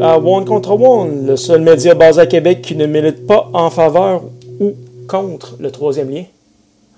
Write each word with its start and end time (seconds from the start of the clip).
à 0.00 0.18
One 0.18 0.44
contre 0.44 0.72
One, 0.72 1.26
le 1.26 1.36
seul 1.36 1.60
média 1.62 1.94
basé 1.94 2.20
à 2.20 2.26
Québec 2.26 2.62
qui 2.62 2.76
ne 2.76 2.86
milite 2.86 3.26
pas 3.26 3.48
en 3.52 3.70
faveur 3.70 4.22
ou 4.60 4.74
contre 5.08 5.56
le 5.60 5.70
troisième 5.70 6.10
lien. 6.10 6.24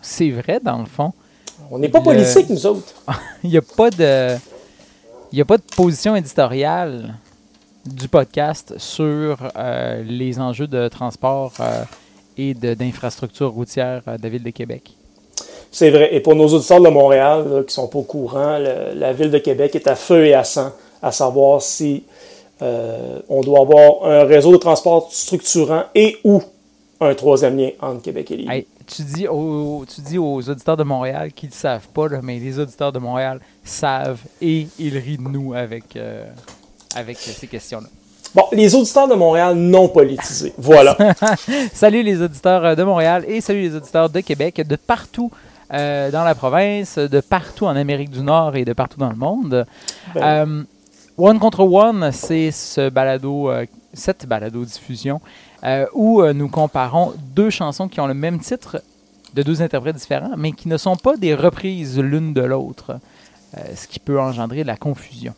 C'est 0.03 0.31
vrai, 0.31 0.61
dans 0.63 0.79
le 0.79 0.87
fond. 0.87 1.13
On 1.71 1.79
n'est 1.79 1.89
pas 1.89 1.99
Le- 1.99 2.05
politique, 2.05 2.49
nous 2.51 2.67
autres. 2.67 2.95
Il 3.45 3.51
n'y 3.51 3.57
a 3.59 3.63
pas 3.63 3.91
de. 3.91 4.37
Il 5.33 5.37
n'y 5.37 5.43
a 5.43 5.45
pas 5.45 5.59
de 5.59 5.63
position 5.77 6.17
éditoriale 6.17 7.15
du 7.85 8.09
podcast 8.09 8.75
sur 8.79 9.37
euh, 9.57 10.03
les 10.07 10.39
enjeux 10.41 10.67
de 10.67 10.89
transport 10.89 11.53
euh, 11.61 11.83
et 12.39 12.55
de- 12.55 12.73
d'infrastructure 12.75 13.51
routière 13.53 14.03
euh, 14.09 14.17
de 14.17 14.23
la 14.23 14.29
Ville 14.31 14.43
de 14.43 14.51
Québec. 14.51 14.93
C'est 15.71 15.91
vrai. 15.91 16.15
Et 16.15 16.21
pour 16.21 16.35
nos 16.35 16.49
auditeurs 16.49 16.81
de 16.81 16.89
Montréal 16.89 17.45
là, 17.51 17.63
qui 17.63 17.75
sont 17.75 17.89
pas 17.89 17.99
au 17.99 18.03
courant, 18.03 18.57
le- 18.59 18.99
la 18.99 19.13
ville 19.13 19.31
de 19.31 19.39
Québec 19.39 19.75
est 19.77 19.87
à 19.87 19.95
feu 19.97 20.25
et 20.25 20.35
à 20.35 20.45
sang 20.45 20.71
à 21.03 21.13
savoir 21.13 21.61
si 21.61 22.05
euh, 22.63 23.21
on 23.29 23.41
doit 23.43 23.61
avoir 23.61 24.05
un 24.05 24.25
réseau 24.25 24.53
de 24.53 24.57
transport 24.57 25.09
structurant 25.13 25.85
et 25.95 26.17
ou 26.25 26.43
un 27.01 27.15
troisième 27.15 27.57
lien 27.57 27.71
entre 27.81 28.03
Québec 28.03 28.31
et 28.31 28.37
Lévis. 28.39 28.51
Hey, 28.51 28.67
tu, 28.87 29.03
dis 29.03 29.29
aux, 29.29 29.85
tu 29.93 30.01
dis 30.01 30.19
aux 30.19 30.41
auditeurs 30.49 30.77
de 30.77 30.83
Montréal 30.83 31.33
qu'ils 31.33 31.51
ne 31.51 31.55
savent 31.55 31.89
pas, 31.89 32.09
là, 32.09 32.21
mais 32.23 32.39
les 32.39 32.59
auditeurs 32.59 32.93
de 32.93 32.99
Montréal 32.99 33.41
savent 33.65 34.21
et 34.41 34.67
ils 34.79 34.99
rient 34.99 35.19
de 35.19 35.29
nous 35.29 35.55
avec, 35.55 35.97
euh, 35.97 36.25
avec 36.97 37.19
ces 37.19 37.47
questions-là. 37.47 37.87
Bon, 38.35 38.45
les 38.53 38.75
auditeurs 38.75 39.09
de 39.09 39.15
Montréal 39.15 39.55
non 39.55 39.89
politisés. 39.89 40.53
Voilà. 40.59 40.97
salut 41.73 42.03
les 42.03 42.21
auditeurs 42.21 42.65
euh, 42.65 42.75
de 42.75 42.83
Montréal 42.83 43.25
et 43.27 43.41
salut 43.41 43.63
les 43.63 43.77
auditeurs 43.77 44.11
de 44.11 44.21
Québec, 44.21 44.61
de 44.67 44.77
partout 44.77 45.31
euh, 45.73 46.11
dans 46.11 46.25
la 46.25 46.35
province, 46.35 46.99
de 46.99 47.21
partout 47.21 47.67
en 47.67 47.77
Amérique 47.77 48.11
du 48.11 48.21
Nord 48.21 48.57
et 48.57 48.65
de 48.65 48.73
partout 48.73 48.99
dans 48.99 49.11
le 49.11 49.17
monde. 49.17 49.67
Ben, 50.15 50.67
One 51.21 51.41
contre 51.41 51.65
One, 51.65 52.13
c'est 52.13 52.53
ce 52.53 52.91
balado, 52.91 53.51
euh, 53.51 53.67
cette 53.93 54.27
balado-diffusion 54.27 55.21
euh, 55.65 55.85
où 55.93 56.23
euh, 56.23 56.33
nous 56.33 56.49
comparons 56.49 57.13
deux 57.35 57.51
chansons 57.51 57.89
qui 57.89 57.99
ont 57.99 58.07
le 58.07 58.15
même 58.15 58.39
titre 58.39 58.81
de 59.35 59.43
deux 59.43 59.61
interprètes 59.61 59.97
différents, 59.97 60.37
mais 60.37 60.53
qui 60.53 60.69
ne 60.69 60.77
sont 60.77 60.95
pas 60.95 61.17
des 61.17 61.35
reprises 61.35 61.99
l'une 61.99 62.35
de 62.35 62.43
l'autre, 62.43 63.01
ce 63.75 63.89
qui 63.89 63.99
peut 63.99 64.19
engendrer 64.21 64.63
de 64.63 64.69
la 64.69 64.77
confusion. 64.77 65.35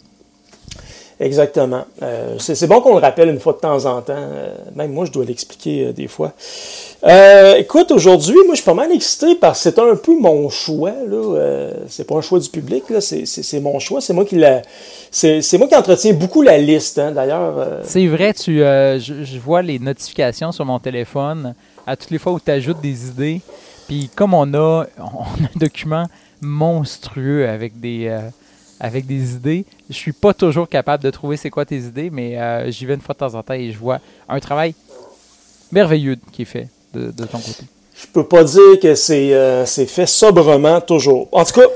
Exactement. 1.21 1.85
Euh, 2.03 2.37
c'est 2.39 2.67
bon 2.67 2.81
qu'on 2.81 2.95
le 2.95 3.01
rappelle 3.01 3.29
une 3.29 3.41
fois 3.41 3.53
de 3.53 3.59
temps 3.59 3.85
en 3.85 4.01
temps. 4.01 4.15
Euh, 4.17 4.55
même 4.75 4.91
moi, 4.91 5.05
je 5.05 5.13
dois 5.13 5.27
l'expliquer 5.27 5.89
euh, 5.89 5.93
des 5.93 6.09
fois. 6.09 6.33
Écoute, 7.59 7.91
aujourd'hui, 7.91 8.37
moi, 8.47 8.55
je 8.55 8.63
suis 8.63 8.65
pas 8.65 8.73
mal 8.73 8.91
excité 8.91 9.35
parce 9.35 9.59
que 9.59 9.65
c'est 9.65 9.79
un 9.79 9.97
peu 9.97 10.19
mon 10.19 10.49
choix. 10.49 10.95
Là. 11.07 11.73
C'est 11.89 12.07
pas 12.07 12.15
un 12.15 12.23
choix 12.23 12.39
du 12.39 12.49
public, 12.49 12.85
là. 12.89 13.03
C'est, 13.03 13.61
mon 13.61 13.79
choix. 13.79 14.01
C'est 14.01 14.15
moi 14.15 14.25
qui 14.25 14.37
la, 14.37 14.63
c'est, 15.11 15.59
moi 15.59 15.69
qui 15.69 15.77
entretiens 15.77 16.15
beaucoup 16.15 16.41
la 16.41 16.57
liste. 16.57 16.99
Hein. 16.99 17.13
D'ailleurs, 17.13 17.81
C'est 17.85 18.07
vrai, 18.07 18.33
tu, 18.33 18.59
je, 18.59 19.39
vois 19.39 19.61
les 19.61 19.79
notifications 19.79 20.53
sur 20.53 20.65
mon 20.65 20.79
téléphone 20.79 21.55
à 21.87 21.97
toutes 21.97 22.11
les 22.11 22.19
fois 22.19 22.33
où 22.33 22.41
tu 22.41 22.51
ajoutes 22.51 22.81
des 22.81 23.09
idées. 23.09 23.41
Puis 23.89 24.09
comme 24.15 24.33
on 24.33 24.55
a, 24.55 24.87
un 24.99 25.59
document 25.59 26.07
monstrueux 26.41 27.47
avec 27.47 27.79
des, 27.79 28.11
avec 28.81 29.07
des 29.07 29.35
idées, 29.35 29.65
je 29.89 29.95
suis 29.95 30.13
pas 30.13 30.33
toujours 30.35 30.69
capable 30.69 31.05
de 31.05 31.11
trouver 31.11 31.37
c'est 31.37 31.51
quoi 31.51 31.65
tes 31.65 31.79
idées, 31.79 32.11
mais 32.11 32.39
euh, 32.41 32.71
j'y 32.71 32.87
vais 32.87 32.95
une 32.95 33.01
fois 33.01 33.13
de 33.13 33.19
temps 33.19 33.35
en 33.35 33.43
temps 33.43 33.55
et 33.55 33.71
je 33.71 33.79
vois 33.79 34.01
un 34.29 34.41
travail 34.41 34.75
merveilleux 35.71 36.17
qui 36.33 36.43
est 36.43 36.47
fait 36.47 36.69
de, 36.95 37.11
de 37.11 37.25
ton 37.27 37.39
côté. 37.39 37.65
je 37.95 38.07
peux 38.13 38.25
pas 38.25 38.43
dire 38.45 38.81
que 38.83 38.95
c'est, 38.95 39.35
euh, 39.35 39.67
c'est 39.67 39.87
fait 39.87 40.07
sobrement 40.07 40.81
toujours. 40.81 41.29
En 41.33 41.45
tout 41.45 41.61
cas, 41.61 41.67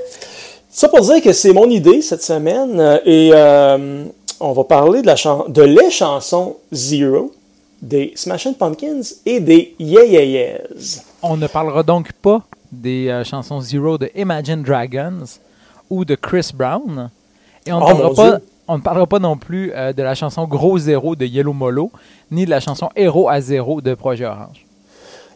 ça 0.70 0.88
pour 0.88 1.00
dire 1.02 1.22
que 1.22 1.32
c'est 1.32 1.52
mon 1.52 1.68
idée 1.68 2.00
cette 2.02 2.22
semaine. 2.22 2.80
euh, 2.80 2.98
et 3.04 3.30
euh, 3.34 4.04
on 4.40 4.52
va 4.52 4.64
parler 4.64 5.02
de, 5.02 5.06
la 5.06 5.14
de 5.48 5.62
les 5.62 5.90
chansons 5.90 6.56
Zero, 6.72 7.32
des 7.80 8.12
Smashing 8.16 8.54
Pumpkins 8.54 9.02
et 9.26 9.38
des 9.40 9.74
Yeah 9.78 10.04
Yeah. 10.04 10.58
On 11.22 11.36
ne 11.36 11.46
parlera 11.46 11.82
donc 11.82 12.12
pas 12.14 12.42
des 12.72 13.22
chansons 13.24 13.60
Zero 13.60 13.98
de 13.98 14.10
Imagine 14.16 14.62
Dragons 14.62 15.24
ou 15.90 16.04
de 16.04 16.14
Chris 16.14 16.50
Brown. 16.54 17.10
Et 17.66 17.72
on 17.72 17.78
ne 17.78 17.84
Oh, 17.84 17.86
parlera, 17.86 18.38
pas, 18.66 18.78
parlera 18.78 19.18
non 19.18 19.36
plus 19.36 19.72
euh, 19.74 19.92
de 19.92 20.02
la 20.02 20.14
chanson 20.14 20.44
Gros 20.46 20.78
Zéro 20.78 21.16
de 21.16 21.24
Yellow 21.26 21.52
Molo, 21.52 21.90
ni 22.30 22.44
de 22.44 22.50
la 22.50 22.60
chanson 22.60 22.88
Héros 22.96 23.28
à 23.28 23.40
Zéro 23.40 23.80
de 23.80 23.94
Projet 23.94 24.24
Orange. 24.26 24.64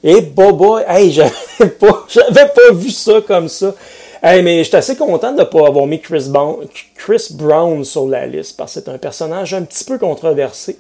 Et 0.03 0.21
Boba, 0.21 0.83
hey, 0.87 1.11
j'avais 1.59 1.71
pas, 1.71 2.05
j'avais 2.09 2.49
pas 2.49 2.73
vu 2.73 2.91
ça 2.91 3.21
comme 3.27 3.49
ça. 3.49 3.75
Hey, 4.23 4.43
mais 4.43 4.65
j'étais 4.65 4.79
assez 4.79 4.97
content 4.97 5.33
de 5.33 5.39
ne 5.39 5.45
pas 5.45 5.67
avoir 5.69 5.87
mis 5.87 6.01
Chris 6.01 6.27
Brown, 6.29 6.67
Chris 6.97 7.29
Brown 7.33 7.85
sur 7.85 8.09
la 8.09 8.27
liste 8.27 8.57
parce 8.57 8.75
que 8.75 8.81
c'est 8.81 8.91
un 8.91 8.99
personnage 8.99 9.55
un 9.55 9.63
petit 9.63 9.85
peu 9.85 9.97
controversé. 9.99 10.79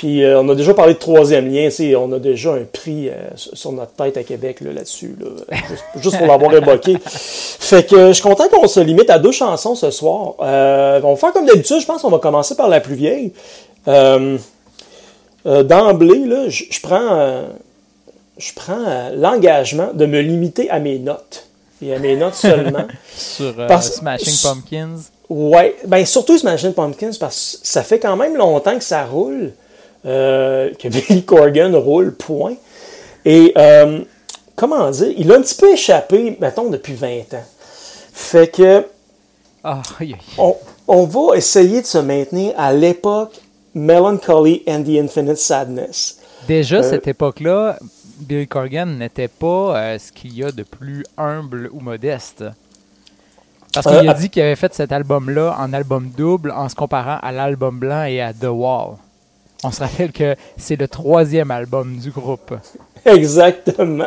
Puis 0.00 0.24
euh, 0.24 0.40
on 0.40 0.48
a 0.48 0.54
déjà 0.54 0.72
parlé 0.72 0.94
de 0.94 0.98
troisième 0.98 1.52
lien, 1.52 1.68
on 1.98 2.10
a 2.12 2.18
déjà 2.18 2.54
un 2.54 2.64
prix 2.64 3.10
euh, 3.10 3.12
sur 3.36 3.70
notre 3.72 3.92
tête 3.92 4.16
à 4.16 4.22
Québec 4.22 4.62
là, 4.62 4.72
là-dessus, 4.72 5.14
là, 5.20 5.26
juste, 5.68 5.84
juste 6.02 6.16
pour 6.16 6.26
l'avoir 6.26 6.54
évoqué. 6.54 6.96
Fait 7.04 7.86
que 7.86 7.94
euh, 7.94 8.08
je 8.08 8.12
suis 8.14 8.22
content 8.22 8.48
qu'on 8.48 8.66
se 8.66 8.80
limite 8.80 9.10
à 9.10 9.18
deux 9.18 9.30
chansons 9.30 9.74
ce 9.74 9.90
soir. 9.90 10.36
Euh, 10.40 11.02
on 11.04 11.10
va 11.10 11.16
faire 11.16 11.32
comme 11.34 11.44
d'habitude, 11.44 11.80
je 11.82 11.86
pense 11.86 12.00
qu'on 12.00 12.08
va 12.08 12.18
commencer 12.18 12.54
par 12.54 12.68
la 12.70 12.80
plus 12.80 12.94
vieille. 12.94 13.34
Euh, 13.88 14.38
euh, 15.44 15.62
D'emblée, 15.64 16.48
je 16.48 16.64
je 16.70 16.80
prends, 16.80 17.18
euh, 17.18 17.42
je 18.38 18.54
prends 18.54 18.82
euh, 18.88 19.10
l'engagement 19.14 19.90
de 19.92 20.06
me 20.06 20.22
limiter 20.22 20.70
à 20.70 20.78
mes 20.78 20.98
notes. 20.98 21.46
Et 21.82 21.94
à 21.94 21.98
mes 21.98 22.16
notes 22.16 22.36
seulement. 22.36 22.86
Sur 23.14 23.52
euh, 23.58 23.66
Parce- 23.68 23.96
Smashing 23.96 24.34
Pumpkins. 24.42 24.96
Ouais, 25.28 25.76
ben 25.86 26.06
surtout 26.06 26.38
Smashing 26.38 26.72
Pumpkins 26.72 27.12
parce 27.20 27.58
que 27.60 27.68
ça 27.68 27.82
fait 27.82 27.98
quand 27.98 28.16
même 28.16 28.34
longtemps 28.36 28.78
que 28.78 28.82
ça 28.84 29.04
roule, 29.04 29.52
euh, 30.06 30.70
que 30.78 30.88
Billy 31.08 31.24
Corgan 31.24 31.74
roule, 31.76 32.14
point. 32.14 32.54
Et 33.24 33.52
euh, 33.56 34.00
comment 34.56 34.90
dire, 34.90 35.12
il 35.16 35.30
a 35.32 35.36
un 35.36 35.42
petit 35.42 35.54
peu 35.54 35.72
échappé, 35.72 36.36
mettons, 36.40 36.70
depuis 36.70 36.94
20 36.94 37.34
ans. 37.34 37.44
Fait 38.12 38.48
que 38.48 38.84
Ah, 39.64 39.82
on, 40.38 40.56
on 40.88 41.04
va 41.04 41.36
essayer 41.36 41.80
de 41.82 41.86
se 41.86 41.98
maintenir 41.98 42.54
à 42.56 42.72
l'époque 42.72 43.40
Melancholy 43.74 44.62
and 44.66 44.82
the 44.84 44.98
Infinite 44.98 45.36
Sadness. 45.38 46.18
Déjà, 46.48 46.78
Euh, 46.78 46.82
cette 46.82 47.06
époque-là, 47.06 47.78
Billy 48.18 48.46
Corgan 48.48 48.86
n'était 48.98 49.28
pas 49.28 49.98
ce 49.98 50.10
qu'il 50.12 50.34
y 50.36 50.42
a 50.44 50.50
de 50.50 50.62
plus 50.62 51.04
humble 51.16 51.68
ou 51.72 51.80
modeste. 51.80 52.44
Parce 53.72 53.86
qu'il 53.86 54.08
a 54.08 54.14
dit 54.14 54.28
qu'il 54.30 54.42
avait 54.42 54.56
fait 54.56 54.74
cet 54.74 54.90
album-là 54.90 55.56
en 55.58 55.72
album 55.72 56.10
double 56.16 56.50
en 56.50 56.68
se 56.68 56.74
comparant 56.74 57.18
à 57.22 57.30
l'album 57.30 57.78
blanc 57.78 58.02
et 58.04 58.20
à 58.20 58.32
The 58.32 58.46
Wall. 58.50 58.96
On 59.62 59.70
se 59.70 59.80
rappelle 59.80 60.12
que 60.12 60.36
c'est 60.56 60.76
le 60.76 60.88
troisième 60.88 61.50
album 61.50 61.96
du 61.98 62.10
groupe. 62.10 62.54
Exactement. 63.04 64.06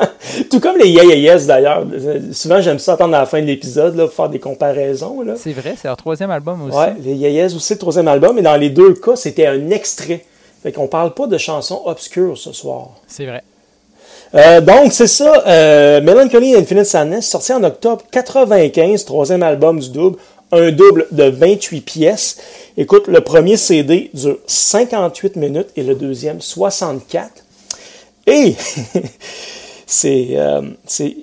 Tout 0.49 0.59
comme 0.59 0.77
les 0.77 0.89
Yeah 0.89 1.03
Yeah 1.03 1.15
Yes 1.15 1.47
d'ailleurs. 1.47 1.85
Souvent, 2.31 2.61
j'aime 2.61 2.79
ça 2.79 2.93
attendre 2.93 3.15
à 3.15 3.21
la 3.21 3.25
fin 3.25 3.41
de 3.41 3.45
l'épisode 3.45 3.95
là, 3.95 4.05
pour 4.05 4.13
faire 4.13 4.29
des 4.29 4.39
comparaisons. 4.39 5.21
Là. 5.21 5.33
C'est 5.35 5.53
vrai, 5.53 5.75
c'est 5.79 5.87
leur 5.87 5.97
troisième 5.97 6.31
album 6.31 6.63
aussi. 6.63 6.77
Ouais, 6.77 6.93
les 7.03 7.13
Yayes 7.13 7.55
aussi, 7.55 7.73
le 7.73 7.79
troisième 7.79 8.07
album. 8.07 8.37
Et 8.37 8.41
dans 8.41 8.55
les 8.55 8.69
deux 8.69 8.93
cas, 8.93 9.15
c'était 9.15 9.47
un 9.47 9.69
extrait. 9.69 10.23
Fait 10.61 10.71
qu'on 10.71 10.87
parle 10.87 11.13
pas 11.13 11.27
de 11.27 11.37
chansons 11.37 11.81
obscures 11.85 12.37
ce 12.37 12.53
soir. 12.53 12.91
C'est 13.07 13.25
vrai. 13.25 13.43
Euh, 14.35 14.61
donc, 14.61 14.93
c'est 14.93 15.07
ça. 15.07 15.43
Euh, 15.45 16.01
Melancholy 16.01 16.55
Infinite 16.55 16.85
Sadness, 16.85 17.27
sorti 17.27 17.53
en 17.53 17.63
octobre 17.63 18.03
95, 18.11 19.05
troisième 19.05 19.43
album 19.43 19.79
du 19.79 19.89
double. 19.89 20.17
Un 20.51 20.71
double 20.71 21.07
de 21.11 21.23
28 21.23 21.81
pièces. 21.81 22.37
Écoute, 22.77 23.07
le 23.07 23.21
premier 23.21 23.57
CD 23.57 24.11
dure 24.13 24.37
58 24.45 25.35
minutes 25.35 25.69
et 25.75 25.83
le 25.83 25.95
deuxième 25.95 26.41
64. 26.41 27.43
Et 28.27 28.55
c'est 29.85 30.27
euh, 30.33 30.61
c'est 30.85 31.17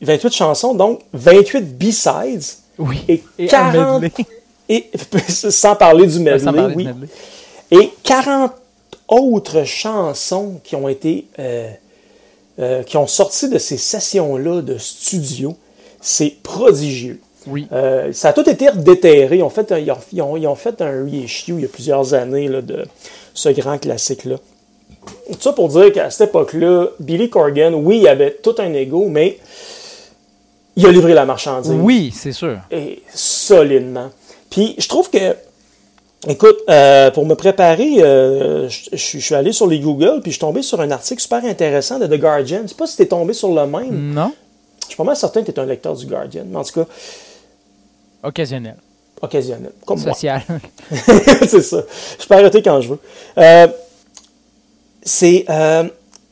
28 0.00 0.32
chansons, 0.32 0.74
donc 0.74 1.00
28 1.12 1.78
B-sides. 1.78 2.42
Oui. 2.78 2.98
Et, 3.08 3.22
Et 3.38 3.44
un 3.46 3.48
40 3.48 4.02
medley. 4.02 4.26
et 4.68 4.90
sans 5.28 5.76
parler 5.76 6.06
du 6.06 6.20
medley, 6.20 6.44
parler 6.44 6.74
oui. 6.74 6.84
medley. 6.84 7.08
Et 7.70 7.90
40 8.02 8.52
autres 9.08 9.64
chansons 9.64 10.60
qui 10.62 10.76
ont 10.76 10.88
été 10.88 11.26
euh, 11.38 11.70
euh, 12.58 12.82
qui 12.82 12.96
ont 12.96 13.06
sorti 13.06 13.48
de 13.48 13.58
ces 13.58 13.76
sessions-là 13.76 14.60
de 14.60 14.76
studio. 14.76 15.56
C'est 16.00 16.36
prodigieux. 16.42 17.20
Oui. 17.46 17.66
Euh, 17.72 18.12
ça 18.12 18.28
a 18.28 18.32
tout 18.32 18.48
été 18.48 18.68
déterré. 18.74 19.38
Ils 19.38 19.42
ont 19.42 19.50
fait 19.50 19.70
un, 19.72 19.78
ils 19.78 19.90
ont, 19.90 19.96
ils 20.12 20.22
ont- 20.22 20.36
ils 20.36 20.46
ont 20.46 20.54
fait 20.54 20.80
un 20.82 21.04
reissue 21.04 21.52
il 21.54 21.60
y 21.60 21.64
a 21.64 21.68
plusieurs 21.68 22.12
années 22.14 22.48
là, 22.48 22.60
de 22.62 22.84
ce 23.34 23.48
grand 23.48 23.78
classique-là. 23.78 24.36
Tout 25.32 25.38
ça 25.40 25.52
pour 25.52 25.68
dire 25.68 25.92
qu'à 25.92 26.10
cette 26.10 26.28
époque-là, 26.28 26.88
Billy 26.98 27.30
Corgan, 27.30 27.72
oui, 27.74 28.00
il 28.00 28.08
avait 28.08 28.32
tout 28.42 28.54
un 28.58 28.72
ego, 28.74 29.06
mais 29.08 29.38
il 30.76 30.86
a 30.86 30.90
livré 30.92 31.14
la 31.14 31.24
marchandise 31.24 31.72
Oui, 31.74 32.12
c'est 32.14 32.32
sûr. 32.32 32.58
et 32.70 33.02
solidement. 33.14 34.10
Puis 34.50 34.74
je 34.78 34.88
trouve 34.88 35.08
que, 35.10 35.36
écoute, 36.28 36.58
euh, 36.68 37.10
pour 37.10 37.24
me 37.24 37.34
préparer, 37.34 38.02
euh, 38.02 38.68
je 38.68 38.96
suis 39.18 39.34
allé 39.34 39.52
sur 39.52 39.66
les 39.66 39.78
Google, 39.80 40.20
puis 40.22 40.32
je 40.32 40.36
suis 40.36 40.40
tombé 40.40 40.62
sur 40.62 40.80
un 40.80 40.90
article 40.90 41.20
super 41.22 41.44
intéressant 41.44 41.98
de 41.98 42.06
The 42.06 42.18
Guardian. 42.20 42.60
Je 42.64 42.68
sais 42.68 42.74
pas 42.74 42.86
si 42.86 42.96
tu 42.96 43.02
es 43.02 43.06
tombé 43.06 43.32
sur 43.32 43.48
le 43.54 43.66
même. 43.66 44.12
Non. 44.14 44.32
Je 44.82 44.88
suis 44.88 44.96
pas 44.96 45.04
mal 45.04 45.16
certain 45.16 45.42
que 45.42 45.50
tu 45.50 45.56
es 45.58 45.60
un 45.60 45.66
lecteur 45.66 45.94
du 45.94 46.04
Guardian, 46.06 46.44
mais 46.48 46.56
en 46.56 46.64
tout 46.64 46.72
cas, 46.80 46.86
Occasionnel. 48.22 48.76
occasionnel, 49.22 49.72
comme 49.86 49.98
Social. 49.98 50.42
c'est 50.90 51.62
ça. 51.62 51.82
Je 52.20 52.26
peux 52.26 52.34
arrêter 52.34 52.62
quand 52.62 52.80
je 52.80 52.88
veux. 52.90 52.98
Euh, 53.38 53.68
c'est 55.02 55.44
euh, 55.48 55.84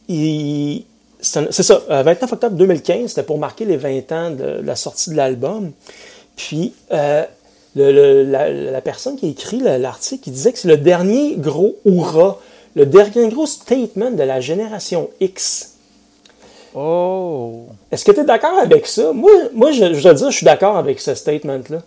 il- 0.08 0.84
c'est 1.20 1.50
ça, 1.64 1.82
euh, 1.90 2.02
29 2.04 2.32
octobre 2.32 2.56
2015, 2.56 3.08
c'était 3.08 3.24
pour 3.24 3.38
marquer 3.38 3.64
les 3.64 3.76
20 3.76 4.12
ans 4.12 4.30
de 4.30 4.60
la 4.62 4.76
sortie 4.76 5.10
de 5.10 5.16
l'album. 5.16 5.72
Puis, 6.36 6.72
euh, 6.92 7.24
le- 7.74 7.90
le- 7.92 8.22
la, 8.22 8.48
la 8.50 8.80
personne 8.80 9.16
qui 9.16 9.26
a 9.26 9.28
écrit 9.30 9.58
le- 9.58 9.78
l'article, 9.78 10.28
il 10.28 10.32
disait 10.32 10.52
que 10.52 10.58
c'est 10.60 10.68
le 10.68 10.76
dernier 10.76 11.34
gros 11.36 11.76
hurrah, 11.84 12.38
le 12.76 12.86
dernier 12.86 13.28
gros 13.30 13.46
statement 13.46 14.12
de 14.12 14.22
la 14.22 14.40
génération 14.40 15.10
X. 15.20 15.74
Oh! 16.74 17.66
Est-ce 17.90 18.04
que 18.04 18.12
tu 18.12 18.20
es 18.20 18.24
d'accord 18.24 18.58
avec 18.58 18.86
ça? 18.86 19.12
Moi, 19.12 19.30
moi 19.54 19.72
je, 19.72 19.94
je 19.94 20.02
dois 20.02 20.14
dire, 20.14 20.30
je 20.30 20.36
suis 20.36 20.44
d'accord 20.44 20.76
avec 20.76 21.00
ce 21.00 21.14
statement-là. 21.14 21.78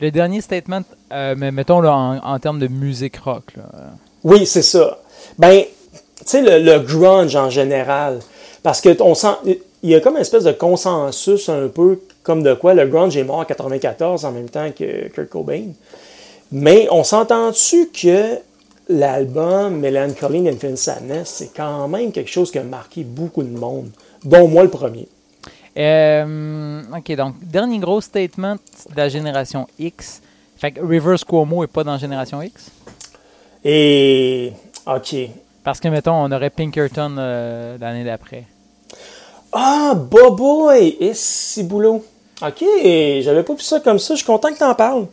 Le 0.00 0.10
dernier 0.10 0.40
statement, 0.40 0.82
euh, 1.12 1.34
mais 1.36 1.52
mettons 1.52 1.80
là, 1.80 1.94
en, 1.94 2.16
en 2.18 2.38
termes 2.40 2.58
de 2.58 2.66
musique 2.66 3.18
rock. 3.18 3.44
Là. 3.56 3.64
Oui, 4.24 4.46
c'est 4.46 4.62
ça. 4.62 4.98
Ben, 5.38 5.62
tu 5.62 6.00
sais, 6.26 6.42
le, 6.42 6.58
le 6.58 6.80
grunge 6.80 7.36
en 7.36 7.50
général. 7.50 8.18
Parce 8.62 8.80
que 8.80 9.00
on 9.00 9.14
sent. 9.14 9.34
Il 9.84 9.90
y 9.90 9.94
a 9.94 10.00
comme 10.00 10.14
une 10.14 10.22
espèce 10.22 10.44
de 10.44 10.52
consensus 10.52 11.48
un 11.48 11.68
peu 11.68 12.00
comme 12.22 12.42
de 12.42 12.54
quoi 12.54 12.74
le 12.74 12.86
grunge 12.86 13.16
est 13.16 13.24
mort 13.24 13.38
en 13.38 13.44
94 13.44 14.24
en 14.24 14.30
même 14.32 14.48
temps 14.48 14.70
que 14.70 15.08
Kurt 15.08 15.28
Cobain. 15.28 15.66
Mais 16.52 16.86
on 16.90 17.02
s'entend-tu 17.02 17.88
que 17.88 18.38
l'album 18.92 19.78
Melancholy 19.78 20.40
and 20.40 20.52
Infinite 20.52 20.78
Sadness, 20.78 21.28
c'est 21.28 21.52
quand 21.54 21.88
même 21.88 22.12
quelque 22.12 22.30
chose 22.30 22.50
qui 22.50 22.58
a 22.58 22.62
marqué 22.62 23.04
beaucoup 23.04 23.42
de 23.42 23.56
monde, 23.56 23.90
dont 24.24 24.48
moi 24.48 24.62
le 24.62 24.70
premier. 24.70 25.08
Euh, 25.76 26.82
ok, 26.96 27.16
donc, 27.16 27.34
dernier 27.42 27.78
gros 27.78 28.00
statement 28.00 28.56
de 28.90 28.96
la 28.96 29.08
génération 29.08 29.66
X. 29.78 30.20
Fait 30.56 30.72
que 30.72 30.80
Reverse 30.80 31.24
Cuomo 31.24 31.64
est 31.64 31.68
pas 31.68 31.82
dans 31.82 31.96
Génération 31.98 32.42
X? 32.42 32.70
Et. 33.64 34.52
OK. 34.86 35.16
Parce 35.64 35.80
que, 35.80 35.88
mettons, 35.88 36.14
on 36.14 36.30
aurait 36.30 36.50
Pinkerton 36.50 37.16
euh, 37.18 37.78
l'année 37.78 38.04
d'après. 38.04 38.44
Ah, 39.52 39.94
Boboy! 39.94 40.96
Et 41.00 41.14
si 41.14 41.62
boulot. 41.62 42.04
OK, 42.44 42.64
j'avais 43.20 43.42
pas 43.42 43.54
vu 43.54 43.62
ça 43.62 43.80
comme 43.80 43.98
ça. 43.98 44.14
Je 44.14 44.18
suis 44.18 44.26
content 44.26 44.52
que 44.52 44.58
t'en 44.58 44.74
parles. 44.74 45.06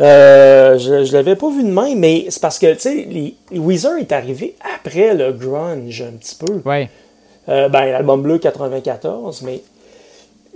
Euh, 0.00 0.76
je, 0.78 1.04
je 1.04 1.12
l'avais 1.12 1.36
pas 1.36 1.48
vu 1.50 1.62
de 1.62 1.70
même, 1.70 1.98
mais 1.98 2.26
c'est 2.28 2.40
parce 2.40 2.58
que, 2.58 2.72
tu 2.74 2.80
sais, 2.80 2.94
les, 3.08 3.36
les 3.50 3.58
Weezer 3.58 3.96
est 3.98 4.12
arrivé 4.12 4.56
après 4.76 5.14
le 5.14 5.32
grunge 5.32 6.02
un 6.02 6.16
petit 6.16 6.34
peu. 6.34 6.60
Ouais. 6.64 6.90
Euh, 7.48 7.68
ben, 7.68 7.84
l'album 7.86 8.22
bleu 8.22 8.38
94, 8.38 9.42
mais 9.42 9.60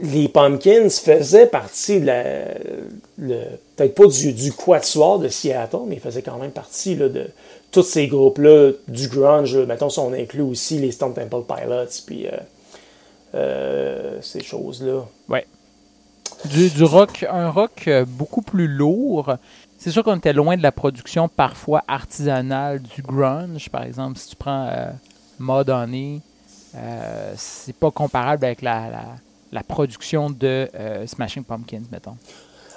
les 0.00 0.29
Pumpkins 0.29 0.88
faisaient 0.90 1.46
partie 1.46 2.00
de 2.00 2.06
la. 2.06 2.25
Peut-être 3.76 3.94
pas 3.94 4.06
du, 4.06 4.32
du 4.32 4.52
quatuor 4.52 5.19
de 5.19 5.29
Seattle, 5.29 5.79
mais 5.87 5.96
ils 5.96 6.00
faisaient 6.00 6.23
quand 6.23 6.38
même 6.38 6.50
partie 6.50 6.94
là, 6.94 7.08
de 7.08 7.26
tous 7.70 7.82
ces 7.82 8.06
groupes-là 8.06 8.73
du 8.87 9.08
grunge. 9.08 9.56
là. 9.56 9.67
Mettons, 9.67 9.91
si 9.91 9.99
on 9.99 10.12
inclut 10.12 10.43
aussi 10.43 10.79
les 10.79 10.93
Stone 10.93 11.14
Temple 11.14 11.43
Pilots, 11.46 12.02
puis 12.06 12.26
euh, 12.26 12.31
euh, 13.34 14.19
ces 14.23 14.43
choses-là. 14.43 15.05
Ouais. 15.29 15.46
Du, 16.44 16.85
rock, 16.85 17.26
un 17.29 17.50
rock 17.50 17.85
euh, 17.88 18.05
beaucoup 18.06 18.43
plus 18.43 18.69
lourd. 18.69 19.37
C'est 19.79 19.93
sûr 19.93 20.02
qu'on 20.02 20.17
était 20.17 20.32
loin 20.32 20.56
de 20.56 20.62
la 20.62 20.73
production 20.73 21.29
parfois 21.29 21.85
artisanale 21.87 22.82
du 22.82 23.00
grunge. 23.00 23.70
Par 23.70 23.85
exemple, 23.85 24.19
si 24.19 24.31
tu 24.31 24.37
prends 24.37 24.67
euh, 24.67 24.90
Madonna, 25.38 26.19
euh, 26.76 27.32
c'est 27.37 27.76
pas 27.76 27.93
comparable 27.93 28.44
avec 28.44 28.61
la, 28.61 28.90
la, 29.52 29.62
production 29.62 30.31
de 30.31 30.69
euh, 30.75 31.06
Smashing 31.06 31.44
Pumpkins, 31.44 31.85
mettons. 31.93 32.17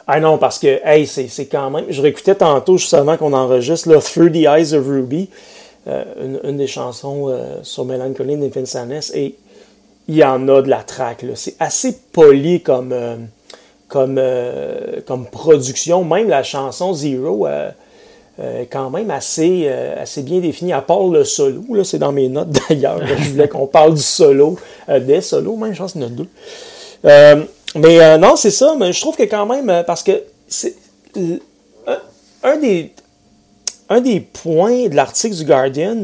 Ah 0.05 0.19
non, 0.19 0.37
parce 0.37 0.59
que, 0.59 0.79
hey, 0.83 1.07
c'est 1.07 1.47
quand 1.47 1.71
même. 1.71 1.85
Je 1.89 2.01
réécoutais 2.03 2.35
tantôt, 2.35 2.77
juste 2.77 2.93
avant 2.93 3.17
qu'on 3.17 3.33
enregistre, 3.33 3.89
là, 3.89 3.99
Through 3.99 4.31
the 4.31 4.45
Eyes 4.45 4.73
of 4.73 4.85
Ruby, 4.85 5.29
une, 5.87 6.57
des 6.57 6.67
chansons 6.67 7.35
sur 7.63 7.85
Melancholy 7.85 8.35
and 8.35 8.43
Infinite 8.43 8.67
Sadness, 8.67 9.11
et 9.15 9.35
il 10.07 10.15
y 10.15 10.23
en 10.23 10.47
a 10.49 10.61
de 10.61 10.69
la 10.69 10.83
track. 10.83 11.25
C'est 11.35 11.55
assez 11.59 11.97
poli 12.11 12.61
comme, 12.61 12.93
comme, 13.91 14.15
euh, 14.17 15.01
comme 15.05 15.25
production. 15.25 16.03
Même 16.05 16.29
la 16.29 16.43
chanson 16.43 16.93
Zero 16.93 17.45
euh, 17.45 17.69
euh, 18.39 18.61
est 18.61 18.65
quand 18.67 18.89
même 18.89 19.11
assez, 19.11 19.63
euh, 19.65 20.01
assez 20.01 20.23
bien 20.23 20.39
définie, 20.39 20.71
à 20.71 20.81
part 20.81 21.03
le 21.07 21.25
solo. 21.25 21.61
là, 21.73 21.83
C'est 21.83 21.99
dans 21.99 22.13
mes 22.13 22.29
notes 22.29 22.47
d'ailleurs. 22.69 23.05
Je 23.05 23.29
voulais 23.31 23.49
qu'on 23.49 23.67
parle 23.67 23.93
du 23.93 24.01
solo, 24.01 24.57
euh, 24.87 25.01
des 25.01 25.19
solos, 25.19 25.57
même, 25.57 25.73
je 25.73 25.79
pense 25.79 25.91
qu'il 25.91 26.01
y 26.01 26.05
en 26.05 26.07
a 26.07 26.11
deux. 26.11 27.47
Mais 27.75 28.17
non, 28.17 28.35
c'est 28.35 28.51
ça, 28.51 28.75
mais 28.77 28.93
je 28.93 29.01
trouve 29.01 29.15
que 29.15 29.23
quand 29.23 29.45
même, 29.45 29.83
parce 29.85 30.03
que 30.03 30.23
c'est 30.47 30.75
un 32.43 32.57
des, 32.57 32.91
un 33.89 34.01
des 34.01 34.19
points 34.21 34.87
de 34.87 34.95
l'article 34.95 35.35
du 35.35 35.45
Guardian, 35.45 36.03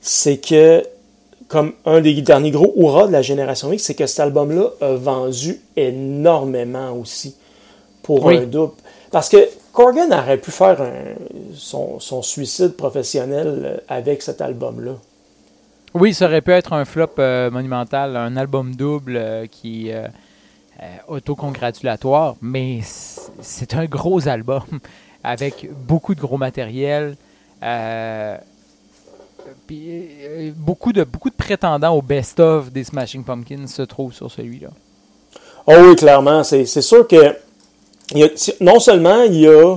c'est 0.00 0.38
que, 0.38 0.82
comme 1.48 1.72
un 1.84 2.00
des 2.00 2.20
derniers 2.22 2.50
gros 2.50 2.72
hurrahs 2.76 3.06
de 3.06 3.12
la 3.12 3.22
génération 3.22 3.72
X, 3.72 3.84
c'est 3.84 3.94
que 3.94 4.06
cet 4.06 4.20
album-là 4.20 4.70
a 4.80 4.94
vendu 4.94 5.60
énormément 5.76 6.92
aussi 6.92 7.36
pour 8.02 8.24
Oui. 8.24 8.38
un 8.38 8.46
double. 8.46 8.72
Parce 9.10 9.28
que 9.28 9.48
Corgan 9.72 10.12
aurait 10.12 10.38
pu 10.38 10.50
faire 10.50 10.80
un- 10.82 11.14
son, 11.54 12.00
son 12.00 12.22
suicide 12.22 12.76
professionnel 12.76 13.60
euh, 13.64 13.76
avec 13.88 14.22
cet 14.22 14.40
album-là. 14.40 14.92
Oui, 15.94 16.12
ça 16.14 16.26
aurait 16.26 16.40
pu 16.42 16.50
être 16.52 16.72
un 16.72 16.84
flop 16.84 17.10
euh, 17.18 17.50
monumental, 17.50 18.16
un 18.16 18.36
album 18.36 18.74
double 18.74 19.16
euh, 19.16 19.46
qui 19.46 19.90
euh, 19.92 20.08
autocongratulatoire, 21.08 22.36
mais 22.42 22.80
c'est 23.40 23.74
un 23.74 23.86
gros 23.86 24.28
album 24.28 24.62
avec 25.24 25.68
beaucoup 25.86 26.14
de 26.14 26.20
gros 26.20 26.38
matériel. 26.38 27.16
Euh, 29.46 29.50
puis, 29.66 29.88
euh, 29.90 30.50
beaucoup, 30.56 30.92
de, 30.92 31.04
beaucoup 31.04 31.30
de 31.30 31.34
prétendants 31.34 31.94
au 31.94 32.02
best-of 32.02 32.70
des 32.72 32.84
Smashing 32.84 33.24
Pumpkins 33.24 33.66
se 33.66 33.82
trouvent 33.82 34.12
sur 34.14 34.30
celui-là. 34.30 34.68
Oh 35.66 35.72
oui, 35.80 35.96
clairement. 35.96 36.44
C'est 36.44 36.64
sûr 36.66 37.06
que 37.08 37.34
il 38.14 38.22
a- 38.24 38.28
si- 38.36 38.54
non 38.60 38.78
seulement 38.78 39.22
il 39.24 39.48
a 39.48 39.76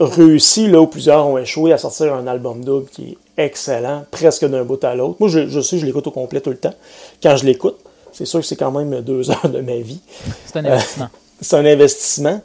réussi 0.00 0.66
là 0.68 0.80
où 0.80 0.86
plusieurs 0.86 1.26
ont 1.26 1.38
échoué 1.38 1.72
à 1.72 1.78
sortir 1.78 2.12
un 2.14 2.26
album 2.26 2.64
double 2.64 2.86
qui 2.90 3.12
est 3.12 3.44
excellent, 3.44 4.04
presque 4.10 4.44
d'un 4.46 4.64
bout 4.64 4.82
à 4.84 4.94
l'autre. 4.94 5.16
Moi, 5.20 5.28
je, 5.28 5.48
je 5.48 5.60
sais, 5.60 5.78
je 5.78 5.86
l'écoute 5.86 6.06
au 6.06 6.10
complet 6.10 6.40
tout 6.40 6.50
le 6.50 6.56
temps. 6.58 6.74
Quand 7.22 7.36
je 7.36 7.44
l'écoute, 7.46 7.76
c'est 8.12 8.24
sûr 8.26 8.40
que 8.40 8.46
c'est 8.46 8.56
quand 8.56 8.72
même 8.72 9.00
deux 9.02 9.30
heures 9.30 9.48
de 9.48 9.60
ma 9.60 9.76
vie. 9.76 10.00
C'est 10.46 10.56
un 10.58 10.64
investissement. 10.64 11.08
C'est 11.40 11.56
un 11.56 11.66
investissement. 11.66 12.40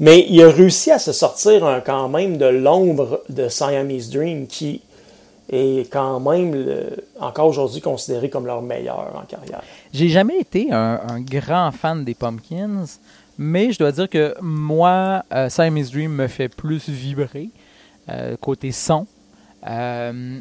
Mais 0.00 0.26
il 0.28 0.40
a 0.42 0.50
réussi 0.50 0.90
à 0.90 0.98
se 0.98 1.12
sortir 1.12 1.64
un- 1.66 1.80
quand 1.80 2.08
même 2.08 2.36
de 2.36 2.46
l'ombre 2.46 3.22
de 3.28 3.48
Siamese 3.48 4.10
Dream 4.10 4.46
qui 4.46 4.80
est 5.54 5.90
quand 5.92 6.20
même 6.20 6.90
encore 7.20 7.46
aujourd'hui 7.46 7.80
considéré 7.80 8.28
comme 8.28 8.46
leur 8.46 8.62
meilleur 8.62 9.12
en 9.14 9.24
carrière. 9.26 9.62
J'ai 9.92 10.08
jamais 10.08 10.38
été 10.38 10.72
un, 10.72 11.20
grand 11.20 11.70
fan 11.72 12.04
des 12.04 12.14
Pumpkins, 12.14 12.84
mais 13.38 13.72
je 13.72 13.78
dois 13.78 13.92
dire 13.92 14.08
que 14.08 14.34
moi, 14.40 15.24
euh, 15.32 15.48
Siamese 15.48 15.90
Dream 15.90 16.12
me 16.12 16.26
fait 16.26 16.48
plus 16.48 16.88
vibrer 16.88 17.50
euh, 18.08 18.36
côté 18.36 18.72
son. 18.72 19.06
Euh, 19.66 20.40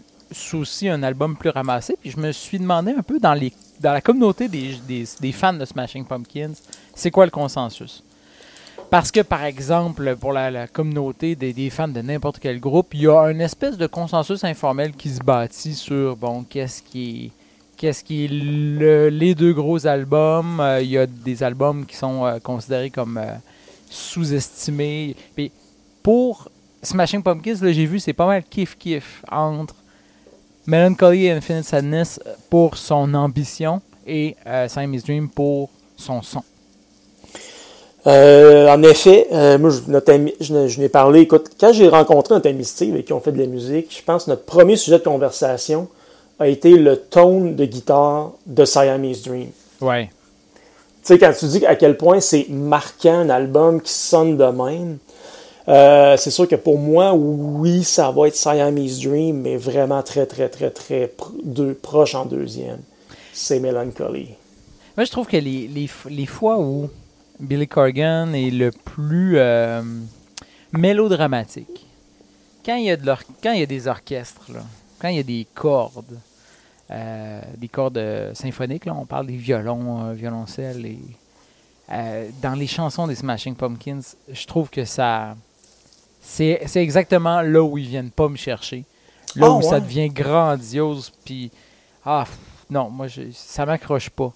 aussi 0.54 0.90
un 0.90 1.04
album 1.04 1.38
plus 1.38 1.50
ramassé. 1.50 1.96
Puis 2.00 2.10
je 2.10 2.18
me 2.18 2.32
suis 2.32 2.58
demandé 2.58 2.92
un 2.92 3.04
peu 3.04 3.20
dans, 3.20 3.40
la 3.82 4.02
communauté 4.02 4.48
des 4.48 5.32
fans 5.32 5.54
de 5.54 5.66
Smashing 5.66 6.06
Pumpkins, 6.06 6.54
c'est 6.96 7.12
quoi 7.12 7.26
le 7.26 7.32
consensus? 7.32 8.04
Parce 8.94 9.12
que, 9.12 9.22
par 9.22 9.44
exemple, 9.44 10.16
pour 10.18 10.34
la, 10.34 10.68
communauté 10.68 11.36
des, 11.36 11.70
fans 11.72 11.88
de 11.88 12.00
n'importe 12.02 12.38
quel 12.38 12.60
groupe, 12.60 12.94
il 12.94 13.02
y 13.02 13.08
a 13.08 13.24
une 13.32 13.42
espèce 13.42 13.76
de 13.76 13.88
consensus 13.88 14.44
informel 14.44 14.92
qui 14.92 15.10
se 15.10 15.20
bâtit 15.20 15.74
sur, 15.74 16.16
bon, 16.16 16.44
qu'est-ce 16.44 16.84
qui 16.84 17.26
est 17.26 17.32
qu'est-ce 17.76 18.04
qui 18.04 18.28
les 18.28 19.34
deux 19.34 19.52
gros 19.52 19.88
albums. 19.88 20.60
Euh, 20.60 20.80
Il 20.80 20.92
y 20.92 21.00
a 21.00 21.08
des 21.08 21.42
albums 21.42 21.88
qui 21.88 21.96
sont 21.96 22.24
euh, 22.24 22.38
considérés 22.38 22.92
comme 22.92 23.18
euh, 23.18 23.34
sous-estimés. 23.90 25.16
Pour 26.04 26.52
Smashing 26.84 27.24
Pumpkins, 27.24 27.58
j'ai 27.64 27.88
vu, 27.88 28.00
c'est 28.00 28.14
pas 28.14 28.28
mal 28.28 28.44
kiff-kiff 28.44 29.24
entre 29.32 29.74
Melancholy 30.68 31.26
et 31.26 31.32
Infinite 31.32 31.66
Sadness 31.66 32.20
pour 32.48 32.78
son 32.78 33.12
ambition 33.16 33.82
et 34.06 34.36
Siamese 34.68 35.04
Dream 35.04 35.30
pour 35.30 35.72
son 35.98 36.22
son. 36.22 36.44
Euh, 38.06 38.68
en 38.70 38.84
effet, 38.84 39.28
euh, 39.32 39.58
moi, 39.58 39.70
je, 39.70 39.80
notre 39.88 40.12
ami- 40.12 40.34
je, 40.42 40.68
je 40.68 40.80
n'ai 40.82 40.90
parlé. 40.90 41.22
Écoute, 41.22 41.52
quand 41.60 41.72
j'ai 41.72 41.88
rencontré 41.88 42.34
notre 42.36 42.50
ami 42.50 42.66
Steve 42.66 42.96
et 42.98 43.04
qui 43.04 43.14
ont 43.14 43.22
fait 43.22 43.32
de 43.32 43.40
la 43.40 43.46
musique, 43.48 43.96
je 43.98 44.04
pense 44.04 44.26
que 44.26 44.32
notre 44.32 44.44
premier 44.44 44.76
sujet 44.76 45.00
de 45.00 45.04
conversation 45.04 45.88
a 46.40 46.48
été 46.48 46.72
le 46.72 46.98
tone 46.98 47.56
de 47.56 47.64
guitare 47.66 48.32
de 48.46 48.66
Siamese 48.66 49.24
Dream. 49.24 49.48
Ouais. 49.80 50.10
Tu 51.02 51.08
sais, 51.14 51.20
quand 51.20 51.32
tu 51.38 51.46
dis 51.46 51.66
à 51.66 51.76
quel 51.76 51.96
point 51.98 52.20
c'est 52.20 52.48
marquant 52.50 53.20
un 53.20 53.30
album 53.30 53.82
qui 53.82 53.92
sonne 53.94 54.36
de 54.36 54.46
même, 54.46 54.98
euh, 55.70 56.18
c'est 56.18 56.32
sûr 56.32 56.46
que 56.46 56.56
pour 56.56 56.78
moi, 56.78 57.14
oui, 57.14 57.84
ça 57.86 58.12
va 58.12 58.28
être 58.28 58.36
Siamese 58.36 59.00
Dream, 59.00 59.42
mais 59.42 59.56
vraiment 59.56 60.02
très, 60.04 60.26
très, 60.26 60.50
très, 60.50 60.72
très 60.72 61.14
deux, 61.44 61.74
proche 61.74 62.16
en 62.16 62.26
deuxième. 62.26 62.80
C'est 63.32 63.60
Melancholy. 63.60 64.28
Moi, 64.98 65.06
je 65.06 65.12
trouve 65.12 65.28
que 65.28 65.38
les, 65.38 65.70
les, 65.74 65.86
f- 65.86 66.10
les 66.10 66.26
fois 66.26 66.60
où 66.60 66.90
Billy 67.40 67.68
Corgan 67.68 68.34
est 68.34 68.52
le 68.52 68.72
plus 68.72 69.38
euh, 69.38 69.82
mélodramatique. 70.72 71.86
Quand 72.66 72.76
il 72.76 72.86
y 72.86 72.92
a, 72.92 72.98
de 72.98 73.14
quand 73.42 73.52
il 73.52 73.60
y 73.60 73.64
a 73.64 73.66
des 73.66 73.88
orchestres, 73.88 74.52
là, 74.52 74.62
quand 75.00 75.10
il 75.10 75.18
y 75.18 75.20
a 75.20 75.24
des 75.24 75.46
cordes, 75.54 76.18
euh, 76.92 77.42
des 77.58 77.68
cordes 77.68 77.98
euh, 77.98 78.34
symphoniques, 78.34 78.86
là, 78.86 78.94
on 78.96 79.06
parle 79.06 79.28
des 79.28 79.36
violons, 79.36 80.06
euh, 80.06 80.14
violoncelles, 80.14 80.86
et, 80.86 81.00
dans 82.42 82.54
les 82.54 82.68
chansons 82.68 83.08
des 83.08 83.16
Smashing 83.16 83.56
Pumpkins, 83.56 84.00
je 84.32 84.48
trouve 84.48 84.70
que 84.70 84.86
ça. 84.86 85.36
C'est 86.22 86.62
exactement 86.78 87.42
là 87.42 87.62
où 87.62 87.78
ils 87.78 87.88
viennent 87.88 88.10
pas 88.10 88.30
me 88.30 88.38
chercher. 88.38 88.86
Là 89.36 89.48
Ah, 89.50 89.52
où 89.52 89.62
ça 89.62 89.80
devient 89.80 90.10
grandiose, 90.10 91.12
puis. 91.26 91.52
Ah, 92.06 92.24
pff, 92.26 92.38
non, 92.70 92.90
moi, 92.90 93.08
je, 93.08 93.24
ça 93.34 93.66
m'accroche 93.66 94.10
pas. 94.10 94.32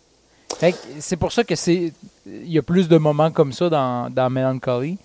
C'est 1.00 1.18
pour 1.18 1.32
ça 1.32 1.44
que 1.44 1.56
c'est. 1.56 1.92
Il 2.26 2.52
y 2.52 2.58
a 2.58 2.62
plus 2.62 2.88
de 2.88 2.98
moments 2.98 3.32
comme 3.32 3.54
ça 3.54 3.70
dans, 3.70 4.10
dans 4.10 4.30
Melancholy. 4.30 4.98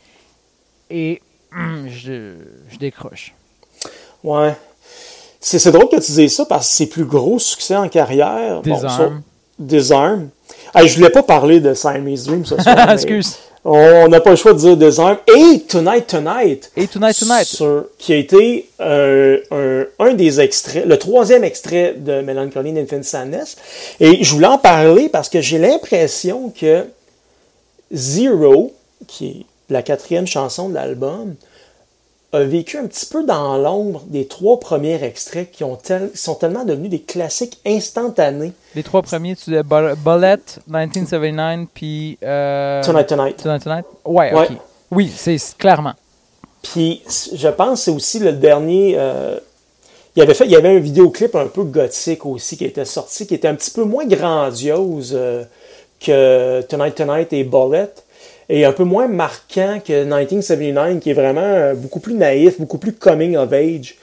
Et 0.90 1.20
hum, 1.54 1.86
je, 1.88 2.34
je 2.70 2.78
décroche. 2.78 3.34
Ouais. 4.24 4.56
C'est 5.40 5.70
drôle 5.72 5.88
que 5.88 5.96
tu 6.00 6.12
dises 6.12 6.36
ça 6.36 6.44
parce 6.44 6.68
que 6.68 6.74
ses 6.76 6.86
plus 6.88 7.04
gros 7.04 7.38
succès 7.38 7.76
en 7.76 7.88
carrière. 7.88 8.62
bon, 8.62 8.76
ça- 8.78 8.86
Disarm. 8.88 9.22
Disarm. 9.58 10.28
Hey, 10.74 10.88
je 10.88 10.96
voulais 10.96 11.10
pas 11.10 11.22
parler 11.22 11.60
de 11.60 11.74
Siamese 11.74 12.24
Dream 12.24 12.44
ce 12.44 12.56
soir. 12.60 12.90
Excuse. 12.92 13.36
On 13.64 14.08
n'a 14.08 14.20
pas 14.20 14.30
le 14.30 14.36
choix 14.36 14.52
de 14.54 14.58
dire 14.58 14.76
Disarm. 14.76 15.18
Et 15.28 15.60
Tonight 15.68 16.06
Tonight. 16.06 16.72
Et 16.76 16.86
Tonight 16.88 17.18
Tonight. 17.18 17.44
sur- 17.46 17.86
qui 17.98 18.12
a 18.12 18.16
été 18.16 18.68
euh, 18.80 19.38
un, 19.50 19.56
un 20.12 20.14
des 20.14 20.40
extraits, 20.40 20.84
le 20.86 20.98
troisième 20.98 21.44
extrait 21.44 21.94
de 21.96 22.20
Melancholy 22.20 22.70
and 22.72 22.76
Infinite 22.76 23.04
Sadness. 23.04 23.56
Et 24.00 24.22
je 24.22 24.32
voulais 24.34 24.46
en 24.46 24.58
parler 24.58 25.08
parce 25.08 25.28
que 25.28 25.40
j'ai 25.40 25.58
l'impression 25.58 26.50
que 26.50 26.86
Zero, 27.92 28.72
qui 29.06 29.26
est 29.28 29.46
la 29.72 29.82
quatrième 29.82 30.26
chanson 30.26 30.68
de 30.68 30.74
l'album, 30.74 31.34
a 32.34 32.40
vécu 32.44 32.78
un 32.78 32.86
petit 32.86 33.04
peu 33.04 33.24
dans 33.24 33.58
l'ombre 33.58 34.02
des 34.06 34.26
trois 34.26 34.58
premiers 34.58 35.02
extraits 35.04 35.50
qui 35.52 35.64
ont 35.64 35.76
tel- 35.76 36.10
sont 36.14 36.34
tellement 36.34 36.64
devenus 36.64 36.88
des 36.90 37.02
classiques 37.02 37.58
instantanés. 37.66 38.52
Les 38.74 38.82
trois 38.82 39.02
premiers, 39.02 39.36
tu 39.36 39.50
disais 39.50 39.62
Bull- 39.62 39.94
Bullet, 40.02 40.38
1979, 40.66 41.66
puis. 41.74 42.16
Euh, 42.22 42.82
Tonight 42.82 43.06
Tonight. 43.06 43.36
Tonight 43.42 43.62
Tonight? 43.62 43.84
Ouais, 44.06 44.32
Ouais. 44.32 44.46
ok. 44.50 44.56
Oui, 44.92 45.12
c'est 45.14 45.36
c'est 45.36 45.58
clairement. 45.58 45.92
Puis 46.62 47.02
je 47.34 47.48
pense 47.48 47.80
que 47.80 47.84
c'est 47.84 47.90
aussi 47.90 48.18
le 48.18 48.32
dernier. 48.32 48.94
euh, 48.96 49.38
il, 50.16 50.22
avait 50.22 50.34
fait, 50.34 50.44
il 50.44 50.50
y 50.50 50.56
avait 50.56 50.68
un 50.68 50.78
vidéoclip 50.78 51.34
un 51.34 51.46
peu 51.46 51.64
gothique 51.64 52.26
aussi 52.26 52.56
qui 52.56 52.64
était 52.64 52.84
sorti, 52.84 53.26
qui 53.26 53.34
était 53.34 53.48
un 53.48 53.54
petit 53.54 53.70
peu 53.70 53.84
moins 53.84 54.06
grandiose 54.06 55.12
euh, 55.16 55.44
que 56.00 56.60
Tonight 56.62 56.94
Tonight 56.94 57.32
et 57.32 57.44
Bullet, 57.44 57.90
et 58.48 58.64
un 58.64 58.72
peu 58.72 58.84
moins 58.84 59.08
marquant 59.08 59.80
que 59.84 60.02
1979, 60.02 61.00
qui 61.00 61.10
est 61.10 61.14
vraiment 61.14 61.40
euh, 61.40 61.74
beaucoup 61.74 62.00
plus 62.00 62.14
naïf, 62.14 62.60
beaucoup 62.60 62.78
plus 62.78 62.92
coming 62.92 63.36
of 63.36 63.52
age. 63.52 63.96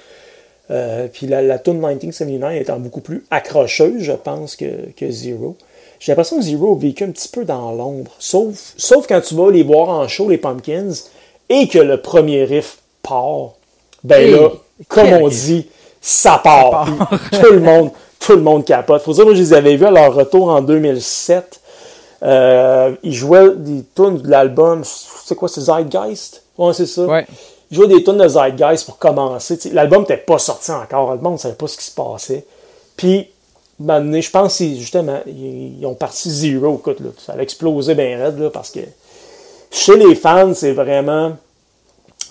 Euh, 0.72 1.08
puis 1.12 1.28
la, 1.28 1.42
la 1.42 1.58
tune 1.58 1.80
1979 1.80 2.62
étant 2.62 2.80
beaucoup 2.80 3.02
plus 3.02 3.24
accrocheuse, 3.32 4.02
je 4.02 4.14
pense, 4.14 4.56
que, 4.56 4.92
que 4.96 5.10
Zero. 5.10 5.58
J'ai 6.00 6.12
l'impression 6.12 6.38
que 6.38 6.44
Zero 6.44 6.76
a 6.76 6.80
vécu 6.80 7.04
un 7.04 7.12
petit 7.12 7.28
peu 7.28 7.44
dans 7.44 7.72
l'ombre. 7.72 8.12
Sauf, 8.20 8.74
sauf 8.78 9.08
quand 9.08 9.22
tu 9.22 9.36
vas 9.36 9.52
les 9.52 9.64
voir 9.64 9.90
en 9.90 10.08
show, 10.08 10.30
les 10.30 10.38
Pumpkins, 10.38 10.94
et 11.50 11.68
que 11.68 11.80
le 11.80 12.02
premier 12.02 12.44
riff 12.44 12.78
part. 13.04 13.56
Ben 14.04 14.22
Hey, 14.22 14.32
là, 14.32 14.50
comme 14.88 15.14
on 15.14 15.28
dit, 15.28 15.68
ça 16.02 16.40
part. 16.44 16.88
Tout 17.32 17.52
le 17.52 17.60
monde, 17.60 17.92
tout 18.20 18.34
le 18.34 18.42
monde 18.42 18.66
capote. 18.66 19.02
Faut 19.02 19.14
dire, 19.14 19.26
moi, 19.26 19.34
je 19.34 19.40
les 19.40 19.54
avais 19.54 19.76
vus 19.76 19.86
à 19.86 19.92
leur 19.92 20.14
retour 20.14 20.50
en 20.50 20.62
2007. 20.62 21.60
Euh, 22.22 22.96
ils 23.04 23.14
jouaient 23.14 23.56
des 23.56 23.84
tunes 23.96 24.18
de 24.18 24.30
l'album, 24.30 24.84
c'est 24.84 25.36
quoi, 25.36 25.48
c'est 25.48 25.62
Zeitgeist? 25.62 26.44
Ouais, 26.58 26.74
c'est 26.74 26.86
ça. 26.86 27.04
Ouais. 27.04 27.26
Ils 27.72 27.78
jouaient 27.78 27.88
des 27.88 28.04
tunes 28.04 28.18
de 28.18 28.28
Zeitgeist 28.28 28.86
pour 28.86 28.98
commencer. 28.98 29.58
L'album 29.72 30.02
n'était 30.02 30.18
pas 30.18 30.38
sorti 30.38 30.72
encore. 30.72 31.14
Le 31.14 31.22
monde 31.22 31.34
ne 31.34 31.38
savait 31.38 31.56
pas 31.56 31.68
ce 31.68 31.78
qui 31.78 31.86
se 31.86 31.96
passait. 31.96 32.46
Puis, 32.98 33.30
je 33.80 34.30
pense 34.30 34.56
c'est 34.56 34.76
justement, 34.76 35.20
ils, 35.26 35.80
ils 35.80 35.86
ont 35.86 35.94
parti 35.96 36.30
zéro. 36.30 36.78
Écoute, 36.78 37.00
là, 37.00 37.10
ça 37.18 37.34
a 37.34 37.38
explosé 37.38 37.96
bien 37.96 38.18
raide 38.18 38.38
là, 38.38 38.50
parce 38.50 38.72
que 38.72 38.82
chez 39.72 39.96
les 39.96 40.16
fans, 40.16 40.54
c'est 40.54 40.74
vraiment. 40.74 41.34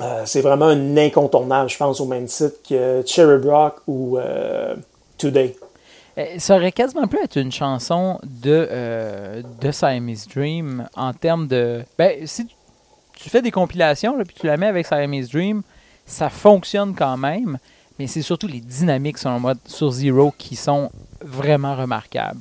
Euh, 0.00 0.22
c'est 0.26 0.40
vraiment 0.40 0.66
un 0.66 0.96
incontournable, 0.96 1.68
je 1.70 1.76
pense, 1.76 2.00
au 2.00 2.06
même 2.06 2.26
titre 2.26 2.56
que 2.68 3.02
Cherry 3.06 3.46
Rock 3.48 3.76
ou 3.86 4.18
euh, 4.18 4.76
Today. 5.16 5.56
Euh, 6.18 6.24
Ça 6.38 6.56
aurait 6.56 6.72
quasiment 6.72 7.06
pu 7.06 7.18
être 7.22 7.36
une 7.36 7.52
chanson 7.52 8.18
de, 8.24 9.42
Siamese 9.70 10.26
Dream 10.28 10.88
en 10.94 11.12
termes 11.12 11.46
de. 11.48 11.82
Ben, 11.98 12.26
si 12.26 12.46
tu- 13.16 13.28
fais 13.28 13.42
des 13.42 13.50
compilations, 13.50 14.16
là, 14.16 14.24
puis 14.24 14.36
tu 14.38 14.46
la 14.46 14.56
mets 14.56 14.66
avec 14.66 14.86
Siamese 14.86 15.30
Dream, 15.30 15.62
ça 16.06 16.30
fonctionne 16.30 16.94
quand 16.94 17.16
même, 17.16 17.58
mais 17.98 18.06
c'est 18.06 18.22
surtout 18.22 18.46
les 18.46 18.60
dynamiques, 18.60 19.22
moi, 19.24 19.54
sur 19.66 19.90
Zero 19.90 20.32
qui 20.38 20.56
sont 20.56 20.90
vraiment 21.20 21.74
remarquables. 21.76 22.40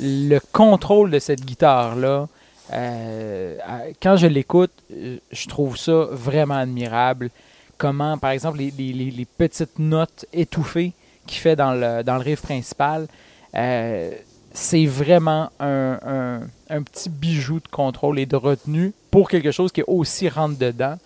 Le 0.00 0.38
contrôle 0.52 1.10
de 1.10 1.18
cette 1.18 1.44
guitare-là, 1.44 2.28
euh, 2.72 3.56
quand 4.02 4.16
je 4.16 4.26
l'écoute, 4.26 4.72
je 4.90 5.48
trouve 5.48 5.76
ça 5.76 6.08
vraiment 6.10 6.56
admirable. 6.56 7.30
Comment, 7.78 8.18
par 8.18 8.30
exemple, 8.30 8.58
les, 8.58 9.26
petites 9.36 9.78
notes 9.78 10.26
étouffées 10.32 10.92
qu'il 11.26 11.38
fait 11.38 11.56
dans 11.56 11.72
le, 11.72 12.02
dans 12.02 12.14
le 12.16 12.22
riff 12.22 12.42
principal, 12.42 13.06
euh, 13.54 14.12
c'est 14.52 14.86
vraiment 14.86 15.50
un, 15.60 16.40
un- 16.70 16.82
petit 16.82 17.10
bijou 17.10 17.60
de 17.60 17.68
contrôle 17.68 18.18
et 18.18 18.26
de 18.26 18.36
retenue 18.36 18.92
pour 19.10 19.28
quelque 19.28 19.50
chose 19.50 19.70
qui 19.72 19.82
aussi 19.86 20.28
rentre 20.28 20.58
dedans. 20.58 20.96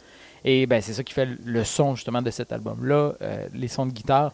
Et 0.44 0.66
ben, 0.66 0.80
c'est 0.80 0.94
ça 0.94 1.02
qui 1.02 1.12
fait 1.12 1.28
le 1.44 1.64
son 1.64 1.96
justement 1.96 2.22
de 2.22 2.30
cet 2.30 2.52
album-là, 2.52 3.12
euh, 3.20 3.46
les 3.52 3.68
sons 3.68 3.86
de 3.86 3.92
guitare. 3.92 4.32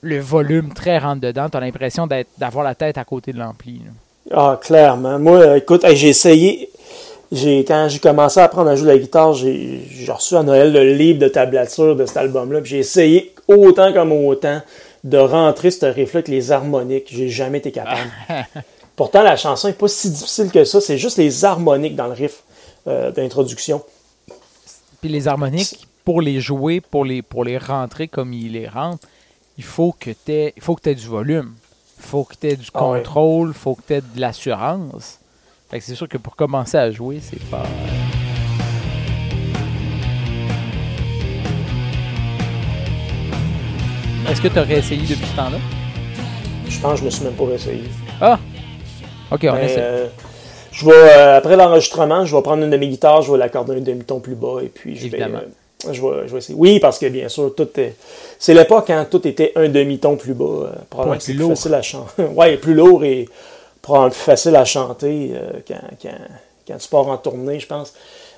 Le 0.00 0.20
volume 0.20 0.72
très 0.72 0.98
rentre 0.98 1.20
dedans, 1.20 1.50
tu 1.50 1.56
as 1.56 1.60
l'impression 1.60 2.06
d'avoir 2.38 2.64
la 2.64 2.74
tête 2.76 2.96
à 2.98 3.04
côté 3.04 3.32
de 3.32 3.38
l'ampli. 3.38 3.82
Ah, 4.32 4.58
clairement. 4.62 5.18
Moi, 5.18 5.38
euh, 5.38 5.56
écoute, 5.56 5.84
hey, 5.84 5.96
j'ai 5.96 6.08
essayé. 6.08 6.70
J'ai, 7.30 7.64
quand 7.64 7.88
j'ai 7.90 7.98
commencé 7.98 8.40
à 8.40 8.44
apprendre 8.44 8.70
à 8.70 8.76
jouer 8.76 8.88
de 8.88 8.92
la 8.92 8.98
guitare, 8.98 9.34
j'ai, 9.34 9.82
reçu 10.08 10.34
à 10.34 10.42
Noël 10.42 10.72
le 10.72 10.94
livre 10.94 11.18
de 11.18 11.28
tablature 11.28 11.94
de 11.94 12.06
cet 12.06 12.16
album-là. 12.16 12.60
J'ai 12.64 12.78
essayé 12.78 13.34
autant 13.48 13.92
comme 13.92 14.12
autant 14.12 14.62
de 15.04 15.18
rentrer 15.18 15.70
ce 15.70 15.86
riff-là 15.86 16.18
avec 16.18 16.28
les 16.28 16.52
harmoniques. 16.52 17.08
J'ai 17.10 17.28
jamais 17.28 17.58
été 17.58 17.70
capable. 17.70 18.10
Pourtant, 18.96 19.22
la 19.22 19.36
chanson 19.36 19.68
n'est 19.68 19.74
pas 19.74 19.88
si 19.88 20.10
difficile 20.10 20.50
que 20.50 20.64
ça. 20.64 20.80
C'est 20.80 20.98
juste 20.98 21.18
les 21.18 21.44
harmoniques 21.44 21.94
dans 21.94 22.06
le 22.06 22.14
riff 22.14 22.42
euh, 22.86 23.10
d'introduction. 23.12 23.82
Puis 25.00 25.10
les 25.10 25.28
harmoniques, 25.28 25.86
pour 26.04 26.20
les 26.22 26.40
jouer, 26.40 26.80
pour 26.80 27.04
les, 27.04 27.22
pour 27.22 27.44
les 27.44 27.58
rentrer 27.58 28.08
comme 28.08 28.32
il 28.32 28.52
les 28.52 28.66
rentre, 28.66 29.06
il 29.56 29.64
faut 29.64 29.94
que 29.98 30.10
tu 30.10 30.32
aies, 30.32 30.52
il 30.56 30.62
faut 30.62 30.74
que 30.74 30.88
aies 30.88 30.94
du 30.94 31.06
volume. 31.06 31.52
Faut 31.98 32.24
que 32.24 32.34
tu 32.40 32.48
aies 32.48 32.56
du 32.56 32.68
Ah 32.74 32.78
contrôle, 32.78 33.52
faut 33.52 33.74
que 33.74 33.82
tu 33.86 33.94
aies 33.94 34.00
de 34.00 34.20
l'assurance. 34.20 35.18
Fait 35.70 35.78
que 35.78 35.84
c'est 35.84 35.94
sûr 35.94 36.08
que 36.08 36.16
pour 36.16 36.36
commencer 36.36 36.78
à 36.78 36.90
jouer, 36.90 37.20
c'est 37.20 37.42
pas. 37.50 37.62
Est-ce 44.30 44.42
que 44.42 44.48
tu 44.48 44.58
aurais 44.58 44.78
essayé 44.78 45.00
depuis 45.02 45.26
ce 45.26 45.36
temps-là? 45.36 45.58
Je 46.68 46.78
pense 46.80 46.92
que 46.94 46.98
je 47.00 47.04
me 47.04 47.10
suis 47.10 47.24
même 47.24 47.32
pas 47.34 47.46
réessayé. 47.46 47.84
Ah! 48.20 48.38
Ok, 49.30 49.46
on 49.48 49.54
Mais, 49.54 49.64
essaie. 49.66 49.76
euh, 49.80 50.06
je 50.72 50.84
vais, 50.84 50.92
euh, 50.92 51.38
après 51.38 51.56
l'enregistrement, 51.56 52.24
je 52.24 52.36
vais 52.36 52.42
prendre 52.42 52.62
une 52.62 52.70
de 52.70 52.76
mes 52.76 52.88
guitares, 52.88 53.22
je 53.22 53.32
vais 53.32 53.38
l'accorder 53.38 53.76
un 53.76 53.80
demi-ton 53.80 54.20
plus 54.20 54.34
bas 54.34 54.58
et 54.62 54.68
puis 54.68 54.94
je 54.96 55.00
vais, 55.02 55.06
Évidemment. 55.08 55.38
euh, 55.38 55.48
je, 55.84 56.00
vais, 56.02 56.26
je 56.26 56.32
vais 56.32 56.38
essayer. 56.38 56.58
Oui, 56.58 56.80
parce 56.80 56.98
que 56.98 57.06
bien 57.06 57.28
sûr, 57.28 57.54
tout 57.54 57.68
est. 57.78 57.94
C'est 58.38 58.54
l'époque 58.54 58.84
quand 58.88 59.04
tout 59.10 59.26
était 59.26 59.52
un 59.56 59.68
demi-ton 59.68 60.16
plus 60.16 60.34
bas. 60.34 60.44
euh, 60.44 60.70
probablement 60.90 61.20
c'est 61.20 61.32
plus 61.32 61.40
lourd. 61.40 61.50
facile 61.50 61.74
à 61.74 61.82
chanter. 61.82 62.22
ouais, 62.34 62.56
plus 62.56 62.74
lourd 62.74 63.04
et 63.04 63.28
probablement 63.82 64.10
plus 64.10 64.20
facile 64.20 64.56
à 64.56 64.64
chanter 64.64 65.32
euh, 65.34 65.60
quand, 65.66 65.80
quand, 66.02 66.14
quand 66.66 66.76
tu 66.78 66.88
pars 66.88 67.08
en 67.08 67.16
tournée, 67.16 67.60
je 67.60 67.66
pense. 67.66 67.92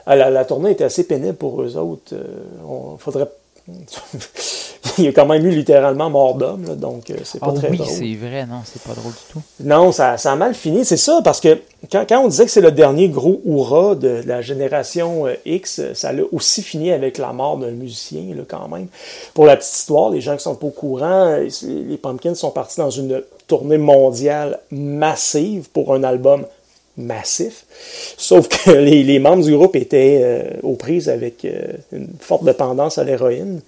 Ah, 0.06 0.16
la, 0.16 0.30
la 0.30 0.44
tournée 0.44 0.72
était 0.72 0.84
assez 0.84 1.04
pénible 1.06 1.36
pour 1.36 1.62
eux 1.62 1.76
autres. 1.76 2.14
Euh, 2.14 2.24
on 2.66 2.96
faudrait. 2.98 3.28
Il 4.98 5.04
y 5.04 5.08
a 5.08 5.12
quand 5.12 5.26
même 5.26 5.44
eu 5.46 5.50
littéralement 5.50 6.10
mort 6.10 6.34
d'homme, 6.34 6.64
là, 6.66 6.74
donc 6.74 7.10
euh, 7.10 7.14
c'est 7.22 7.38
pas 7.38 7.48
Ah 7.50 7.54
très 7.54 7.70
oui, 7.70 7.76
drôle. 7.76 7.90
c'est 7.90 8.14
vrai, 8.14 8.46
non, 8.46 8.60
c'est 8.64 8.82
pas 8.82 8.94
drôle 8.94 9.12
du 9.12 9.32
tout. 9.32 9.40
Non, 9.60 9.92
ça, 9.92 10.16
ça 10.18 10.32
a 10.32 10.36
mal 10.36 10.54
fini. 10.54 10.84
C'est 10.84 10.96
ça, 10.96 11.20
parce 11.22 11.40
que 11.40 11.58
quand, 11.92 12.04
quand 12.08 12.20
on 12.24 12.28
disait 12.28 12.44
que 12.44 12.50
c'est 12.50 12.60
le 12.60 12.72
dernier 12.72 13.08
gros 13.08 13.40
hurrah 13.46 13.94
de 13.94 14.22
la 14.26 14.42
génération 14.42 15.26
euh, 15.26 15.34
X, 15.46 15.80
ça 15.94 16.10
a 16.10 16.12
aussi 16.32 16.62
fini 16.62 16.92
avec 16.92 17.18
la 17.18 17.32
mort 17.32 17.56
d'un 17.58 17.70
musicien, 17.70 18.34
là, 18.34 18.42
quand 18.48 18.68
même. 18.68 18.88
Pour 19.34 19.46
la 19.46 19.56
petite 19.56 19.74
histoire, 19.74 20.10
les 20.10 20.20
gens 20.20 20.36
qui 20.36 20.42
sont 20.42 20.54
pas 20.56 20.66
au 20.66 20.70
courant, 20.70 21.26
euh, 21.28 21.48
les 21.62 21.96
Pumpkins 21.96 22.34
sont 22.34 22.50
partis 22.50 22.78
dans 22.78 22.90
une 22.90 23.22
tournée 23.46 23.78
mondiale 23.78 24.60
massive 24.70 25.68
pour 25.70 25.94
un 25.94 26.02
album 26.04 26.44
massif. 27.00 27.64
Sauf 28.16 28.48
que 28.48 28.70
les, 28.78 29.18
membres 29.18 29.44
du 29.44 29.54
groupe 29.54 29.76
étaient 29.76 30.20
euh, 30.22 30.42
aux 30.62 30.76
prises 30.76 31.08
avec 31.08 31.44
euh, 31.44 31.72
une 31.92 32.08
forte 32.18 32.44
dépendance 32.44 32.98
à 32.98 33.04
l'héroïne. 33.04 33.60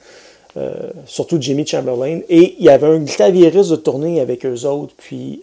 Euh, 0.58 0.90
surtout 1.06 1.38
Jimmy 1.40 1.66
Chamberlain. 1.66 2.20
Et 2.28 2.56
il 2.58 2.64
y 2.64 2.68
avait 2.68 2.86
un 2.86 3.04
claviériste 3.04 3.70
de 3.70 3.76
tournée 3.76 4.20
avec 4.20 4.44
eux 4.44 4.66
autres. 4.66 4.92
Puis 4.98 5.42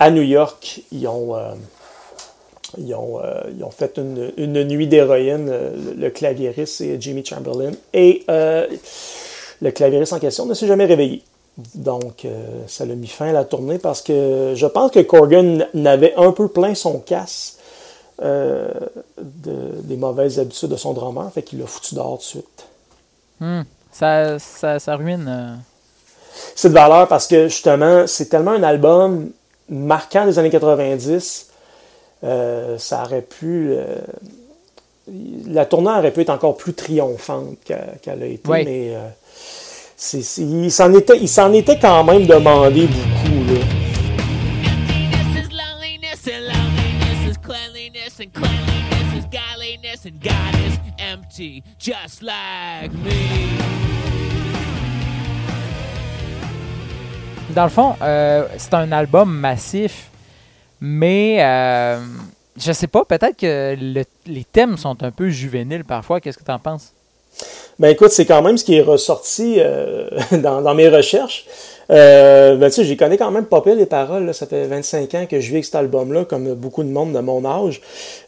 à 0.00 0.10
New 0.10 0.22
York, 0.22 0.82
ils 0.90 1.06
ont, 1.06 1.36
fait 3.70 3.98
une, 3.98 4.64
nuit 4.64 4.88
d'héroïne, 4.88 5.52
le, 5.96 6.10
claviériste, 6.10 6.74
c'est 6.78 7.00
Jimmy 7.00 7.24
Chamberlain. 7.24 7.70
Et 7.94 8.24
le 8.26 9.70
claviériste 9.70 10.12
en 10.12 10.18
question 10.18 10.44
ne 10.44 10.54
s'est 10.54 10.66
jamais 10.66 10.86
réveillé. 10.86 11.22
Donc, 11.74 12.24
euh, 12.24 12.62
ça 12.68 12.84
l'a 12.86 12.94
mis 12.94 13.08
fin 13.08 13.28
à 13.28 13.32
la 13.32 13.44
tournée 13.44 13.78
parce 13.78 14.00
que 14.00 14.52
je 14.54 14.66
pense 14.66 14.92
que 14.92 15.00
Corgan 15.00 15.66
n'avait 15.74 16.14
un 16.16 16.30
peu 16.32 16.46
plein 16.48 16.74
son 16.74 17.00
casse 17.00 17.56
euh, 18.22 18.68
de- 19.20 19.80
des 19.82 19.96
mauvaises 19.96 20.38
habitudes 20.38 20.68
de 20.70 20.76
son 20.76 20.92
drummer. 20.92 21.30
Fait 21.32 21.42
qu'il 21.42 21.58
l'a 21.58 21.66
foutu 21.66 21.94
dehors 21.96 22.12
tout 22.18 22.18
de 22.18 22.22
suite. 22.22 22.66
Hmm. 23.40 23.62
Ça, 23.92 24.38
ça, 24.38 24.78
ça 24.78 24.94
ruine. 24.96 25.26
euh, 25.28 25.54
C'est 26.54 26.68
de 26.68 26.74
valeur 26.74 27.08
parce 27.08 27.26
que 27.26 27.48
justement, 27.48 28.06
c'est 28.06 28.26
tellement 28.26 28.52
un 28.52 28.62
album 28.62 29.30
marquant 29.68 30.26
des 30.26 30.38
années 30.38 30.50
90. 30.50 31.48
euh, 32.24 32.78
ça 32.78 33.02
aurait 33.02 33.22
pu. 33.22 33.74
la 35.46 35.64
tournée 35.66 35.90
aurait 35.90 36.12
pu 36.12 36.20
être 36.20 36.30
encore 36.30 36.56
plus 36.56 36.74
triomphante 36.74 37.56
qu'elle 37.64 38.22
a 38.22 38.26
été, 38.26 38.42
mais 38.64 38.94
il 40.38 40.70
s'en 40.70 41.52
était, 41.52 41.78
quand 41.78 42.04
même 42.04 42.26
demandé 42.26 42.86
beaucoup. 42.86 43.44
Là. 43.52 43.60
Dans 57.54 57.64
le 57.64 57.70
fond, 57.70 57.96
euh, 58.02 58.46
c'est 58.56 58.74
un 58.74 58.92
album 58.92 59.34
massif, 59.34 60.08
mais 60.80 61.38
euh, 61.42 62.00
je 62.56 62.72
sais 62.72 62.86
pas, 62.86 63.04
peut-être 63.04 63.36
que 63.36 63.76
le- 63.80 64.04
les 64.26 64.44
thèmes 64.44 64.76
sont 64.76 65.02
un 65.02 65.10
peu 65.10 65.28
juvéniles 65.28 65.84
parfois. 65.84 66.20
Qu'est-ce 66.20 66.38
que 66.38 66.44
tu 66.44 66.50
en 66.52 66.58
penses? 66.58 66.92
Ben 67.78 67.90
écoute, 67.90 68.10
c'est 68.10 68.26
quand 68.26 68.42
même 68.42 68.58
ce 68.58 68.64
qui 68.64 68.74
est 68.76 68.82
ressorti 68.82 69.56
euh, 69.58 70.08
dans, 70.32 70.62
dans 70.62 70.74
mes 70.74 70.88
recherches. 70.88 71.46
Euh, 71.90 72.56
ben 72.56 72.68
tu 72.68 72.76
sais, 72.76 72.84
j'y 72.84 72.96
connais 72.96 73.16
quand 73.16 73.30
même 73.30 73.46
pas 73.46 73.60
pire 73.60 73.76
les 73.76 73.86
paroles. 73.86 74.26
là. 74.26 74.32
Ça 74.32 74.46
fait 74.46 74.66
25 74.66 75.14
ans 75.14 75.26
que 75.30 75.38
je 75.40 75.46
vis 75.48 75.54
avec 75.54 75.64
cet 75.64 75.76
album-là, 75.76 76.24
comme 76.24 76.54
beaucoup 76.54 76.82
de 76.82 76.88
monde 76.90 77.12
de 77.12 77.20
mon 77.20 77.44
âge. 77.44 77.80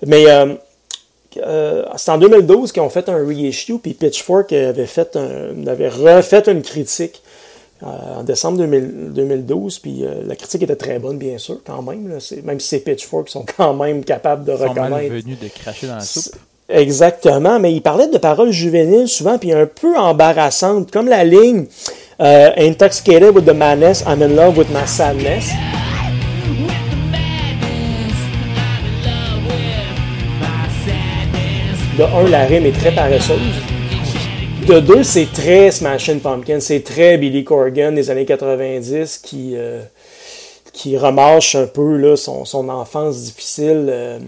Mais 0.07 0.25
euh, 0.30 0.54
euh, 1.38 1.85
c'est 1.97 2.11
en 2.11 2.19
2012 2.19 2.73
qu'ils 2.73 2.83
ont 2.83 2.88
fait 2.90 3.09
un 3.09 3.26
reissue, 3.26 3.78
puis 3.78 3.92
Pitchfork 3.95 4.52
avait, 4.52 4.87
fait 4.87 5.16
un, 5.16 5.66
avait 5.66 5.88
refait 5.88 6.42
une 6.50 6.62
critique 6.62 7.23
euh, 7.83 7.87
en 8.19 8.23
décembre 8.25 8.59
2000 8.59 9.12
2012, 9.14 9.78
puis 9.78 10.04
euh, 10.04 10.23
la 10.26 10.37
critique 10.37 10.62
était 10.62 10.76
très 10.76 10.99
bonne, 10.99 11.19
bien 11.19 11.38
sûr, 11.38 11.59
quand 11.64 11.83
même. 11.83 12.09
là. 12.09 12.16
Même 12.45 12.61
si 12.61 12.69
c'est 12.69 12.80
Pitchfork, 12.80 13.28
ils 13.28 13.33
sont 13.33 13.45
quand 13.57 13.75
même 13.75 14.04
capables 14.04 14.45
de 14.45 14.52
Ils 14.52 14.59
sont 14.59 14.69
reconnaître. 14.69 15.14
venus 15.14 15.38
de 15.40 15.49
cracher 15.49 15.87
dans 15.87 15.95
la 15.97 16.00
soupe. 16.00 16.35
Exactement, 16.72 17.58
mais 17.58 17.72
il 17.72 17.80
parlait 17.82 18.06
de 18.06 18.18
paroles 18.18 18.52
juvéniles 18.52 19.08
souvent, 19.08 19.38
puis 19.38 19.52
un 19.52 19.66
peu 19.66 19.96
embarrassantes, 19.98 20.90
comme 20.92 21.08
la 21.08 21.24
ligne 21.24 21.66
euh, 22.20 22.50
Intoxicated 22.56 23.34
with 23.34 23.44
the 23.44 23.54
madness, 23.54 24.04
I'm 24.06 24.22
in 24.22 24.36
love 24.36 24.56
with 24.56 24.68
my 24.70 24.86
sadness. 24.86 25.50
De 31.98 32.04
un, 32.04 32.28
la 32.30 32.44
rime 32.46 32.66
est 32.66 32.78
très 32.78 32.92
paresseuse. 32.92 33.38
De 34.68 34.78
deux, 34.78 35.02
c'est 35.02 35.26
très 35.32 35.72
Smashing 35.72 36.20
Pumpkins, 36.20 36.60
c'est 36.60 36.84
très 36.84 37.18
Billy 37.18 37.42
Corgan 37.42 37.92
des 37.94 38.10
années 38.10 38.26
90 38.26 39.18
qui, 39.18 39.54
euh, 39.56 39.80
qui 40.72 40.96
remarche 40.96 41.56
un 41.56 41.66
peu 41.66 41.96
là, 41.96 42.16
son, 42.16 42.44
son 42.44 42.68
enfance 42.68 43.16
difficile. 43.22 43.86
euh, 43.88 44.18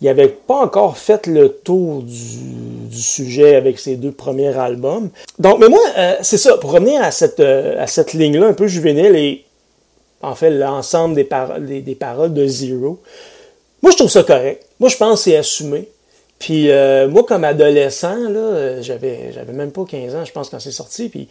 il 0.00 0.06
n'avait 0.06 0.28
pas 0.28 0.56
encore 0.56 0.98
fait 0.98 1.26
le 1.26 1.48
tour 1.48 2.02
du, 2.02 3.02
sujet 3.02 3.56
avec 3.56 3.78
ses 3.78 3.96
deux 3.96 4.12
premiers 4.12 4.56
albums. 4.56 5.10
Donc, 5.38 5.58
mais 5.58 5.68
moi, 5.68 5.80
euh, 5.98 6.16
c'est 6.22 6.38
ça, 6.38 6.56
pour 6.56 6.72
revenir 6.72 7.02
à 7.02 7.10
cette, 7.10 7.40
euh, 7.40 7.84
cette 7.86 8.14
ligne-là 8.14 8.46
un 8.46 8.54
peu 8.54 8.66
juvénile 8.66 9.14
et 9.16 9.44
en 10.22 10.34
fait 10.34 10.50
l'ensemble 10.50 11.14
des, 11.14 11.24
paroles 11.24 11.66
des, 11.66 11.94
paroles 11.94 12.32
de 12.32 12.46
Zero, 12.46 12.98
moi 13.82 13.92
je 13.92 13.96
trouve 13.96 14.10
ça 14.10 14.22
correct. 14.22 14.66
Moi 14.80 14.88
je 14.88 14.96
pense 14.96 15.20
que 15.20 15.30
c'est 15.30 15.36
assumé. 15.36 15.88
Puis 16.38 16.70
euh, 16.70 17.06
moi 17.08 17.24
comme 17.24 17.44
adolescent, 17.44 18.16
j'avais, 18.80 19.32
même 19.52 19.72
pas 19.72 19.84
15 19.84 20.14
ans, 20.14 20.24
je 20.24 20.32
pense, 20.32 20.48
quand 20.48 20.60
c'est 20.60 20.70
sorti. 20.72 21.10
Puis 21.10 21.28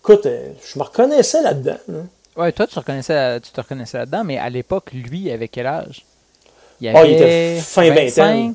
écoute, 0.00 0.24
je 0.26 0.78
me 0.78 0.84
reconnaissais 0.84 1.42
là-dedans. 1.42 1.78
là. 1.88 1.98
Ouais, 2.36 2.52
toi, 2.52 2.68
tu, 2.68 2.78
reconnaissais, 2.78 3.40
tu 3.40 3.50
te 3.50 3.60
reconnaissais 3.60 3.98
là-dedans, 3.98 4.22
mais 4.22 4.38
à 4.38 4.48
l'époque, 4.48 4.92
lui, 4.92 5.28
avait 5.32 5.48
quel 5.48 5.66
âge? 5.66 6.04
Il 6.80 6.88
Ah, 6.88 7.04
il 7.06 7.12
était 7.14 7.56
fin 7.60 7.88
vingtaine. 7.90 8.54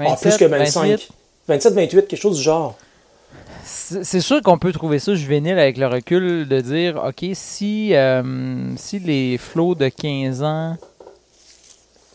Ah, 0.00 0.16
plus 0.20 0.36
que 0.36 0.44
25. 0.44 0.80
28. 0.90 1.08
27, 1.48 1.72
28, 1.74 2.08
quelque 2.08 2.20
chose 2.20 2.36
du 2.36 2.42
genre. 2.42 2.76
C'est 3.64 4.20
sûr 4.20 4.40
qu'on 4.42 4.58
peut 4.58 4.72
trouver 4.72 4.98
ça 4.98 5.14
juvénile 5.14 5.58
avec 5.58 5.76
le 5.76 5.86
recul 5.86 6.48
de 6.48 6.60
dire, 6.60 7.02
OK, 7.06 7.24
si, 7.34 7.94
euh, 7.94 8.74
si 8.76 8.98
les 8.98 9.36
flots 9.38 9.74
de 9.74 9.88
15 9.88 10.42
ans 10.42 10.76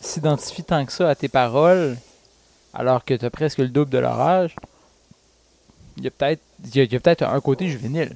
s'identifient 0.02 0.64
tant 0.64 0.86
que 0.86 0.92
ça 0.92 1.10
à 1.10 1.16
tes 1.16 1.28
paroles, 1.28 1.98
alors 2.74 3.06
que 3.06 3.14
tu 3.14 3.26
as 3.26 3.30
presque 3.30 3.60
le 3.60 3.68
double 3.68 3.92
de 3.92 3.98
leur 4.00 4.20
âge, 4.20 4.56
il 5.98 6.04
y 6.06 6.08
a 6.08 6.12
peut-être 6.12 6.42
y 6.74 6.80
a- 6.80 6.84
y 6.84 6.96
a 6.96 7.00
peut-être 7.00 7.24
un 7.24 7.40
côté 7.40 7.68
juvénile. 7.68 8.16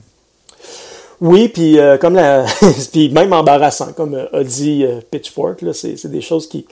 Oui, 1.22 1.48
puis 1.50 1.80
euh, 1.80 1.98
comme 1.98 2.16
la, 2.16 2.46
puis 2.92 3.10
même 3.10 3.34
embarrassant, 3.34 3.94
comme 3.94 4.16
euh, 4.16 4.28
a 4.34 4.44
dit 4.44 4.84
euh, 4.84 5.00
Pitchfork, 5.12 5.64
c'est 5.74 6.08
des 6.12 6.22
choses 6.22 6.48
qui. 6.50 6.66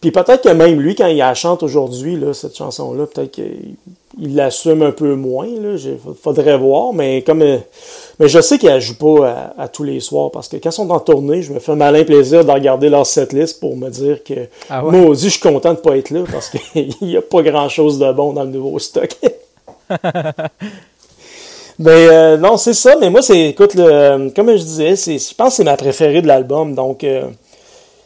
Puis 0.00 0.10
peut-être 0.12 0.42
que 0.42 0.48
même 0.48 0.80
lui, 0.80 0.94
quand 0.94 1.08
il 1.08 1.18
la 1.18 1.34
chante 1.34 1.62
aujourd'hui, 1.62 2.16
là, 2.16 2.32
cette 2.32 2.56
chanson-là, 2.56 3.06
peut-être 3.06 3.32
qu'il 3.32 3.74
il 4.18 4.34
l'assume 4.34 4.82
un 4.82 4.92
peu 4.92 5.14
moins. 5.14 5.46
Là, 5.46 5.76
faudrait 6.22 6.56
voir, 6.56 6.92
mais 6.92 7.22
comme, 7.22 7.42
euh, 7.42 7.58
mais 8.18 8.28
je 8.28 8.40
sais 8.40 8.58
qu'il 8.58 8.68
la 8.70 8.80
joue 8.80 8.96
pas 8.96 9.52
à, 9.56 9.62
à 9.64 9.68
tous 9.68 9.84
les 9.84 10.00
soirs 10.00 10.30
parce 10.30 10.48
que 10.48 10.56
quand 10.56 10.70
ils 10.70 10.72
sont 10.72 10.90
en 10.90 11.00
tournée, 11.00 11.42
je 11.42 11.52
me 11.52 11.58
fais 11.58 11.72
un 11.72 11.76
malin 11.76 12.04
plaisir 12.04 12.44
de 12.44 12.50
regarder 12.50 12.88
leur 12.88 13.06
setlist 13.06 13.60
pour 13.60 13.76
me 13.76 13.90
dire 13.90 14.24
que 14.24 14.48
Ah 14.68 14.84
ouais? 14.84 14.92
maudit, 14.92 15.24
je 15.24 15.28
suis 15.30 15.40
content 15.40 15.74
de 15.74 15.78
pas 15.78 15.96
être 15.96 16.10
là 16.10 16.24
parce 16.30 16.48
qu'il 16.48 16.94
y 17.08 17.16
a 17.16 17.22
pas 17.22 17.42
grand-chose 17.42 17.98
de 17.98 18.10
bon 18.12 18.32
dans 18.32 18.44
le 18.44 18.50
nouveau 18.50 18.78
stock. 18.78 19.10
Mais 21.78 22.08
euh, 22.08 22.36
non, 22.36 22.58
c'est 22.58 22.74
ça. 22.74 22.94
Mais 23.00 23.08
moi, 23.08 23.22
c'est, 23.22 23.40
écoute, 23.48 23.74
le, 23.74 24.28
comme 24.34 24.50
je 24.50 24.62
disais, 24.62 24.96
c'est, 24.96 25.18
je 25.18 25.34
pense 25.34 25.48
que 25.48 25.54
c'est 25.56 25.64
ma 25.64 25.78
préférée 25.78 26.20
de 26.20 26.26
l'album. 26.26 26.74
Donc, 26.74 27.04
euh, 27.04 27.22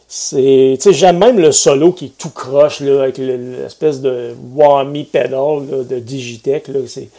c'est, 0.07 0.75
tu 0.77 0.81
sais, 0.81 0.93
j'aime 0.93 1.17
même 1.17 1.39
le 1.39 1.51
solo 1.51 1.91
qui 1.91 2.05
est 2.05 2.17
tout 2.17 2.29
croche 2.29 2.79
là, 2.79 3.03
avec 3.03 3.17
le- 3.17 3.61
l'espèce 3.63 4.01
de 4.01 4.35
whammy 4.55 5.03
pedal 5.03 5.31
là, 5.69 5.83
de 5.83 5.99
Digitech. 5.99 6.67
Là, 6.67 6.79
c'est, 6.87 7.09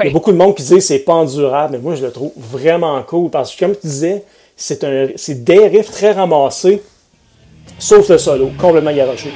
il 0.00 0.06
y 0.06 0.08
a 0.08 0.12
beaucoup 0.12 0.32
de 0.32 0.36
monde 0.36 0.54
qui 0.54 0.62
dit 0.62 0.74
que 0.74 0.80
c'est 0.80 0.98
pas 1.00 1.14
endurable, 1.14 1.72
mais 1.72 1.78
moi, 1.78 1.94
je 1.94 2.04
le 2.04 2.12
trouve 2.12 2.32
vraiment 2.36 3.02
cool 3.04 3.30
parce 3.30 3.54
que, 3.54 3.64
comme 3.64 3.74
tu 3.74 3.86
disais, 3.86 4.22
c'est 4.54 4.84
un, 4.84 5.08
c'est 5.16 5.44
des 5.44 5.66
riffs 5.66 5.90
très 5.90 6.12
ramassés, 6.12 6.82
sauf 7.78 8.08
le 8.10 8.18
solo, 8.18 8.50
complètement 8.58 8.92
garoché. 8.94 9.30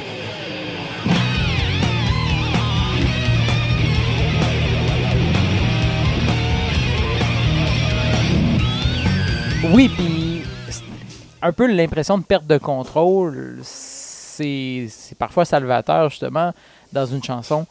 Oui, 9.73 9.89
puis 9.89 10.10
un 11.43 11.53
peu 11.53 11.67
l'impression 11.67 12.19
de 12.19 12.25
perte 12.25 12.47
de 12.47 12.59
contrôle, 12.59 13.59
c'est 13.63 14.89
parfois 15.19 15.45
salvateur 15.45 16.11
justement 16.11 16.53
dans 16.93 17.07
une 17.07 17.23
chanson 17.23 17.67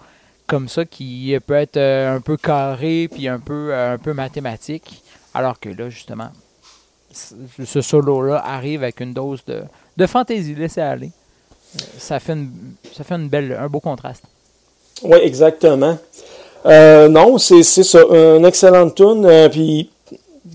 comme 0.47 0.67
ça 0.67 0.86
qui 0.86 1.36
peut 1.45 1.53
être 1.53 1.77
euh, 1.77 2.15
un 2.15 2.21
peu 2.21 2.36
carré 2.38 3.08
puis 3.12 3.27
un 3.27 3.39
peu 3.39 3.69
euh, 3.71 3.93
un 3.93 3.97
peu 3.97 4.13
mathématique, 4.13 5.03
alors 5.34 5.60
que 5.60 5.69
là 5.69 5.89
justement 5.89 6.29
ce 7.12 7.82
solo 7.82 8.21
là 8.21 8.43
arrive 8.45 8.84
avec 8.84 8.99
une 8.99 9.13
dose 9.13 9.43
de 9.45 9.63
de 9.97 10.05
fantaisie, 10.08 10.55
laissez 10.55 10.82
aller. 10.82 11.12
Euh, 11.75 11.84
Ça 11.99 12.19
fait 12.19 12.36
un 13.13 13.67
beau 13.67 13.79
contraste. 13.79 14.23
Oui, 15.03 15.17
exactement. 15.21 15.97
Non, 16.65 17.38
c'est 17.38 17.63
ça, 17.63 17.99
une 18.10 18.45
excellente 18.45 18.95
tune. 18.95 19.27
puis 19.51 19.89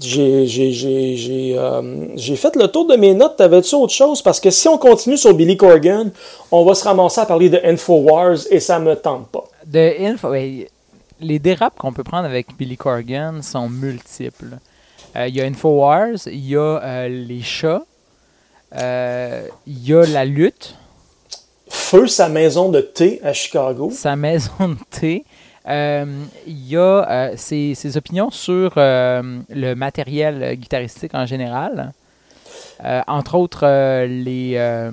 j'ai 0.00 1.54
euh, 1.57 2.07
j'ai 2.16 2.37
fait 2.37 2.57
le 2.57 2.66
tour 2.68 2.87
de 2.87 2.96
mes 2.96 3.14
notes. 3.14 3.37
T'avais-tu 3.37 3.74
autre 3.74 3.92
chose? 3.92 4.22
Parce 4.22 4.40
que 4.40 4.50
si 4.50 4.68
on 4.68 4.78
continue 4.78 5.16
sur 5.16 5.35
Billy 5.35 5.57
Corgan, 5.57 6.11
on 6.50 6.64
va 6.64 6.74
se 6.74 6.85
ramasser 6.85 7.20
à 7.20 7.26
parler 7.26 7.48
de 7.50 7.61
Infowars 7.64 8.38
et 8.50 8.61
ça 8.61 8.78
me 8.78 8.94
tente 8.96 9.28
pas. 9.28 9.44
De 9.66 9.94
info, 10.07 10.28
ouais, 10.30 10.68
les 11.20 11.38
dérapes 11.38 11.76
qu'on 11.78 11.92
peut 11.92 12.04
prendre 12.04 12.26
avec 12.26 12.57
Billy 12.57 12.76
Corgan 12.76 13.42
sont 13.42 13.68
multiples. 13.68 14.59
Euh, 15.16 15.28
Il 15.28 15.37
y 15.37 15.40
a 15.40 15.44
Infowars, 15.44 16.26
il 16.26 16.46
y 16.48 16.57
a 16.57 16.80
euh, 16.83 17.09
les 17.09 17.42
chats, 17.42 17.83
il 18.72 19.88
y 19.88 19.94
a 19.94 20.04
la 20.07 20.24
lutte, 20.24 20.74
Feu 21.68 22.07
sa 22.07 22.28
maison 22.28 22.68
de 22.68 22.80
thé 22.80 23.20
à 23.24 23.33
Chicago. 23.33 23.90
sa 23.92 24.16
maison 24.16 24.52
de 24.61 24.76
thé. 24.90 25.24
Euh, 25.66 26.05
il 26.46 26.68
y 26.68 26.77
a 26.77 26.81
euh, 27.11 27.33
ses, 27.37 27.74
ses 27.74 27.96
opinions 27.96 28.31
sur 28.31 28.74
euh, 28.77 29.40
le 29.48 29.74
matériel 29.74 30.42
euh, 30.42 30.55
guitaristique 30.55 31.14
en 31.14 31.24
général. 31.27 31.92
Euh, 32.85 33.00
entre 33.07 33.35
autres, 33.37 33.64
euh, 33.66 34.07
les, 34.07 34.55
euh, 34.57 34.90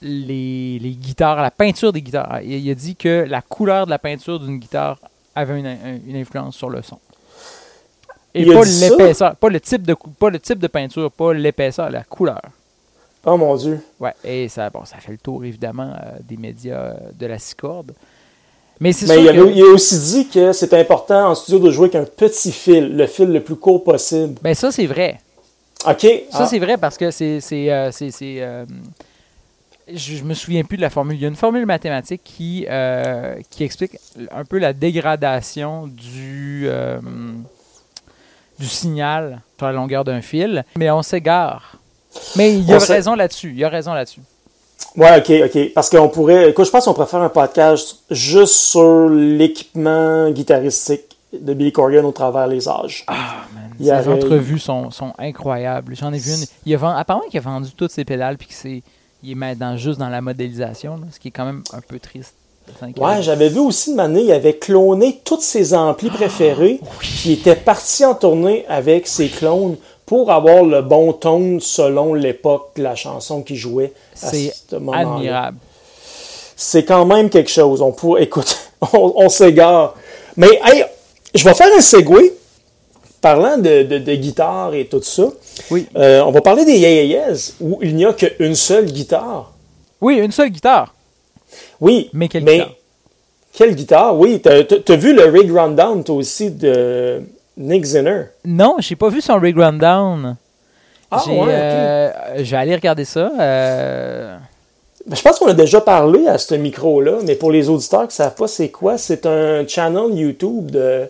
les, 0.00 0.78
les 0.78 0.90
guitares, 0.92 1.42
la 1.42 1.50
peinture 1.50 1.92
des 1.92 2.02
guitares. 2.02 2.40
Il, 2.42 2.52
il 2.52 2.70
a 2.70 2.74
dit 2.74 2.96
que 2.96 3.24
la 3.28 3.42
couleur 3.42 3.84
de 3.86 3.90
la 3.90 3.98
peinture 3.98 4.38
d'une 4.40 4.58
guitare 4.58 4.98
avait 5.34 5.58
une, 5.58 5.66
un- 5.66 5.98
une 6.06 6.16
influence 6.16 6.56
sur 6.56 6.70
le 6.70 6.82
son. 6.82 6.98
Et 8.34 8.42
Il 8.42 8.52
pas 8.52 8.64
l'épaisseur, 8.64 9.36
pas 9.36 9.48
le 9.48 9.60
type 9.60 9.82
de 9.82 9.94
pas 10.18 10.30
le 10.30 10.38
type 10.38 10.58
de 10.58 10.66
peinture, 10.68 11.10
pas 11.10 11.32
l'épaisseur, 11.32 11.90
la 11.90 12.04
couleur. 12.04 12.40
Oh 13.24 13.36
mon 13.36 13.56
Dieu. 13.56 13.82
Ouais, 13.98 14.14
et 14.22 14.48
ça, 14.48 14.70
bon, 14.70 14.84
ça 14.84 14.98
fait 14.98 15.12
le 15.12 15.18
tour 15.18 15.44
évidemment 15.44 15.92
euh, 15.94 16.18
des 16.22 16.36
médias 16.36 16.76
euh, 16.78 16.94
de 17.18 17.26
la 17.26 17.38
Cicorde. 17.38 17.92
Mais 18.80 18.92
c'est 18.92 19.06
Mais 19.06 19.14
sûr 19.14 19.22
il, 19.22 19.26
que, 19.36 19.40
avait- 19.42 19.52
il 19.54 19.62
a 19.62 19.66
aussi 19.72 19.98
dit 19.98 20.28
que 20.28 20.52
c'est 20.52 20.72
important 20.74 21.30
en 21.30 21.34
studio 21.34 21.58
de 21.58 21.70
jouer 21.72 21.88
avec 21.92 21.96
un 21.96 22.04
petit 22.04 22.52
fil, 22.52 22.96
le 22.96 23.06
fil 23.06 23.28
le 23.32 23.42
plus 23.42 23.56
court 23.56 23.82
possible. 23.82 24.34
ben 24.42 24.54
ça 24.54 24.70
c'est 24.70 24.86
vrai. 24.86 25.20
OK. 25.86 26.00
Ça 26.30 26.38
Ah, 26.40 26.46
c'est 26.46 26.58
vrai 26.58 26.76
parce 26.76 26.96
que 26.96 27.10
c'est 27.10 27.40
c'est 27.40 27.70
euh, 27.72 27.90
c'est- 27.92 28.10
c'est, 28.10 28.36
euh, 28.40 28.64
je, 29.92 30.16
je 30.16 30.24
me 30.24 30.34
souviens 30.34 30.64
plus 30.64 30.76
de 30.76 30.82
la 30.82 30.90
formule. 30.90 31.16
Il 31.16 31.22
y 31.22 31.24
a 31.24 31.28
une 31.28 31.36
formule 31.36 31.66
mathématique 31.66 32.20
qui 32.24 32.66
euh, 32.68 33.36
qui 33.50 33.64
explique 33.64 33.96
un 34.32 34.44
peu 34.44 34.58
la 34.58 34.72
dégradation 34.72 35.86
du 35.88 36.68
du 38.58 38.66
signal 38.66 39.40
sur 39.56 39.66
la 39.66 39.72
longueur 39.72 40.04
d'un 40.04 40.20
fil, 40.20 40.64
mais 40.76 40.90
on 40.90 41.02
s'égare. 41.02 41.76
Mais 42.36 42.54
il 42.54 42.64
y 42.64 42.72
a 42.72 42.76
On 42.76 42.78
raison 42.80 43.14
là-dessus. 43.14 43.50
Il 43.50 43.58
y 43.58 43.64
a 43.64 43.68
raison 43.68 43.92
là-dessus. 43.94 44.20
Ouais, 44.96 45.18
OK, 45.18 45.32
OK. 45.54 45.72
Parce 45.74 45.90
qu'on 45.90 46.08
pourrait... 46.08 46.50
Écoute, 46.50 46.64
je 46.66 46.70
pense 46.70 46.84
qu'on 46.84 46.94
pourrait 46.94 47.06
faire 47.06 47.22
un 47.22 47.28
podcast 47.28 47.98
juste 48.10 48.54
sur 48.54 49.08
l'équipement 49.08 50.30
guitaristique 50.30 51.16
de 51.32 51.52
Billy 51.54 51.72
Corgan 51.72 52.04
au 52.04 52.12
travers 52.12 52.46
les 52.46 52.68
âges. 52.68 53.04
Ah, 53.06 53.44
man, 53.54 53.70
Il 53.78 53.84
y 53.86 53.88
Ces 53.88 53.92
avait- 53.92 54.12
entrevues 54.12 54.58
sont, 54.58 54.90
sont 54.90 55.12
incroyables. 55.18 55.94
J'en 55.96 56.12
ai 56.12 56.18
vu 56.18 56.30
une. 56.32 56.44
Il 56.64 56.74
a 56.74 56.78
vend- 56.78 56.96
apparemment 56.96 57.26
qu'il 57.28 57.38
a 57.38 57.42
vendu 57.42 57.70
toutes 57.76 57.90
ses 57.90 58.04
pédales 58.04 58.38
puis 58.38 58.48
qu'il 58.48 58.82
il 59.22 59.32
est 59.32 59.34
maintenant 59.34 59.76
juste 59.76 59.98
dans 59.98 60.08
la 60.08 60.20
modélisation, 60.20 60.96
là, 60.96 61.02
ce 61.12 61.18
qui 61.18 61.28
est 61.28 61.32
quand 61.32 61.44
même 61.44 61.62
un 61.72 61.80
peu 61.80 61.98
triste. 61.98 62.34
Ouais, 62.98 63.22
j'avais 63.22 63.48
vu 63.48 63.60
aussi 63.60 63.92
une 63.92 64.00
année, 64.00 64.22
il 64.24 64.32
avait 64.32 64.56
cloné 64.58 65.20
tous 65.24 65.40
ses 65.40 65.72
amplis 65.74 66.10
préférés, 66.10 66.80
puis 66.98 67.22
il 67.24 67.32
était 67.32 67.56
parti 67.56 68.04
en 68.04 68.14
tournée 68.14 68.66
avec 68.68 69.06
ses 69.08 69.28
clones 69.28 69.76
pour 70.08 70.30
avoir 70.32 70.64
le 70.64 70.80
bon 70.80 71.12
tone 71.12 71.60
selon 71.60 72.14
l'époque 72.14 72.70
de 72.76 72.82
la 72.82 72.94
chanson 72.96 73.42
qu'il 73.42 73.56
jouait 73.56 73.92
à 74.22 74.28
C'est 74.30 74.54
ce 74.70 74.76
moment-là. 74.76 75.00
admirable. 75.16 75.58
C'est 76.56 76.84
quand 76.86 77.04
même 77.04 77.28
quelque 77.28 77.50
chose. 77.50 77.82
On 77.82 77.92
pourrait, 77.92 78.22
écoute, 78.22 78.56
on, 78.94 79.12
on 79.16 79.28
s'égare. 79.28 79.94
Mais 80.38 80.48
hey, 80.64 80.84
je 81.34 81.44
vais 81.44 81.52
faire 81.52 81.68
un 81.76 81.82
segway. 81.82 82.32
Parlant 83.20 83.58
de, 83.58 83.82
de- 83.82 83.98
de 83.98 84.14
guitare 84.14 84.74
et 84.74 84.86
tout 84.86 85.02
ça, 85.02 85.24
Oui. 85.72 85.86
euh, 85.96 86.22
on 86.22 86.30
va 86.30 86.40
parler 86.40 86.64
des 86.64 86.78
Yayayes, 86.78 87.52
où 87.60 87.80
il 87.82 87.96
n'y 87.96 88.04
a 88.06 88.12
qu'une 88.12 88.54
seule 88.54 88.86
guitare. 88.86 89.52
Oui, 90.00 90.18
une 90.18 90.30
seule 90.30 90.50
guitare. 90.50 90.94
Oui, 91.80 92.08
Mais 92.12 92.28
quelle 92.28 92.44
guitare? 92.44 92.70
Quelle 93.52 93.74
guitare, 93.74 94.16
oui. 94.16 94.40
T'as 94.40 94.60
as, 94.60 94.96
vu 94.96 95.12
le 95.14 95.24
rig 95.24 95.50
rundown, 95.52 96.02
toi 96.04 96.14
aussi, 96.14 96.50
de 96.52 97.20
Nick 97.58 97.84
Zinner. 97.84 98.22
Non, 98.44 98.76
j'ai 98.78 98.96
pas 98.96 99.08
vu 99.08 99.20
son 99.20 99.38
rig 99.38 99.56
rundown. 99.58 100.36
Ah, 101.10 101.22
J'ai, 101.24 101.32
ouais, 101.32 101.38
ok. 101.40 101.48
euh, 101.48 102.10
je 102.38 102.50
vais 102.50 102.56
aller 102.56 102.74
regarder 102.74 103.04
ça. 103.04 103.30
euh, 103.38 104.36
Ben, 105.06 105.16
Je 105.16 105.22
pense 105.22 105.38
qu'on 105.38 105.48
a 105.48 105.54
déjà 105.54 105.80
parlé 105.80 106.26
à 106.28 106.36
ce 106.38 106.54
micro-là, 106.54 107.18
mais 107.26 107.34
pour 107.34 107.50
les 107.50 107.68
auditeurs 107.70 108.02
qui 108.02 108.08
ne 108.08 108.12
savent 108.12 108.34
pas 108.34 108.46
c'est 108.48 108.68
quoi, 108.68 108.98
c'est 108.98 109.24
un 109.26 109.66
channel 109.66 110.12
YouTube 110.14 110.70
de 110.70 111.08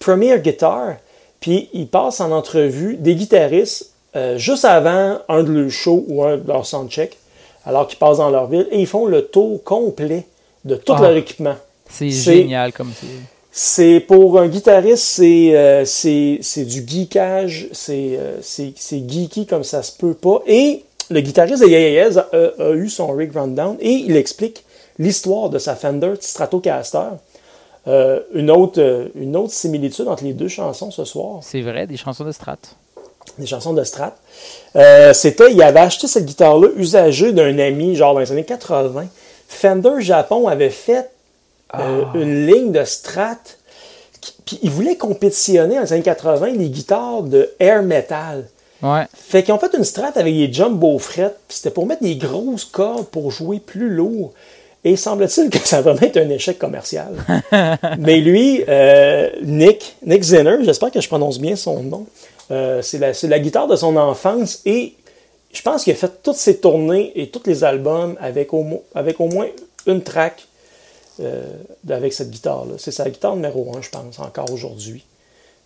Premier 0.00 0.38
Guitar. 0.40 0.94
Puis 1.40 1.68
ils 1.72 1.86
passent 1.86 2.20
en 2.20 2.32
entrevue 2.32 2.96
des 2.96 3.14
guitaristes 3.14 3.92
euh, 4.16 4.38
juste 4.38 4.64
avant 4.64 5.18
un 5.28 5.42
de 5.44 5.52
leurs 5.52 5.70
shows 5.70 6.04
ou 6.08 6.24
un 6.24 6.36
de 6.36 6.48
leurs 6.48 6.66
soundchecks, 6.66 7.16
alors 7.64 7.86
qu'ils 7.86 7.98
passent 7.98 8.16
dans 8.18 8.30
leur 8.30 8.48
ville, 8.48 8.66
et 8.72 8.80
ils 8.80 8.86
font 8.86 9.06
le 9.06 9.22
tour 9.26 9.62
complet 9.62 10.26
de 10.64 10.74
tout 10.74 10.94
Ah. 10.96 11.02
leur 11.02 11.16
équipement. 11.16 11.54
c'est 11.88 12.10
C'est- 12.10 12.34
génial 12.38 12.72
comme 12.72 12.90
c'est. 12.98 13.06
C'est 13.60 13.98
pour 13.98 14.38
un 14.38 14.46
guitariste, 14.46 15.02
c'est 15.02 15.50
euh, 15.56 15.84
c'est 15.84 16.64
du 16.64 16.86
geekage, 16.86 17.66
c'est 17.72 18.16
euh, 18.16 18.36
c'est 18.40 19.08
geeky 19.08 19.46
comme 19.46 19.64
ça 19.64 19.82
se 19.82 19.90
peut 19.90 20.14
pas. 20.14 20.42
Et 20.46 20.84
le 21.10 21.20
guitariste 21.20 21.64
de 21.64 21.66
Yayayez 21.68 22.18
a, 22.18 22.28
a 22.60 22.70
eu 22.74 22.88
son 22.88 23.10
rig 23.10 23.36
rundown 23.36 23.76
et 23.80 23.90
il 23.90 24.16
explique 24.16 24.64
l'histoire 25.00 25.50
de 25.50 25.58
sa 25.58 25.74
Fender 25.74 26.12
Stratocaster. 26.20 27.16
Euh, 27.88 28.20
une, 28.32 28.52
autre, 28.52 29.10
une 29.16 29.34
autre 29.34 29.52
similitude 29.52 30.06
entre 30.06 30.22
les 30.22 30.34
deux 30.34 30.46
chansons 30.46 30.92
ce 30.92 31.04
soir, 31.04 31.40
C'est 31.42 31.62
vrai, 31.62 31.88
des 31.88 31.96
chansons 31.96 32.24
de 32.24 32.30
Strat. 32.30 32.58
des 33.38 33.46
chansons 33.46 33.72
de 33.72 33.82
Strat. 33.82 34.14
C'était, 35.14 35.50
il 35.50 35.60
avait 35.62 35.80
acheté 35.80 36.06
cette 36.06 36.26
guitare-là 36.26 36.68
usagée 36.76 37.32
d'un 37.32 37.58
ami, 37.58 37.96
genre 37.96 38.14
dans 38.14 38.20
les 38.20 38.30
années 38.30 38.44
80. 38.44 39.06
Fender 39.48 40.00
Japon 40.00 40.46
avait 40.46 40.70
fait 40.70 41.10
euh, 41.74 42.04
une 42.14 42.46
ligne 42.46 42.72
de 42.72 42.84
Strat. 42.84 43.38
Puis 44.44 44.58
ils 44.62 44.70
voulaient 44.70 44.96
compétitionner 44.96 45.76
dans 45.76 45.82
les 45.82 45.92
années 45.92 46.02
80 46.02 46.46
les 46.56 46.70
guitares 46.70 47.22
de 47.22 47.50
air 47.60 47.82
metal. 47.82 48.46
Ouais. 48.82 49.06
Fait 49.14 49.42
qu'ils 49.42 49.52
ont 49.52 49.58
fait 49.58 49.74
une 49.76 49.84
strat 49.84 50.12
avec 50.14 50.32
des 50.34 50.52
jumbo 50.52 50.98
frettes, 50.98 51.38
c'était 51.48 51.70
pour 51.70 51.84
mettre 51.84 52.02
des 52.02 52.16
grosses 52.16 52.64
cordes 52.64 53.08
pour 53.08 53.30
jouer 53.30 53.58
plus 53.58 53.90
lourd. 53.90 54.32
Et 54.84 54.96
semble-t-il 54.96 55.50
que 55.50 55.58
ça 55.64 55.80
va 55.80 55.94
être 56.00 56.16
un 56.16 56.30
échec 56.30 56.58
commercial. 56.58 57.12
Mais 57.98 58.20
lui, 58.20 58.62
euh, 58.68 59.30
Nick, 59.42 59.96
Nick 60.06 60.22
Zinner, 60.22 60.58
j'espère 60.62 60.90
que 60.90 61.00
je 61.00 61.08
prononce 61.08 61.38
bien 61.40 61.56
son 61.56 61.82
nom, 61.82 62.06
euh, 62.50 62.80
c'est 62.80 62.98
la, 62.98 63.12
la 63.24 63.38
guitare 63.40 63.66
de 63.66 63.76
son 63.76 63.96
enfance 63.96 64.62
et 64.64 64.94
je 65.52 65.62
pense 65.62 65.84
qu'il 65.84 65.92
a 65.92 65.96
fait 65.96 66.22
toutes 66.22 66.36
ses 66.36 66.58
tournées 66.58 67.12
et 67.14 67.28
tous 67.28 67.42
les 67.46 67.64
albums 67.64 68.16
avec 68.20 68.54
au, 68.54 68.64
avec 68.94 69.20
au 69.20 69.26
moins 69.26 69.46
une 69.86 70.02
track 70.02 70.46
euh, 71.20 71.44
avec 71.88 72.12
cette 72.12 72.30
guitare-là. 72.30 72.74
C'est 72.78 72.92
sa 72.92 73.08
guitare 73.10 73.34
numéro 73.36 73.76
un, 73.76 73.82
je 73.82 73.90
pense, 73.90 74.18
encore 74.18 74.52
aujourd'hui. 74.52 75.04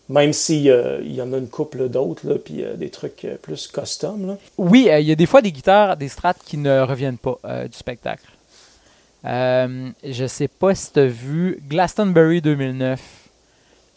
Même 0.08 0.32
s'il 0.32 0.66
il 1.04 1.14
y 1.14 1.22
en 1.22 1.32
a 1.32 1.38
une 1.38 1.48
couple 1.48 1.88
d'autres, 1.88 2.34
puis 2.34 2.64
euh, 2.64 2.74
des 2.74 2.90
trucs 2.90 3.24
euh, 3.24 3.36
plus 3.40 3.68
custom. 3.68 4.26
Là. 4.26 4.38
Oui, 4.58 4.88
il 4.90 5.06
y 5.06 5.12
a 5.12 5.14
des 5.14 5.26
fois 5.26 5.42
des 5.42 5.52
guitares, 5.52 5.96
des 5.96 6.08
strats 6.08 6.34
qui 6.34 6.56
ne 6.56 6.80
reviennent 6.80 7.18
pas 7.18 7.38
du 7.70 7.76
spectacle. 7.76 8.26
Je 9.24 10.26
sais 10.26 10.48
pas 10.48 10.74
si 10.74 10.92
tu 10.92 11.00
as 11.00 11.06
vu 11.06 11.62
Glastonbury 11.68 12.40
2009 12.40 13.00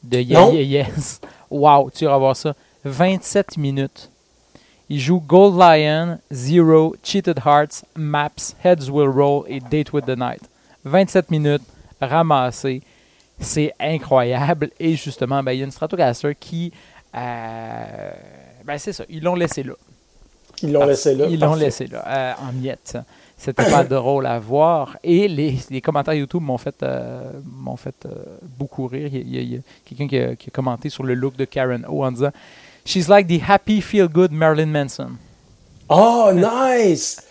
de. 0.04 0.20
Yeah 0.20 0.52
Yeah 0.52 0.84
Yes. 0.84 1.22
Wow, 1.50 1.90
tu 1.90 2.04
iras 2.04 2.18
voir 2.18 2.36
ça. 2.36 2.54
27 2.84 3.58
minutes. 3.58 4.10
Il 4.90 5.00
joue 5.00 5.20
Gold 5.20 5.58
Lion, 5.58 6.20
Zero, 6.32 6.96
Cheated 7.02 7.40
Hearts, 7.46 7.84
Maps, 7.96 8.56
Heads 8.64 8.92
Will 8.92 9.10
Roll 9.10 9.46
et 9.48 9.60
Date 9.60 9.94
with 9.94 10.06
the 10.06 10.16
Night. 10.16 10.42
27 10.86 11.32
minutes, 11.32 11.64
ramassé. 12.02 12.82
C'est 13.40 13.74
incroyable. 13.80 14.70
Et 14.80 14.96
justement, 14.96 15.44
ben, 15.44 15.52
il 15.52 15.60
y 15.60 15.62
a 15.62 15.66
une 15.66 15.72
Stratocaster 15.72 16.36
qui. 16.40 16.72
euh, 17.16 18.12
ben, 18.64 18.78
c'est 18.78 18.94
ça, 18.94 19.04
ils 19.10 19.22
l'ont 19.24 19.36
laissé 19.36 19.64
là. 19.64 19.74
Ils 20.64 20.72
l'ont 20.72 20.86
laissé 20.86 21.16
là. 21.16 21.26
Ils 21.30 21.40
l'ont 21.40 21.56
laissé 21.56 21.88
là, 21.88 22.04
euh, 22.08 22.34
en 22.50 22.54
miettes. 22.54 22.98
C'était 23.38 23.70
pas 23.70 23.84
drôle 23.90 24.26
à 24.26 24.40
voir. 24.40 24.98
Et 25.04 25.28
les, 25.28 25.58
les 25.70 25.82
commentaires 25.82 26.14
YouTube 26.14 26.42
m'ont 26.42 26.58
fait, 26.58 26.82
euh, 26.84 27.32
m'ont 27.46 27.76
fait 27.76 28.08
beaucoup 28.58 28.88
rire. 28.88 29.10
Il 29.12 29.36
y 29.36 29.38
a, 29.38 29.42
y 29.42 29.56
y 29.56 29.62
quelqu'un 29.86 30.08
qui 30.08 30.18
a, 30.20 30.36
qui 30.36 30.50
a 30.50 30.52
commenté 30.52 30.90
sur 30.90 31.04
le 31.04 31.14
look 31.14 31.36
de 31.36 31.44
Karen 31.46 31.86
O 31.90 32.06
en 32.06 32.12
disant 32.12 32.32
She's 32.86 33.10
like 33.10 33.28
the 33.28 33.42
happy, 33.46 33.82
feel 33.82 34.08
good 34.08 34.32
Marilyn 34.32 34.68
Manson. 34.68 35.12
Oh, 35.90 36.32
nice! 36.34 37.22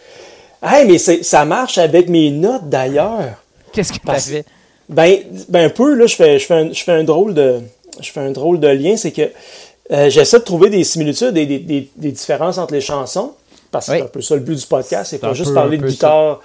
Hey, 0.62 0.86
mais 0.86 0.98
ça 0.98 1.44
marche 1.44 1.78
avec 1.78 2.08
mes 2.08 2.30
notes 2.30 2.68
d'ailleurs. 2.68 3.43
Qu'est-ce 3.74 3.92
que 3.92 3.98
t'as 4.04 4.18
fait? 4.18 4.44
Ben, 4.88 5.18
ben 5.48 5.66
un 5.66 5.70
peu, 5.70 5.94
là, 5.94 6.06
je 6.06 6.14
fais, 6.14 6.38
je 6.38 6.46
fais, 6.46 6.54
un, 6.54 6.72
je 6.72 6.82
fais 6.82 6.92
un 6.92 7.04
drôle 7.04 7.34
de. 7.34 7.60
Je 8.00 8.10
fais 8.10 8.20
un 8.20 8.30
drôle 8.32 8.58
de 8.60 8.68
lien, 8.68 8.96
c'est 8.96 9.12
que 9.12 9.30
euh, 9.92 10.10
j'essaie 10.10 10.38
de 10.38 10.44
trouver 10.44 10.68
des 10.70 10.82
similitudes 10.84 11.36
et 11.36 11.46
des, 11.46 11.58
des- 11.58 11.90
des 11.96 12.12
différences 12.12 12.58
entre 12.58 12.74
les 12.74 12.80
chansons. 12.80 13.32
Parce 13.70 13.86
que 13.86 13.92
Oui. 13.92 13.98
c'est 13.98 14.04
un 14.04 14.08
peu 14.08 14.20
ça 14.22 14.34
le 14.36 14.40
but 14.40 14.58
du 14.58 14.66
podcast, 14.66 15.10
c'est 15.10 15.18
pas 15.18 15.28
un 15.28 15.34
juste 15.34 15.50
peu- 15.50 15.54
parler 15.54 15.78
de 15.78 15.86
guitare, 15.86 16.40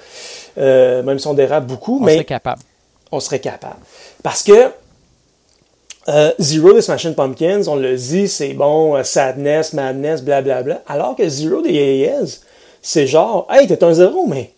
euh, 0.58 1.04
même 1.04 1.20
si 1.20 1.28
on 1.28 1.34
dérape 1.36 1.66
beaucoup, 1.68 2.00
On 2.02 2.06
mais 2.06 2.14
serait 2.16 2.26
capable. 2.26 2.62
on 3.12 3.20
serait 3.20 3.40
capable. 3.40 3.76
Parce 4.24 4.42
que 4.44 4.72
euh, 6.08 6.32
Zero 6.40 6.74
des 6.74 6.82
Smashing 6.82 7.14
Pumpkins, 7.14 7.64
on 7.68 7.76
le 7.76 7.96
dit, 7.96 8.28
c'est 8.28 8.54
bon, 8.54 8.96
euh, 8.96 9.04
sadness, 9.04 9.74
madness, 9.74 10.24
blablabla. 10.24 10.82
Alors 10.88 11.16
que 11.16 11.28
Zero 11.28 11.62
des 11.62 11.72
Yayez, 11.74 12.14
c'est 12.82 13.06
genre, 13.06 13.48
hey, 13.52 13.68
t'es 13.68 13.84
un 13.84 13.94
zéro, 13.94 14.26
mais 14.28 14.52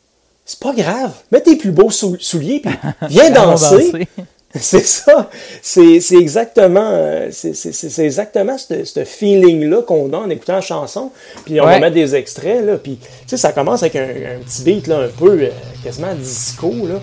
c'est 0.52 0.60
pas 0.60 0.74
grave. 0.74 1.12
Mets 1.32 1.42
tes 1.42 1.56
plus 1.56 1.72
beaux 1.72 1.90
sou- 1.90 2.18
souliers, 2.20 2.60
puis 2.64 2.74
viens 3.10 3.30
danser. 3.32 3.92
C'est 4.54 4.86
ça. 4.86 5.30
C'est 5.62 6.02
exactement, 6.12 6.90
euh, 6.92 7.30
c'est 7.32 8.00
exactement 8.04 8.58
ce 8.58 8.84
ce 8.84 9.06
feeling-là 9.06 9.82
qu'on 9.84 10.12
a 10.12 10.18
en 10.18 10.30
écoutant 10.30 10.56
la 10.56 10.62
chanson. 10.62 11.10
Puis 11.46 11.62
on 11.62 11.64
va 11.66 11.80
mettre 11.80 11.94
des 11.96 12.16
extraits, 12.16 12.66
là. 12.66 12.76
Puis, 12.78 12.98
tu 12.98 13.08
sais, 13.28 13.38
ça 13.38 13.54
commence 13.54 13.82
avec 13.82 13.96
un, 13.96 14.02
un 14.10 14.40
petit 14.44 14.64
beat, 14.64 14.88
là, 14.88 14.98
un 15.04 15.08
peu 15.08 15.40
euh, 15.40 15.50
quasiment 15.86 16.14
disco, 16.16 16.70
là. 16.86 16.96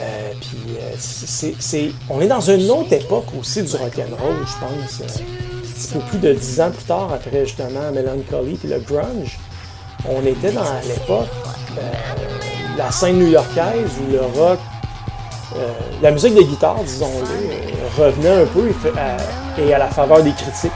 Euh, 0.00 0.30
puis, 0.40 0.76
euh, 0.76 0.94
c'est, 1.00 1.54
c'est- 1.58 1.90
on 2.10 2.20
est 2.20 2.28
dans 2.28 2.40
une 2.48 2.70
autre 2.70 2.92
époque 2.92 3.26
aussi 3.40 3.60
du 3.64 3.74
rock'n'roll, 3.74 4.36
je 4.46 4.64
pense. 4.64 5.00
un 5.02 5.72
petit 5.74 5.88
peu 5.94 5.98
plus 6.10 6.18
de 6.18 6.32
dix 6.34 6.60
ans 6.60 6.70
plus 6.70 6.84
tard, 6.84 7.12
après 7.12 7.44
justement 7.44 7.90
Melancholy 7.92 8.54
puis 8.54 8.68
le 8.68 8.78
grunge. 8.78 9.36
On 10.06 10.24
était 10.24 10.52
dans 10.52 10.62
l'époque 10.86 11.28
euh, 11.78 11.92
la 12.76 12.90
scène 12.90 13.18
new-yorkaise 13.18 13.90
où 14.00 14.12
le 14.12 14.20
rock, 14.20 14.58
euh, 15.56 15.72
la 16.00 16.10
musique 16.12 16.34
de 16.34 16.42
guitare, 16.42 16.76
disons-le, 16.84 17.26
euh, 17.26 18.04
revenait 18.04 18.42
un 18.42 18.46
peu 18.46 18.70
et, 19.58 19.74
à 19.74 19.78
la 19.78 19.88
faveur 19.88 20.22
des 20.22 20.32
critiques. 20.32 20.70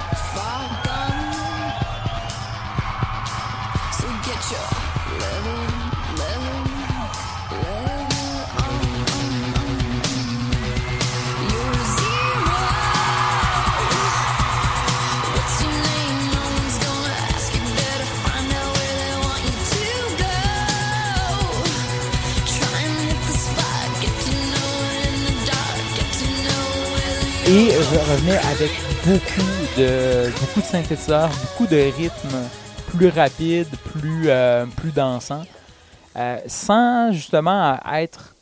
Revenais 27.82 28.36
avec 28.36 28.70
beaucoup 29.04 29.78
de, 29.78 30.30
beaucoup 30.40 30.60
de 30.60 30.66
synthétiseurs, 30.66 31.28
beaucoup 31.28 31.66
de 31.66 31.76
rythmes 31.76 32.38
plus 32.88 33.08
rapides, 33.08 33.68
plus, 33.92 34.24
euh, 34.28 34.66
plus 34.76 34.92
dansants, 34.92 35.44
euh, 36.16 36.38
sans 36.46 37.12
justement 37.12 37.78
être 37.92 38.34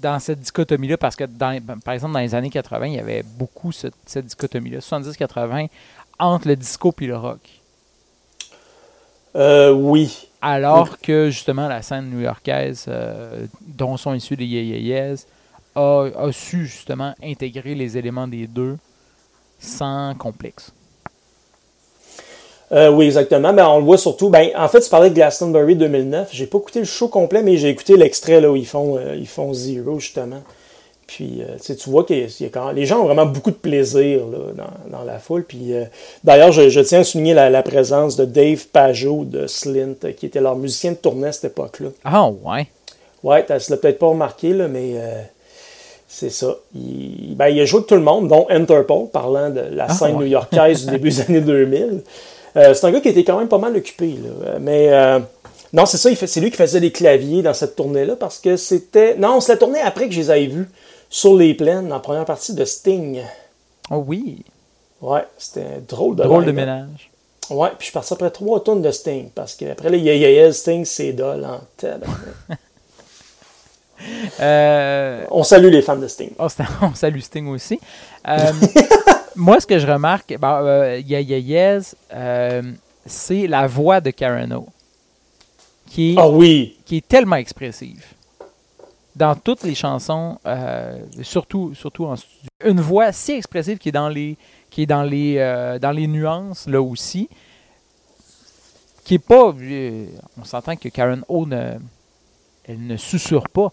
dans 0.00 0.18
cette 0.18 0.40
dichotomie-là, 0.40 0.96
parce 0.96 1.16
que 1.16 1.24
dans, 1.24 1.60
par 1.84 1.94
exemple 1.94 2.14
dans 2.14 2.20
les 2.20 2.34
années 2.34 2.50
80, 2.50 2.86
il 2.86 2.94
y 2.94 2.98
avait 2.98 3.22
beaucoup 3.22 3.72
cette, 3.72 3.94
cette 4.06 4.26
dichotomie-là, 4.26 4.78
70-80, 4.78 5.68
entre 6.18 6.48
le 6.48 6.56
disco 6.56 6.94
et 7.00 7.06
le 7.06 7.16
rock. 7.16 7.40
Euh, 9.36 9.72
oui. 9.72 10.28
Alors 10.40 10.98
que 10.98 11.30
justement 11.30 11.68
la 11.68 11.82
scène 11.82 12.10
new-yorkaise, 12.10 12.88
dont 13.60 13.96
sont 13.96 14.14
issus 14.14 14.36
les 14.36 14.46
Yeahs, 14.46 15.26
a, 15.78 16.10
a 16.16 16.32
su 16.32 16.66
justement 16.66 17.14
intégrer 17.22 17.74
les 17.74 17.96
éléments 17.96 18.28
des 18.28 18.46
deux 18.46 18.76
sans 19.58 20.14
complexe. 20.14 20.72
Euh, 22.70 22.90
oui, 22.90 23.06
exactement. 23.06 23.52
Ben, 23.52 23.66
on 23.66 23.78
le 23.78 23.84
voit 23.84 23.96
surtout. 23.98 24.28
Ben, 24.28 24.50
en 24.56 24.68
fait, 24.68 24.80
tu 24.80 24.90
parlais 24.90 25.08
de 25.08 25.14
Glastonbury 25.14 25.74
2009. 25.74 26.28
J'ai 26.32 26.46
pas 26.46 26.58
écouté 26.58 26.80
le 26.80 26.84
show 26.84 27.08
complet, 27.08 27.42
mais 27.42 27.56
j'ai 27.56 27.70
écouté 27.70 27.96
l'extrait 27.96 28.40
là 28.40 28.50
où 28.50 28.56
ils 28.56 28.66
font, 28.66 28.98
euh, 28.98 29.16
ils 29.16 29.26
font 29.26 29.54
Zero 29.54 29.98
justement. 29.98 30.42
Puis, 31.06 31.40
euh, 31.40 31.56
tu 31.58 31.88
vois 31.88 32.04
que 32.04 32.12
les 32.74 32.84
gens 32.84 33.00
ont 33.00 33.04
vraiment 33.04 33.24
beaucoup 33.24 33.50
de 33.50 33.56
plaisir 33.56 34.26
là, 34.26 34.38
dans, 34.54 34.98
dans 34.98 35.04
la 35.04 35.18
foule. 35.18 35.42
Puis, 35.44 35.72
euh, 35.72 35.84
d'ailleurs, 36.22 36.52
je, 36.52 36.68
je 36.68 36.80
tiens 36.80 37.00
à 37.00 37.04
souligner 37.04 37.32
la, 37.32 37.48
la 37.48 37.62
présence 37.62 38.14
de 38.16 38.26
Dave 38.26 38.66
Pajot 38.66 39.24
de 39.24 39.46
Slint, 39.46 40.12
qui 40.18 40.26
était 40.26 40.42
leur 40.42 40.56
musicien 40.56 40.92
de 40.92 40.96
tournée 40.98 41.28
à 41.28 41.32
cette 41.32 41.52
époque-là. 41.52 41.88
Ah 42.04 42.28
ouais. 42.28 42.68
Ouais, 43.22 43.44
tu 43.46 43.52
l'as 43.52 43.76
peut-être 43.78 43.98
pas 43.98 44.08
remarqué, 44.08 44.52
là, 44.52 44.68
mais 44.68 44.92
euh, 44.96 45.22
c'est 46.08 46.30
ça. 46.30 46.56
Il, 46.74 47.34
ben, 47.36 47.48
il 47.48 47.60
a 47.60 47.64
joué 47.66 47.78
avec 47.78 47.88
tout 47.88 47.94
le 47.94 48.00
monde, 48.00 48.28
dont 48.28 48.46
Interpol, 48.50 49.08
parlant 49.12 49.50
de 49.50 49.60
la 49.60 49.86
Ah, 49.88 49.94
scène 49.94 50.16
ouais. 50.16 50.24
new-yorkaise 50.24 50.86
du 50.86 50.92
début 50.92 51.10
des 51.10 51.20
années 51.20 51.40
2000. 51.42 52.02
Euh, 52.56 52.74
c'est 52.74 52.86
un 52.86 52.90
gars 52.90 53.00
qui 53.00 53.08
était 53.10 53.24
quand 53.24 53.38
même 53.38 53.48
pas 53.48 53.58
mal 53.58 53.76
occupé. 53.76 54.14
Là. 54.42 54.58
Mais 54.58 54.88
euh, 54.92 55.18
non, 55.72 55.84
c'est 55.86 55.98
ça, 55.98 56.08
il 56.10 56.16
fait- 56.16 56.26
c'est 56.26 56.40
lui 56.40 56.50
qui 56.50 56.56
faisait 56.56 56.80
les 56.80 56.90
claviers 56.90 57.42
dans 57.42 57.52
cette 57.54 57.76
tournée-là 57.76 58.16
parce 58.16 58.38
que 58.38 58.56
c'était. 58.56 59.14
Non, 59.16 59.40
c'est 59.40 59.52
la 59.52 59.58
tournée 59.58 59.80
après 59.80 60.08
que 60.08 60.14
je 60.14 60.20
les 60.20 60.30
avais 60.30 60.46
vus 60.46 60.68
sur 61.10 61.36
les 61.36 61.52
plaines, 61.54 61.92
en 61.92 62.00
première 62.00 62.24
partie 62.24 62.54
de 62.54 62.64
Sting. 62.64 63.20
Oh 63.90 64.02
oui. 64.06 64.44
Ouais, 65.00 65.24
c'était 65.38 65.80
drôle 65.86 66.16
de 66.16 66.22
Drôle 66.24 66.44
de 66.46 66.52
ménage. 66.52 67.10
Ouais, 67.50 67.68
puis 67.70 67.76
je 67.80 67.84
suis 67.84 67.92
parti 67.92 68.12
après 68.12 68.30
trois 68.30 68.62
tonnes 68.64 68.82
de 68.82 68.90
Sting 68.90 69.28
parce 69.34 69.54
qu'après 69.54 69.88
les 69.90 69.98
Yeah 70.00 70.52
Sting, 70.52 70.84
c'est 70.84 71.12
dol 71.12 71.44
en 71.44 71.60
tabarnak. 71.76 72.18
Euh, 74.40 75.24
On 75.30 75.42
salue 75.42 75.70
les 75.70 75.82
fans 75.82 75.96
de 75.96 76.06
Sting. 76.06 76.30
oh, 76.38 76.46
on 76.82 76.94
salue 76.94 77.18
Sting 77.20 77.48
aussi. 77.48 77.80
Euh, 78.26 78.52
moi, 79.36 79.60
ce 79.60 79.66
que 79.66 79.78
je 79.78 79.86
remarque, 79.86 80.36
ben, 80.38 80.60
euh, 80.62 81.00
Yeah 81.04 81.20
Yeah 81.20 81.38
Yeahs, 81.38 81.94
euh, 82.14 82.62
c'est 83.04 83.46
la 83.46 83.66
voix 83.66 84.00
de 84.00 84.10
Karen 84.10 84.52
O. 84.52 84.66
Qui 85.88 86.12
est, 86.12 86.16
Ah 86.18 86.28
oui! 86.28 86.76
qui 86.84 86.98
est 86.98 87.08
tellement 87.08 87.36
expressive. 87.36 88.04
Dans 89.16 89.34
toutes 89.34 89.64
les 89.64 89.74
chansons, 89.74 90.38
surtout, 91.22 91.74
surtout 91.74 92.04
en 92.06 92.14
studio. 92.14 92.48
Une 92.64 92.80
voix 92.80 93.10
si 93.10 93.32
expressive 93.32 93.78
qui 93.78 93.88
est 93.88 93.92
dans 93.92 94.08
les, 94.08 94.36
qui 94.70 94.82
est 94.82 94.86
dans 94.86 95.02
les, 95.02 95.78
dans 95.80 95.90
les 95.90 96.06
nuances, 96.06 96.68
là 96.68 96.80
aussi. 96.80 97.28
Qui 99.02 99.14
est 99.14 99.18
pas. 99.18 99.52
on 100.40 100.44
s'entend 100.44 100.76
que 100.76 100.88
Karen 100.90 101.24
O 101.28 101.46
ne, 101.46 101.78
elle 102.68 102.86
ne 102.86 102.96
susurre 102.96 103.48
pas, 103.48 103.72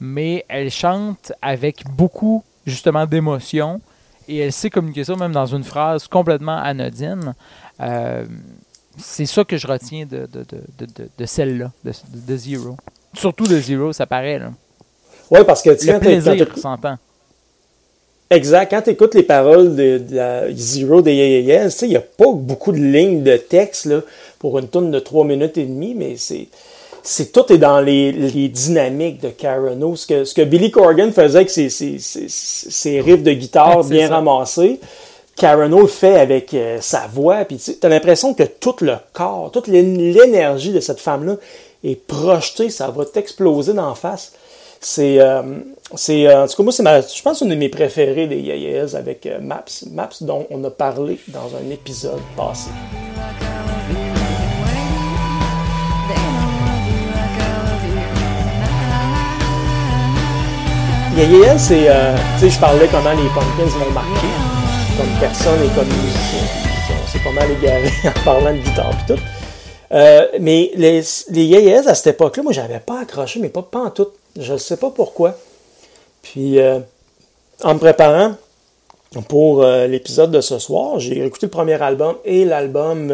mais 0.00 0.44
elle 0.48 0.70
chante 0.70 1.32
avec 1.42 1.84
beaucoup, 1.96 2.42
justement, 2.66 3.06
d'émotion. 3.06 3.80
Et 4.28 4.38
elle 4.38 4.52
sait 4.52 4.70
communiquer 4.70 5.04
ça 5.04 5.16
même 5.16 5.32
dans 5.32 5.46
une 5.46 5.64
phrase 5.64 6.06
complètement 6.06 6.56
anodine. 6.56 7.34
Euh, 7.80 8.24
c'est 8.98 9.26
ça 9.26 9.44
que 9.44 9.56
je 9.56 9.66
retiens 9.66 10.06
de, 10.06 10.28
de, 10.32 10.44
de, 10.78 11.08
de, 11.18 11.26
celle-là, 11.26 11.72
de, 11.84 12.36
Zero. 12.36 12.76
Surtout 13.14 13.46
de 13.46 13.58
Zero, 13.58 13.92
ça 13.92 14.06
paraît. 14.06 14.38
Là. 14.38 14.52
Ouais, 15.30 15.44
parce 15.44 15.62
que 15.62 15.70
Le 15.70 15.98
plaisir 15.98 16.46
s'entend. 16.56 16.98
Exact. 18.30 18.70
Quand 18.70 18.82
tu 18.82 18.90
écoutes 18.90 19.14
les 19.14 19.24
paroles 19.24 19.74
de, 19.74 20.00
la 20.10 20.52
Zero 20.52 21.02
des 21.02 21.68
sais, 21.70 21.86
il 21.86 21.90
n'y 21.90 21.96
a 21.96 22.00
pas 22.00 22.30
beaucoup 22.32 22.70
de 22.70 22.78
lignes 22.78 23.24
de 23.24 23.36
texte 23.36 23.86
là, 23.86 24.00
pour 24.38 24.58
une 24.58 24.68
tune 24.68 24.90
de 24.90 25.00
3 25.00 25.24
minutes 25.24 25.58
et 25.58 25.64
demie, 25.64 25.94
mais 25.94 26.16
c'est. 26.16 26.48
C'est 27.02 27.32
tout 27.32 27.50
est 27.52 27.58
dans 27.58 27.80
les, 27.80 28.12
les 28.12 28.48
dynamiques 28.48 29.20
de 29.22 29.28
Karen 29.30 29.82
O. 29.82 29.96
Ce 29.96 30.06
que, 30.06 30.24
ce 30.24 30.34
que 30.34 30.42
Billy 30.42 30.70
Corgan 30.70 31.10
faisait 31.12 31.38
avec 31.38 31.50
ses, 31.50 31.70
ses, 31.70 31.98
ses, 31.98 32.26
ses 32.28 33.00
riffs 33.00 33.22
de 33.22 33.32
guitare 33.32 33.82
bien 33.84 34.08
ça. 34.08 34.16
ramassés, 34.16 34.80
Karen 35.36 35.72
O 35.72 35.80
le 35.82 35.86
fait 35.86 36.20
avec 36.20 36.52
euh, 36.52 36.78
sa 36.80 37.06
voix. 37.06 37.44
Puis 37.46 37.56
tu 37.58 37.74
as 37.86 37.88
l'impression 37.88 38.34
que 38.34 38.42
tout 38.42 38.76
le 38.82 38.94
corps, 39.12 39.50
toute 39.50 39.66
l'é- 39.66 39.82
l'énergie 39.82 40.72
de 40.72 40.80
cette 40.80 41.00
femme-là 41.00 41.36
est 41.82 41.96
projetée, 42.06 42.68
ça 42.68 42.88
va 42.90 43.04
t'exploser 43.06 43.72
d'en 43.72 43.94
face. 43.94 44.32
C'est, 44.82 45.20
euh, 45.20 45.42
c'est, 45.94 46.26
euh, 46.26 46.44
en 46.44 46.48
tout 46.48 46.56
cas, 46.56 46.62
moi, 46.62 46.72
c'est 46.72 46.82
ma, 46.82 47.00
je 47.00 47.22
pense, 47.22 47.40
une 47.40 47.48
de 47.48 47.54
mes 47.54 47.68
préférées 47.68 48.26
des 48.26 48.38
Yeah 48.40 48.56
Yeahs 48.56 48.94
avec 48.94 49.24
euh, 49.26 49.38
Maps. 49.40 49.64
Maps 49.90 50.08
dont 50.20 50.46
on 50.50 50.62
a 50.64 50.70
parlé 50.70 51.18
dans 51.28 51.50
un 51.56 51.70
épisode 51.70 52.20
passé. 52.36 52.70
Yeah 61.20 61.28
Yeah, 61.28 61.58
c'est, 61.58 61.84
euh, 61.86 62.16
tu 62.38 62.40
sais, 62.40 62.50
je 62.50 62.58
parlais 62.58 62.88
comment 62.90 63.10
les 63.10 63.28
Pumpkins 63.28 63.78
m'ont 63.78 63.90
marqué 63.90 64.26
comme 64.96 65.20
personne 65.20 65.62
et 65.62 65.68
comme 65.74 65.86
musicien. 65.86 66.40
On 66.90 67.06
s'est 67.06 67.18
pas 67.22 67.32
mal 67.32 67.50
égaré 67.50 67.90
en 68.06 68.24
parlant 68.24 68.54
de 68.54 68.58
guitare 68.58 68.90
et 68.90 69.12
tout. 69.12 69.20
Euh, 69.92 70.28
mais 70.40 70.70
les, 70.76 71.02
les 71.28 71.44
Yeah 71.44 71.86
à 71.86 71.94
cette 71.94 72.14
époque-là, 72.14 72.42
moi, 72.42 72.52
j'avais 72.52 72.80
pas 72.80 73.00
accroché, 73.00 73.38
mais 73.38 73.50
pas, 73.50 73.60
pas 73.60 73.80
en 73.80 73.90
tout. 73.90 74.08
Je 74.38 74.54
ne 74.54 74.58
sais 74.58 74.78
pas 74.78 74.88
pourquoi. 74.88 75.36
Puis, 76.22 76.58
euh, 76.58 76.78
en 77.62 77.74
me 77.74 77.78
préparant 77.78 78.36
pour 79.28 79.62
l'épisode 79.62 80.30
de 80.30 80.40
ce 80.40 80.58
soir, 80.58 81.00
j'ai 81.00 81.22
écouté 81.22 81.46
le 81.46 81.50
premier 81.50 81.82
album 81.82 82.16
et 82.24 82.46
l'album 82.46 83.12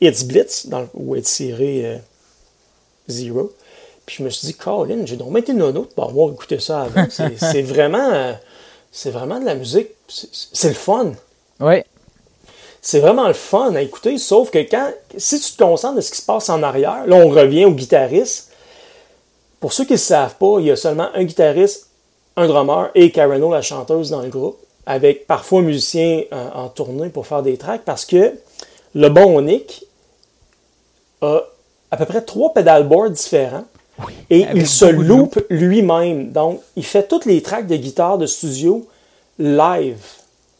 It's 0.00 0.24
Blitz, 0.24 0.68
dans, 0.68 0.86
où 0.94 1.16
est 1.16 1.22
tiré 1.22 2.00
Zero. 3.08 3.52
Puis 4.06 4.16
je 4.20 4.22
me 4.22 4.30
suis 4.30 4.46
dit, 4.46 4.54
Colin, 4.54 5.04
j'ai 5.04 5.16
donc 5.16 5.36
été 5.36 5.52
nono 5.52 5.82
de 5.82 5.86
pas 5.92 6.04
avoir 6.04 6.32
écouté 6.32 6.60
ça 6.60 6.82
avant. 6.82 7.06
C'est 7.10 7.62
vraiment, 7.62 8.12
euh, 8.12 8.32
c'est 8.92 9.10
vraiment 9.10 9.38
de 9.38 9.44
la 9.44 9.56
musique. 9.56 9.88
C'est 10.08 10.68
le 10.68 10.74
fun. 10.74 11.12
Oui. 11.60 11.82
C'est 12.80 13.00
vraiment 13.00 13.26
le 13.26 13.34
fun 13.34 13.74
à 13.74 13.82
écouter, 13.82 14.16
sauf 14.16 14.50
que 14.50 14.58
quand, 14.58 14.90
si 15.16 15.40
tu 15.40 15.52
te 15.52 15.62
concentres 15.62 15.96
de 15.96 16.00
ce 16.00 16.12
qui 16.12 16.18
se 16.18 16.24
passe 16.24 16.48
en 16.48 16.62
arrière, 16.62 17.04
là 17.06 17.16
on 17.16 17.28
revient 17.28 17.64
au 17.64 17.72
guitariste. 17.72 18.52
Pour 19.58 19.72
ceux 19.72 19.84
qui 19.84 19.92
ne 19.92 19.96
le 19.96 20.02
savent 20.02 20.36
pas, 20.36 20.60
il 20.60 20.66
y 20.66 20.70
a 20.70 20.76
seulement 20.76 21.08
un 21.12 21.24
guitariste, 21.24 21.88
un 22.36 22.46
drummer 22.46 22.90
et 22.94 23.10
Karen 23.10 23.42
O, 23.42 23.52
la 23.52 23.60
chanteuse, 23.60 24.10
dans 24.10 24.22
le 24.22 24.28
groupe, 24.28 24.58
avec 24.86 25.26
parfois 25.26 25.60
un 25.60 25.64
musicien 25.64 26.22
euh, 26.32 26.48
en 26.54 26.68
tournée 26.68 27.08
pour 27.08 27.26
faire 27.26 27.42
des 27.42 27.56
tracks, 27.56 27.82
parce 27.84 28.04
que 28.04 28.32
le 28.94 29.08
bon 29.08 29.42
Nick 29.42 29.84
a 31.22 31.42
à 31.90 31.96
peu 31.96 32.04
près 32.04 32.22
trois 32.22 32.54
pedalboards 32.54 33.10
différents. 33.10 33.64
Et 34.30 34.46
il 34.54 34.66
se 34.66 34.84
loupe 34.84 35.42
lui-même. 35.48 36.32
Donc, 36.32 36.60
il 36.76 36.84
fait 36.84 37.06
toutes 37.08 37.24
les 37.24 37.42
tracks 37.42 37.66
de 37.66 37.76
guitare 37.76 38.18
de 38.18 38.26
studio 38.26 38.86
live 39.38 39.98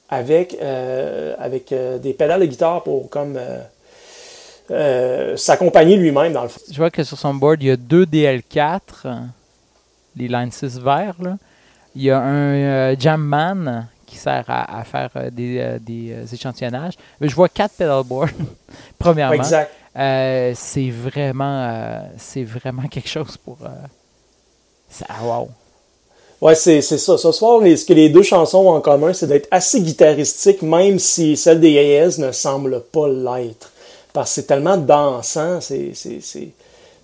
avec, 0.09 0.57
euh, 0.63 1.35
avec 1.39 1.73
euh, 1.73 1.99
des 1.99 2.13
pédales 2.13 2.41
de 2.41 2.47
guitare 2.47 2.83
pour 2.83 3.11
comme 3.11 3.39
euh, 4.71 5.37
s'accompagner 5.37 5.97
lui-même 5.97 6.33
dans 6.33 6.43
le 6.43 6.49
fond. 6.49 6.61
Je 6.71 6.77
vois 6.77 6.91
que 6.91 7.03
sur 7.05 7.19
son 7.19 7.35
board, 7.35 7.63
il 7.63 7.69
y 7.69 7.71
a 7.71 7.77
deux 7.77 8.05
DL4, 8.05 8.81
euh, 9.05 9.15
les 10.17 10.29
Line 10.29 10.51
6 10.51 10.81
verts. 10.81 11.17
Là. 11.21 11.37
Il 11.95 12.03
y 12.03 12.11
a 12.11 12.21
un 12.21 12.99
Jamman 12.99 13.87
qui 14.07 14.17
sert 14.17 14.45
à, 14.49 14.79
à 14.79 14.85
faire 14.85 15.11
des, 15.33 15.79
des 15.81 16.15
échantillonnages. 16.33 16.95
Mais 17.21 17.29
je 17.29 17.35
vois 17.35 17.49
quatre 17.49 17.73
pedalboards, 17.73 18.29
premièrement. 18.99 19.35
Exact. 19.35 19.71
Euh, 19.99 20.53
c'est 20.55 20.91
vraiment, 20.91 21.69
euh, 21.71 21.99
c'est 22.19 22.45
vraiment 22.45 22.83
quelque 22.91 23.09
chose 23.09 23.37
pour, 23.37 23.57
euh, 23.65 23.69
Ça, 24.91 25.07
wow. 25.23 25.49
Ouais, 26.41 26.55
c'est 26.55 26.83
c'est 26.83 26.99
ça. 26.99 27.17
Ce 27.17 27.33
soir, 27.33 27.61
les- 27.61 27.77
ce 27.79 27.85
que 27.87 27.95
les 27.95 28.11
deux 28.11 28.23
chansons 28.23 28.59
ont 28.59 28.71
en 28.75 28.81
commun, 28.83 29.13
c'est 29.15 29.27
d'être 29.27 29.49
assez 29.51 29.81
guitaristique, 29.81 30.61
même 30.63 30.99
si 30.99 31.35
celle 31.37 31.61
des 31.61 31.99
AS 31.99 32.19
ne 32.19 32.31
semble 32.31 32.83
pas 32.83 33.09
l'être. 33.09 33.73
Parce 34.13 34.31
que 34.31 34.35
c'est 34.37 34.47
tellement 34.47 34.77
dansant, 34.77 35.61
c'est 35.63 35.93
c'est- 35.95 36.21
c'est- 36.21 36.51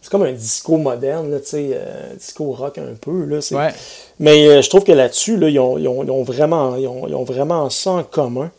c'est 0.03 0.11
comme 0.11 0.25
un 0.25 0.33
disco 0.33 0.77
moderne, 0.77 1.31
là, 1.31 1.39
euh, 1.55 2.15
disco 2.15 2.53
rock 2.53 2.77
un 2.79 2.95
peu. 3.01 3.25
Là, 3.25 3.41
c'est- 3.41 3.55
Ouais. 3.55 3.73
Mais 4.19 4.47
euh, 4.49 4.61
je 4.63 4.69
trouve 4.69 4.85
que 4.85 4.93
là-dessus, 4.93 5.37
là, 5.39 5.49
ils, 5.49 5.59
ont, 5.59 5.79
ils 5.79 5.89
ont- 5.89 6.05
ils 6.05 6.11
ont 6.11 6.23
vraiment, 6.25 6.77
ils, 6.77 6.87
ont, 6.87 7.07
ils 7.09 7.15
ont 7.15 7.25
vraiment 7.25 7.71
ça 7.71 7.91
en 7.93 8.03
commun. 8.05 8.51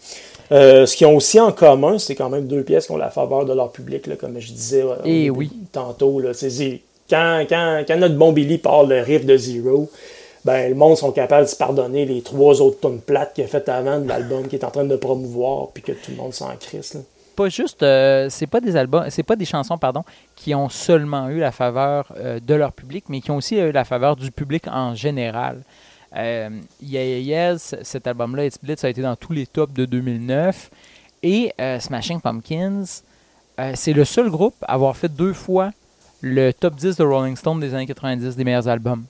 Euh, 0.54 0.86
ce 0.86 0.96
qu'ils 0.96 1.08
ont 1.08 1.16
aussi 1.16 1.40
en 1.40 1.52
commun, 1.52 1.98
c'est 1.98 2.16
quand 2.16 2.30
même 2.30 2.48
deux 2.48 2.64
pièces 2.64 2.86
qui 2.86 2.92
ont 2.92 2.98
la 2.98 3.10
faveur 3.10 3.46
de 3.46 3.54
leur 3.54 3.72
public, 3.72 4.06
là, 4.08 4.16
comme 4.16 4.40
je 4.40 4.52
disais 4.52 4.84
euh, 4.84 4.96
Eh 5.04 5.30
oui. 5.30 5.52
tantôt. 5.72 6.20
Là, 6.20 6.32
quand, 7.10 7.46
quand, 7.50 7.84
quand 7.88 7.98
notre 7.98 8.16
bon 8.16 8.32
Billy 8.32 8.60
parle 8.60 8.90
le 8.90 9.02
riff 9.02 9.26
de 9.26 9.36
Zero, 9.36 9.90
ben, 10.46 10.70
le 10.70 10.76
monde 10.76 10.96
sont 10.98 11.12
capables 11.12 11.46
de 11.46 11.50
se 11.50 11.56
pardonner 11.56 12.06
les 12.06 12.22
trois 12.22 12.62
autres 12.62 12.80
tonnes 12.80 13.00
plates 13.00 13.34
qu'il 13.34 13.44
a 13.44 13.48
fait 13.48 13.68
avant 13.68 14.00
de 14.00 14.08
l'album 14.08 14.48
qu'il 14.48 14.60
est 14.60 14.66
en 14.66 14.72
train 14.72 14.86
de 14.86 14.96
promouvoir, 14.96 15.70
puis 15.74 15.82
que 15.82 15.92
tout 15.92 16.12
le 16.12 16.18
monde 16.18 16.34
s'en 16.34 16.56
crisse. 16.58 16.94
là. 16.94 17.00
Pas 17.36 17.50
juste, 17.50 17.82
euh, 17.82 18.28
c'est 18.30 18.46
pas 18.46 18.60
des 18.60 18.76
albums, 18.76 19.06
c'est 19.10 19.24
pas 19.24 19.36
des 19.36 19.46
chansons, 19.46 19.78
pardon, 19.78 20.04
qui 20.36 20.54
ont 20.54 20.70
seulement 20.70 21.30
eu 21.30 21.40
la 21.40 21.52
faveur 21.52 22.14
euh, 22.18 22.40
de 22.40 22.54
leur 22.54 22.74
public, 22.74 23.06
mais 23.10 23.22
qui 23.22 23.32
ont 23.32 23.38
aussi 23.38 23.58
eu 23.58 23.72
la 23.72 23.86
faveur 23.86 24.16
du 24.16 24.30
public 24.32 24.66
en 24.68 24.94
général. 24.94 25.64
Euh, 26.16 26.50
Yeah 26.82 27.06
Yeah 27.06 27.20
Yes, 27.52 27.76
cet 27.82 28.08
album-là, 28.08 28.46
It's 28.46 28.58
Blitz, 28.62 28.84
a 28.84 28.90
été 28.90 29.02
dans 29.02 29.16
tous 29.16 29.34
les 29.34 29.48
tops 29.48 29.74
de 29.74 29.86
2009. 29.86 30.70
Et 31.24 31.54
euh, 31.60 31.80
Smashing 31.80 32.20
Pumpkins, 32.20 32.84
euh, 33.60 33.72
c'est 33.76 33.94
le 33.94 34.04
seul 34.04 34.30
groupe 34.30 34.56
à 34.64 34.74
avoir 34.74 34.96
fait 34.96 35.10
deux 35.10 35.34
fois 35.34 35.72
le 36.22 36.52
top 36.52 36.76
10 36.76 36.98
de 36.98 37.04
Rolling 37.04 37.36
Stone 37.36 37.60
des 37.60 37.74
années 37.74 37.86
90 37.86 38.36
des 38.36 38.44
meilleurs 38.44 38.68
albums. 38.68 39.06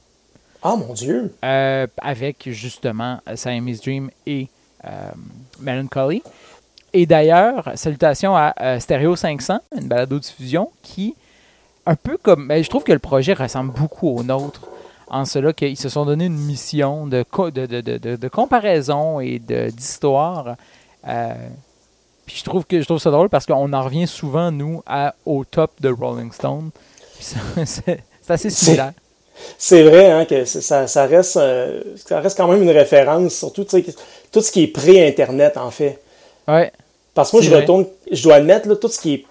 Ah 0.61 0.75
mon 0.75 0.93
Dieu! 0.93 1.33
Euh, 1.43 1.87
avec 2.01 2.49
justement 2.49 3.19
Siamese 3.35 3.81
Dream 3.81 4.09
et 4.25 4.47
Melancholy. 5.59 6.23
Et 6.93 7.05
d'ailleurs, 7.05 7.71
salutations 7.75 8.35
à 8.35 8.79
Stereo 8.79 9.15
500, 9.15 9.59
une 9.77 9.87
balado-diffusion 9.87 10.69
qui, 10.81 11.15
un 11.85 11.95
peu 11.95 12.17
comme. 12.17 12.47
ben, 12.47 12.63
je 12.63 12.69
trouve 12.69 12.83
que 12.83 12.91
le 12.91 12.99
projet 12.99 13.33
ressemble 13.33 13.73
beaucoup 13.73 14.09
au 14.09 14.23
nôtre, 14.23 14.67
en 15.13 15.25
cela 15.25 15.53
qu'ils 15.53 15.77
se 15.77 15.89
sont 15.89 16.05
donné 16.05 16.25
une 16.25 16.37
mission 16.37 17.05
de, 17.05 17.23
co- 17.23 17.51
de, 17.51 17.67
de, 17.67 17.81
de, 17.81 18.27
comparaison 18.27 19.19
et 19.19 19.39
d'histoire. 19.39 20.55
Euh, 21.07 21.33
puis 22.25 22.37
je 22.39 22.43
trouve, 22.43 22.65
que, 22.65 22.81
je 22.81 22.85
trouve 22.85 22.97
ça 22.97 23.11
drôle 23.11 23.29
parce 23.29 23.45
qu'on 23.45 23.71
en 23.71 23.83
revient 23.83 24.07
souvent, 24.07 24.51
nous, 24.51 24.81
à, 24.87 25.13
au 25.25 25.45
top 25.45 25.71
de 25.81 25.89
Rolling 25.89 26.31
Stone. 26.31 26.71
C'est 27.19 28.01
assez 28.27 28.49
similaire. 28.49 28.93
C'est 29.57 29.83
vrai 29.83 30.11
hein, 30.11 30.25
que 30.25 30.45
ça, 30.45 30.87
ça, 30.87 31.05
reste, 31.05 31.37
euh, 31.37 31.81
ça 31.95 32.19
reste 32.19 32.35
quand 32.35 32.47
même 32.47 32.63
une 32.63 32.69
référence, 32.69 33.33
surtout 33.33 33.65
tout 33.65 34.41
ce 34.41 34.51
qui 34.51 34.63
est 34.63 34.67
pré-Internet, 34.67 35.57
en 35.57 35.69
fait. 35.69 36.01
Ouais. 36.47 36.71
Parce 37.13 37.29
que 37.29 37.37
moi, 37.37 37.43
je 37.43 37.49
vrai. 37.51 37.61
retourne, 37.61 37.85
je 38.11 38.23
dois 38.23 38.35
admettre, 38.35 38.67
là, 38.67 38.75
tout 38.75 38.87
ce 38.87 38.99
qui 38.99 39.13
est 39.13 39.25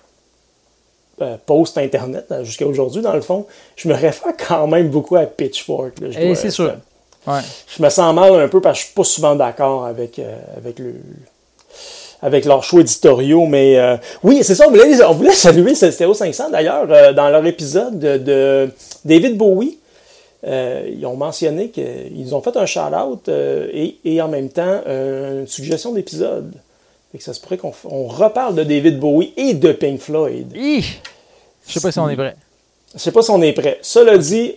euh, 1.22 1.36
post-Internet, 1.46 2.26
là, 2.30 2.44
jusqu'à 2.44 2.66
aujourd'hui, 2.66 3.00
dans 3.02 3.12
le 3.14 3.20
fond, 3.20 3.46
je 3.76 3.88
me 3.88 3.94
réfère 3.94 4.32
quand 4.48 4.66
même 4.66 4.88
beaucoup 4.90 5.16
à 5.16 5.24
Pitchfork. 5.26 6.00
là, 6.00 6.10
je 6.10 6.18
Et 6.18 6.26
dois- 6.26 6.36
c'est 6.36 6.50
sûr. 6.50 6.74
Ouais. 7.26 7.40
Je 7.76 7.82
me 7.82 7.88
sens 7.88 8.14
mal 8.14 8.34
un 8.34 8.48
peu 8.48 8.60
parce 8.60 8.78
que 8.78 8.82
je 8.82 8.86
suis 8.86 8.94
pas 8.94 9.04
souvent 9.04 9.34
d'accord 9.36 9.86
avec, 9.86 10.18
euh, 10.18 10.36
avec 10.56 10.78
le 10.78 10.94
avec 12.24 12.44
leurs 12.44 12.62
choix 12.62 12.80
éditoriaux, 12.82 13.46
mais 13.46 13.76
euh, 13.78 13.96
oui, 14.22 14.40
c'est 14.44 14.54
ça, 14.54 14.66
on 14.68 14.70
voulait, 14.70 15.02
on 15.02 15.12
voulait 15.12 15.32
saluer 15.32 15.74
ce 15.74 15.90
Stéréo 15.90 16.14
500 16.14 16.50
d'ailleurs 16.50 16.86
euh, 16.88 17.12
dans 17.12 17.28
leur 17.28 17.44
épisode 17.46 17.98
de, 17.98 18.16
de 18.16 18.70
David 19.04 19.36
Bowie. 19.36 19.78
euh, 20.46 20.88
ils 20.96 21.04
ont 21.04 21.16
mentionné 21.16 21.70
qu'ils 21.70 22.32
ont 22.32 22.40
fait 22.40 22.56
un 22.56 22.64
shout-out 22.66 23.28
euh, 23.28 23.66
et, 23.72 23.96
et 24.04 24.22
en 24.22 24.28
même 24.28 24.50
temps 24.50 24.80
euh, 24.86 25.40
une 25.40 25.46
suggestion 25.48 25.92
d'épisode. 25.92 26.52
Fait 27.10 27.18
que 27.18 27.24
ça 27.24 27.34
se 27.34 27.40
pourrait 27.40 27.56
qu'on 27.58 27.72
on 27.86 28.04
reparle 28.06 28.54
de 28.54 28.62
David 28.62 29.00
Bowie 29.00 29.32
et 29.36 29.54
de 29.54 29.72
Pink 29.72 29.98
Floyd. 30.00 30.52
Hi! 30.54 30.84
Je 31.66 31.72
sais 31.74 31.80
pas 31.80 31.92
si 31.92 31.98
on 31.98 32.08
est 32.08 32.14
vrai. 32.14 32.36
Je 32.94 32.98
sais 32.98 33.12
pas 33.12 33.22
si 33.22 33.30
on 33.30 33.40
est 33.40 33.52
prêt. 33.52 33.78
Cela 33.82 34.18
dit, 34.18 34.54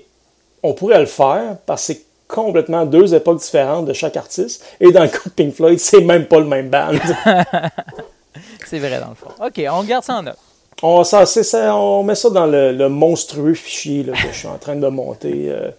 on 0.63 0.74
pourrait 0.74 1.00
le 1.00 1.06
faire 1.06 1.58
parce 1.65 1.88
que 1.88 1.94
c'est 1.94 2.06
complètement 2.28 2.86
deux 2.86 3.13
époques 3.13 3.39
différentes 3.39 3.86
de 3.86 3.94
chaque 3.94 4.18
artiste. 4.18 4.63
Et 4.80 4.91
dans 4.91 5.04
le 5.04 5.10
cas 5.10 5.20
de 5.26 5.30
Pink 5.30 5.54
Floyd, 5.54 5.80
c'est 5.80 6.02
même 6.02 6.26
pas 6.26 6.39
le 6.39 6.46
même 6.46 6.70
band. 6.70 6.91
C'est 8.65 8.80
vrai 8.80 9.00
dans 9.00 9.10
le 9.10 9.15
fond. 9.15 9.30
OK, 9.39 9.62
on 9.72 9.84
garde 9.84 10.04
ça 10.04 10.15
en 10.15 10.24
note. 10.24 10.38
On, 10.86 11.04
ça, 11.04 11.26
ça, 11.26 11.76
on 11.76 12.04
met 12.04 12.15
ça 12.15 12.30
dans 12.30 12.45
le, 12.45 12.71
le 12.71 12.89
monstrueux 12.89 13.54
fichier 13.54 14.04
là, 14.04 14.13
que 14.13 14.28
je 14.32 14.38
suis 14.38 14.48
en 14.48 14.58
train 14.58 14.76
de 14.76 14.88
monter 14.88 15.45
euh, 15.50 15.71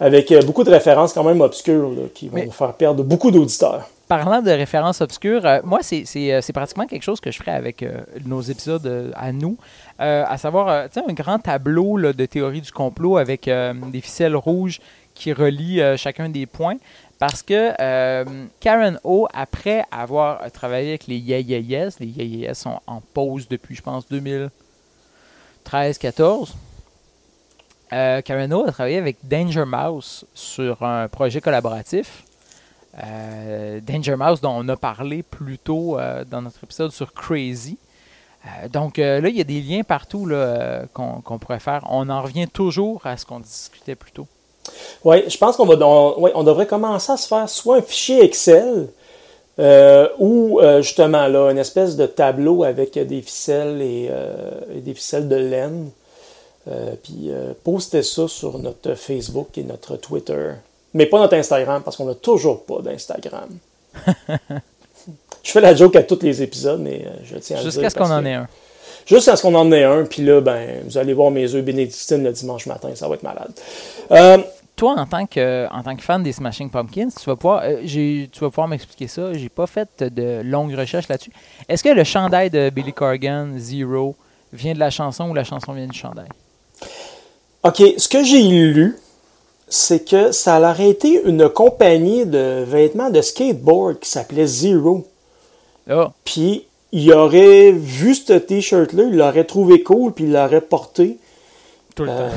avec 0.00 0.30
euh, 0.32 0.40
beaucoup 0.42 0.64
de 0.64 0.70
références 0.70 1.12
quand 1.12 1.24
même 1.24 1.40
obscures 1.40 1.90
là, 1.90 2.02
qui 2.14 2.28
vont 2.28 2.36
Mais- 2.36 2.46
nous 2.46 2.50
faire 2.52 2.72
perdre 2.74 3.02
beaucoup 3.04 3.30
d'auditeurs. 3.30 3.88
Parlant 4.08 4.42
de 4.42 4.50
références 4.50 5.00
obscures, 5.02 5.46
euh, 5.46 5.60
moi, 5.62 5.80
c'est- 5.82 6.52
pratiquement 6.52 6.86
quelque 6.86 7.04
chose 7.04 7.20
que 7.20 7.30
je 7.30 7.38
ferais 7.38 7.52
avec 7.52 7.82
euh, 7.84 8.00
nos 8.26 8.40
épisodes 8.40 8.84
euh, 8.86 9.12
à 9.14 9.30
nous. 9.32 9.56
À 9.98 10.36
savoir, 10.38 10.88
tu 10.88 10.98
sais, 10.98 11.06
un 11.08 11.12
grand 11.12 11.38
tableau 11.38 11.96
là, 11.98 12.12
de 12.14 12.24
théorie 12.26 12.62
du 12.62 12.72
complot 12.72 13.18
avec 13.18 13.48
des 13.48 14.00
ficelles 14.00 14.34
rouges 14.34 14.80
qui 15.14 15.32
relient 15.34 15.82
chacun 15.98 16.30
des 16.30 16.46
points. 16.46 16.76
Parce 17.20 17.42
que 17.42 17.74
euh, 17.78 18.24
Karen 18.60 18.98
O, 19.04 19.28
après 19.34 19.84
avoir 19.92 20.50
travaillé 20.52 20.88
avec 20.88 21.06
les 21.06 21.18
Yeah 21.18 21.42
les 22.00 22.06
Yeah 22.06 22.54
sont 22.54 22.80
en 22.86 23.02
pause 23.02 23.46
depuis, 23.46 23.74
je 23.74 23.82
pense, 23.82 24.10
2013-14. 24.10 26.54
Euh, 27.92 28.22
Karen 28.22 28.54
O 28.54 28.66
a 28.66 28.72
travaillé 28.72 28.96
avec 28.96 29.18
Danger 29.22 29.66
Mouse 29.66 30.24
sur 30.32 30.82
un 30.82 31.08
projet 31.08 31.42
collaboratif. 31.42 32.24
Euh, 33.04 33.80
Danger 33.82 34.16
Mouse 34.16 34.40
dont 34.40 34.56
on 34.56 34.66
a 34.70 34.78
parlé 34.78 35.22
plus 35.22 35.58
tôt 35.58 35.98
dans 36.30 36.40
notre 36.40 36.64
épisode 36.64 36.90
sur 36.90 37.12
Crazy. 37.12 37.76
Donc 38.72 38.96
là, 38.96 39.28
il 39.28 39.36
y 39.36 39.42
a 39.42 39.44
des 39.44 39.60
liens 39.60 39.82
partout 39.82 40.26
qu'on 40.94 41.38
pourrait 41.38 41.60
faire. 41.60 41.86
On 41.90 42.08
en 42.08 42.22
revient 42.22 42.48
toujours 42.48 43.06
à 43.06 43.18
ce 43.18 43.26
qu'on 43.26 43.40
discutait 43.40 43.94
plus 43.94 44.12
tôt. 44.12 44.26
Oui, 45.04 45.28
je 45.28 45.36
pense 45.38 45.56
qu'on 45.56 45.66
va, 45.66 45.74
on, 45.86 46.20
ouais, 46.20 46.32
on 46.34 46.42
devrait 46.42 46.66
commencer 46.66 47.12
à 47.12 47.16
se 47.16 47.26
faire 47.26 47.48
soit 47.48 47.76
un 47.76 47.82
fichier 47.82 48.22
Excel 48.22 48.88
euh, 49.58 50.08
ou 50.18 50.60
euh, 50.60 50.80
justement 50.80 51.26
là 51.26 51.50
une 51.50 51.58
espèce 51.58 51.96
de 51.96 52.06
tableau 52.06 52.64
avec 52.64 52.98
des 52.98 53.20
ficelles 53.20 53.82
et, 53.82 54.08
euh, 54.10 54.60
et 54.74 54.80
des 54.80 54.94
ficelles 54.94 55.28
de 55.28 55.36
laine. 55.36 55.90
Puis 57.02 57.32
poster 57.64 58.04
ça 58.04 58.28
sur 58.28 58.58
notre 58.58 58.94
Facebook 58.94 59.58
et 59.58 59.64
notre 59.64 59.96
Twitter. 59.96 60.50
Mais 60.94 61.06
pas 61.06 61.18
notre 61.18 61.34
Instagram 61.34 61.82
parce 61.82 61.96
qu'on 61.96 62.04
n'a 62.04 62.14
toujours 62.14 62.62
pas 62.62 62.80
d'Instagram. 62.80 63.48
je 65.42 65.50
fais 65.50 65.60
la 65.60 65.74
joke 65.74 65.96
à 65.96 66.04
tous 66.04 66.20
les 66.22 66.42
épisodes, 66.42 66.78
mais 66.80 67.06
je 67.24 67.38
tiens 67.38 67.56
à 67.56 67.60
le 67.60 67.70
dire. 67.70 67.72
Jusqu'à 67.72 67.90
ce 67.90 67.96
qu'on 67.96 68.12
en 68.12 68.24
ait 68.24 68.34
un. 68.34 68.46
Jusqu'à 69.06 69.36
ce 69.36 69.42
qu'on 69.42 69.54
en 69.54 69.70
ait 69.72 69.84
un, 69.84 70.04
puis 70.04 70.22
là, 70.22 70.40
ben, 70.40 70.82
vous 70.84 70.98
allez 70.98 71.12
voir 71.14 71.30
mes 71.30 71.54
œufs 71.54 71.64
bénédictines 71.64 72.22
le 72.22 72.32
dimanche 72.32 72.66
matin, 72.66 72.90
ça 72.94 73.08
va 73.08 73.14
être 73.14 73.22
malade. 73.22 73.50
Euh, 74.12 74.38
Toi, 74.76 74.94
en 74.96 75.04
tant 75.06 75.26
que, 75.26 75.66
en 75.72 75.82
tant 75.82 75.94
que 75.96 76.02
fan 76.02 76.22
des 76.22 76.32
Smashing 76.32 76.70
Pumpkins, 76.70 77.08
tu 77.10 77.24
vas 77.26 77.36
pouvoir, 77.36 77.62
euh, 77.64 77.80
j'ai- 77.84 78.30
tu 78.32 78.40
vas 78.40 78.48
pouvoir 78.50 78.66
m'expliquer 78.68 79.08
ça. 79.08 79.32
J'ai 79.34 79.48
pas 79.50 79.66
fait 79.66 79.88
de 80.02 80.40
longues 80.42 80.74
recherches 80.74 81.08
là-dessus. 81.08 81.32
Est-ce 81.68 81.82
que 81.84 81.90
le 81.90 82.04
chandail 82.04 82.48
de 82.50 82.70
Billy 82.70 82.92
Corgan, 82.92 83.58
Zero, 83.58 84.14
vient 84.52 84.72
de 84.74 84.78
la 84.78 84.90
chanson 84.90 85.28
ou 85.28 85.34
la 85.34 85.44
chanson 85.44 85.72
vient 85.72 85.86
du 85.86 85.98
chandail? 85.98 86.28
OK, 87.62 87.82
ce 87.98 88.08
que 88.08 88.24
j'ai 88.24 88.42
lu, 88.42 88.96
c'est 89.68 90.08
que 90.08 90.32
ça 90.32 90.58
aurait 90.58 90.88
été 90.88 91.22
une 91.24 91.48
compagnie 91.48 92.24
de 92.24 92.64
vêtements 92.66 93.10
de 93.10 93.20
skateboard 93.20 93.98
qui 94.00 94.08
s'appelait 94.08 94.46
Zero. 94.46 95.06
Ah, 95.88 96.10
Puis 96.24 96.64
il 96.92 97.12
aurait 97.12 97.72
vu 97.72 98.14
ce 98.14 98.32
t-shirt-là, 98.32 99.04
il 99.04 99.16
l'aurait 99.16 99.44
trouvé 99.44 99.82
cool, 99.82 100.12
puis 100.12 100.24
il 100.24 100.32
l'aurait 100.32 100.60
porté 100.60 101.18
tout 101.94 102.04
le 102.04 102.10
euh, 102.10 102.28
temps. 102.28 102.36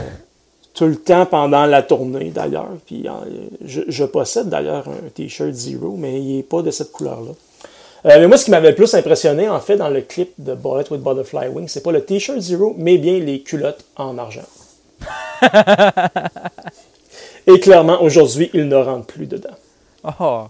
tout 0.74 0.86
le 0.86 0.95
temps 0.95 1.26
pendant 1.26 1.66
la 1.66 1.82
tournée 1.82 2.30
d'ailleurs. 2.30 2.70
Puis 2.86 3.08
euh, 3.08 3.12
je, 3.66 3.82
je 3.88 4.04
possède 4.04 4.49
d'ailleurs 4.49 4.88
un 4.88 5.10
t-shirt 5.10 5.54
Zero, 5.54 5.95
mais 5.97 6.20
il 6.20 6.38
n'est 6.38 6.43
pas 6.43 6.62
de 6.62 6.72
cette 6.72 6.91
couleur-là. 6.91 7.32
Euh, 8.06 8.20
mais 8.20 8.28
moi, 8.28 8.38
ce 8.38 8.45
qui 8.45 8.51
m'avait 8.51 8.70
le 8.70 8.76
plus 8.76 8.93
impressionné, 8.93 9.47
en 9.47 9.60
fait, 9.60 9.78
dans 9.78 9.89
le 9.89 10.01
clip 10.01 10.34
de 10.38 10.54
Bullet 10.54 10.84
with 10.91 11.01
Butterfly 11.01 11.47
Wing, 11.47 11.68
c'est 11.68 11.82
pas 11.82 11.91
le 11.91 12.04
t-shirt 12.04 12.39
Zero, 12.39 12.76
mais 12.78 12.97
bien 12.97 13.20
les 13.20 13.41
culottes 13.41 13.86
en 13.95 14.18
argent. 14.18 14.41
Et 17.47 17.60
clairement, 17.60 18.01
aujourd'hui, 18.01 18.49
ils 18.54 18.68
ne 18.68 18.76
rentrent 18.76 19.08
plus 19.08 19.26
dedans. 19.26 19.56
Oh, 20.20 20.43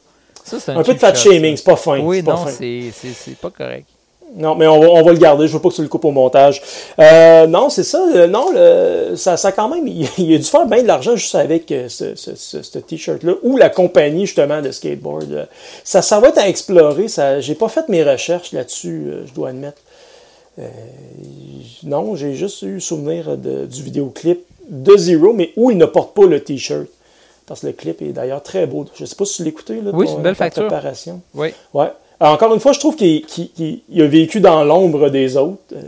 ça, 0.44 0.58
un, 0.68 0.78
Un 0.78 0.84
peu 0.84 0.94
de 0.94 1.00
fat 1.00 1.14
shaming, 1.14 1.58
c'est 1.58 1.64
pas 1.64 1.76
fin. 1.76 2.00
Oui, 2.00 2.24
non, 2.24 2.46
c'est 2.48 2.92
pas 3.40 3.50
correct. 3.52 3.88
Non, 4.36 4.56
mais 4.56 4.66
on 4.68 4.80
va, 4.80 4.88
on 4.90 5.04
va 5.04 5.12
le 5.12 5.18
garder. 5.18 5.48
Je 5.48 5.54
veux 5.54 5.60
pas 5.62 5.70
que 5.70 5.76
tu 5.76 5.82
le 5.84 5.88
coupes 5.88 6.06
au 6.06 6.12
montage. 6.12 6.62
Euh, 7.00 7.46
non, 7.46 7.70
c'est 7.70 7.84
ça. 7.84 8.04
euh, 8.16 8.26
non, 8.28 8.46
le, 8.54 9.16
ça, 9.16 9.38
ça 9.38 9.52
quand 9.52 9.70
même, 9.70 9.88
il, 9.88 10.08
il 10.18 10.34
a 10.34 10.38
dû 10.38 10.44
faire 10.44 10.66
bien 10.66 10.82
de 10.82 10.88
l'argent 10.88 11.16
juste 11.16 11.36
avec 11.36 11.72
euh, 11.72 11.88
ce, 11.90 12.16
ce, 12.16 12.36
ce- 12.36 12.64
ce 12.64 12.80
t-shirt-là 12.80 13.34
ou 13.44 13.58
la 13.58 13.70
compagnie 13.70 14.26
justement 14.26 14.62
de 14.62 14.72
skateboard. 14.72 15.48
Ça, 15.84 16.02
ça 16.02 16.20
va 16.20 16.30
être 16.30 16.40
à 16.40 16.48
explorer. 16.50 17.08
Ça, 17.10 17.40
j'ai 17.42 17.56
pas 17.56 17.68
fait 17.70 17.88
mes 17.90 18.04
recherches 18.04 18.52
là-dessus, 18.54 19.08
je 19.28 19.34
dois 19.34 19.50
admettre. 19.50 19.82
Non, 21.84 22.16
j'ai 22.16 22.34
juste 22.34 22.62
eu 22.62 22.80
souvenir 22.80 23.38
de- 23.38 23.66
du 23.66 23.84
vidéoclip 23.84 24.46
de 24.70 24.96
Zero, 24.98 25.34
mais 25.34 25.52
où 25.58 25.72
il 25.72 25.78
ne 25.78 25.86
porte 25.86 26.14
pas 26.16 26.26
le 26.26 26.40
t-shirt. 26.44 26.88
Parce 27.46 27.60
que 27.62 27.68
le 27.68 27.74
clip 27.74 28.02
est 28.02 28.14
d'ailleurs 28.14 28.42
très 28.42 28.66
beau. 28.68 28.86
Je 28.96 29.04
sais 29.04 29.16
pas 29.16 29.26
si 29.26 29.38
tu 29.38 29.44
l'écoutais, 29.44 29.80
Oui, 29.94 30.08
c'est 30.08 30.14
une 30.16 30.22
belle 30.22 30.36
facture. 30.36 30.66
préparation. 30.68 31.22
Oui. 31.36 31.50
Ouais. 31.74 31.92
Encore 32.24 32.54
une 32.54 32.62
fois, 32.62 32.72
je 32.72 32.80
trouve 32.80 32.96
qu'il 32.96 33.26
qu'il- 33.26 33.52
qu'il- 33.52 33.82
il 33.90 34.02
a 34.02 34.08
vécu 34.08 34.40
dans 34.40 34.64
l'ombre 34.64 35.10
des 35.10 35.36
autres. 35.36 35.62
Euh, 35.74 35.82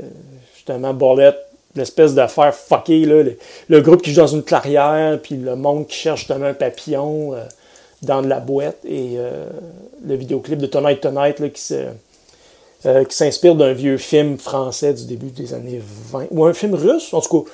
justement, 0.54 0.94
Borlette, 0.94 1.38
l'espèce 1.76 2.14
d'affaire 2.14 2.54
fuckée, 2.54 3.06
là, 3.06 3.24
le, 3.70 3.82
groupe 3.82 4.02
qui 4.02 4.12
joue 4.12 4.20
dans 4.20 4.28
une 4.28 4.44
clairière, 4.44 5.18
puis 5.22 5.36
le 5.38 5.56
monde 5.56 5.88
qui 5.88 5.96
cherche 5.96 6.20
justement 6.20 6.48
un 6.48 6.54
papillon 6.54 7.34
euh, 7.34 7.44
dans 8.02 8.22
de 8.22 8.28
la 8.28 8.42
boîte, 8.42 8.80
et 8.86 9.14
euh, 9.16 9.46
le 10.06 10.16
vidéoclip 10.16 10.60
de 10.60 10.66
Tonight 10.66 11.00
Tonight 11.00 11.40
là, 11.40 11.48
qui 11.50 13.16
s'inspire 13.16 13.56
d'un 13.56 13.72
vieux 13.72 13.98
film 13.98 14.38
français 14.38 14.94
du 14.94 15.06
début 15.06 15.28
des 15.28 15.54
années 15.54 15.82
20, 16.12 16.28
ou 16.32 16.44
un 16.44 16.54
film 16.54 16.76
russe, 16.76 17.14
en 17.14 17.22
tout 17.22 17.44
cas. 17.44 17.50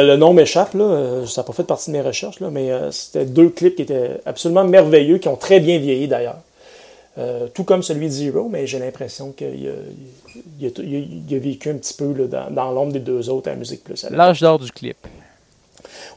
le 0.00 0.16
nom 0.16 0.32
m'échappe, 0.32 0.72
là, 0.72 1.26
ça 1.26 1.42
n'a 1.42 1.46
pas 1.46 1.52
fait 1.52 1.64
partie 1.64 1.90
de 1.90 1.96
mes 1.96 2.02
recherches, 2.02 2.40
là, 2.40 2.48
mais 2.50 2.70
c'était 2.90 3.26
deux 3.26 3.50
clips 3.50 3.76
qui 3.76 3.82
étaient 3.82 4.12
absolument 4.24 4.64
merveilleux, 4.64 5.18
qui 5.18 5.28
ont 5.28 5.36
très 5.36 5.60
bien 5.60 5.78
vieilli 5.78 6.08
d'ailleurs. 6.08 6.38
Euh, 7.16 7.46
tout 7.54 7.62
comme 7.62 7.82
celui 7.84 8.06
de 8.06 8.12
Zero, 8.12 8.48
mais 8.48 8.66
j'ai 8.66 8.80
l'impression 8.80 9.30
qu'il 9.30 9.68
a, 9.68 10.66
a- 10.66 11.38
vécu 11.38 11.70
un 11.70 11.74
petit 11.76 11.94
peu 11.94 12.12
là, 12.12 12.26
dans, 12.26 12.50
dans 12.50 12.72
l'ombre 12.72 12.92
des 12.92 12.98
deux 12.98 13.30
autres 13.30 13.48
à 13.48 13.52
la 13.52 13.58
musique 13.58 13.84
plus. 13.84 14.04
L'âge 14.10 14.40
d'or 14.40 14.58
du 14.58 14.72
clip. 14.72 14.96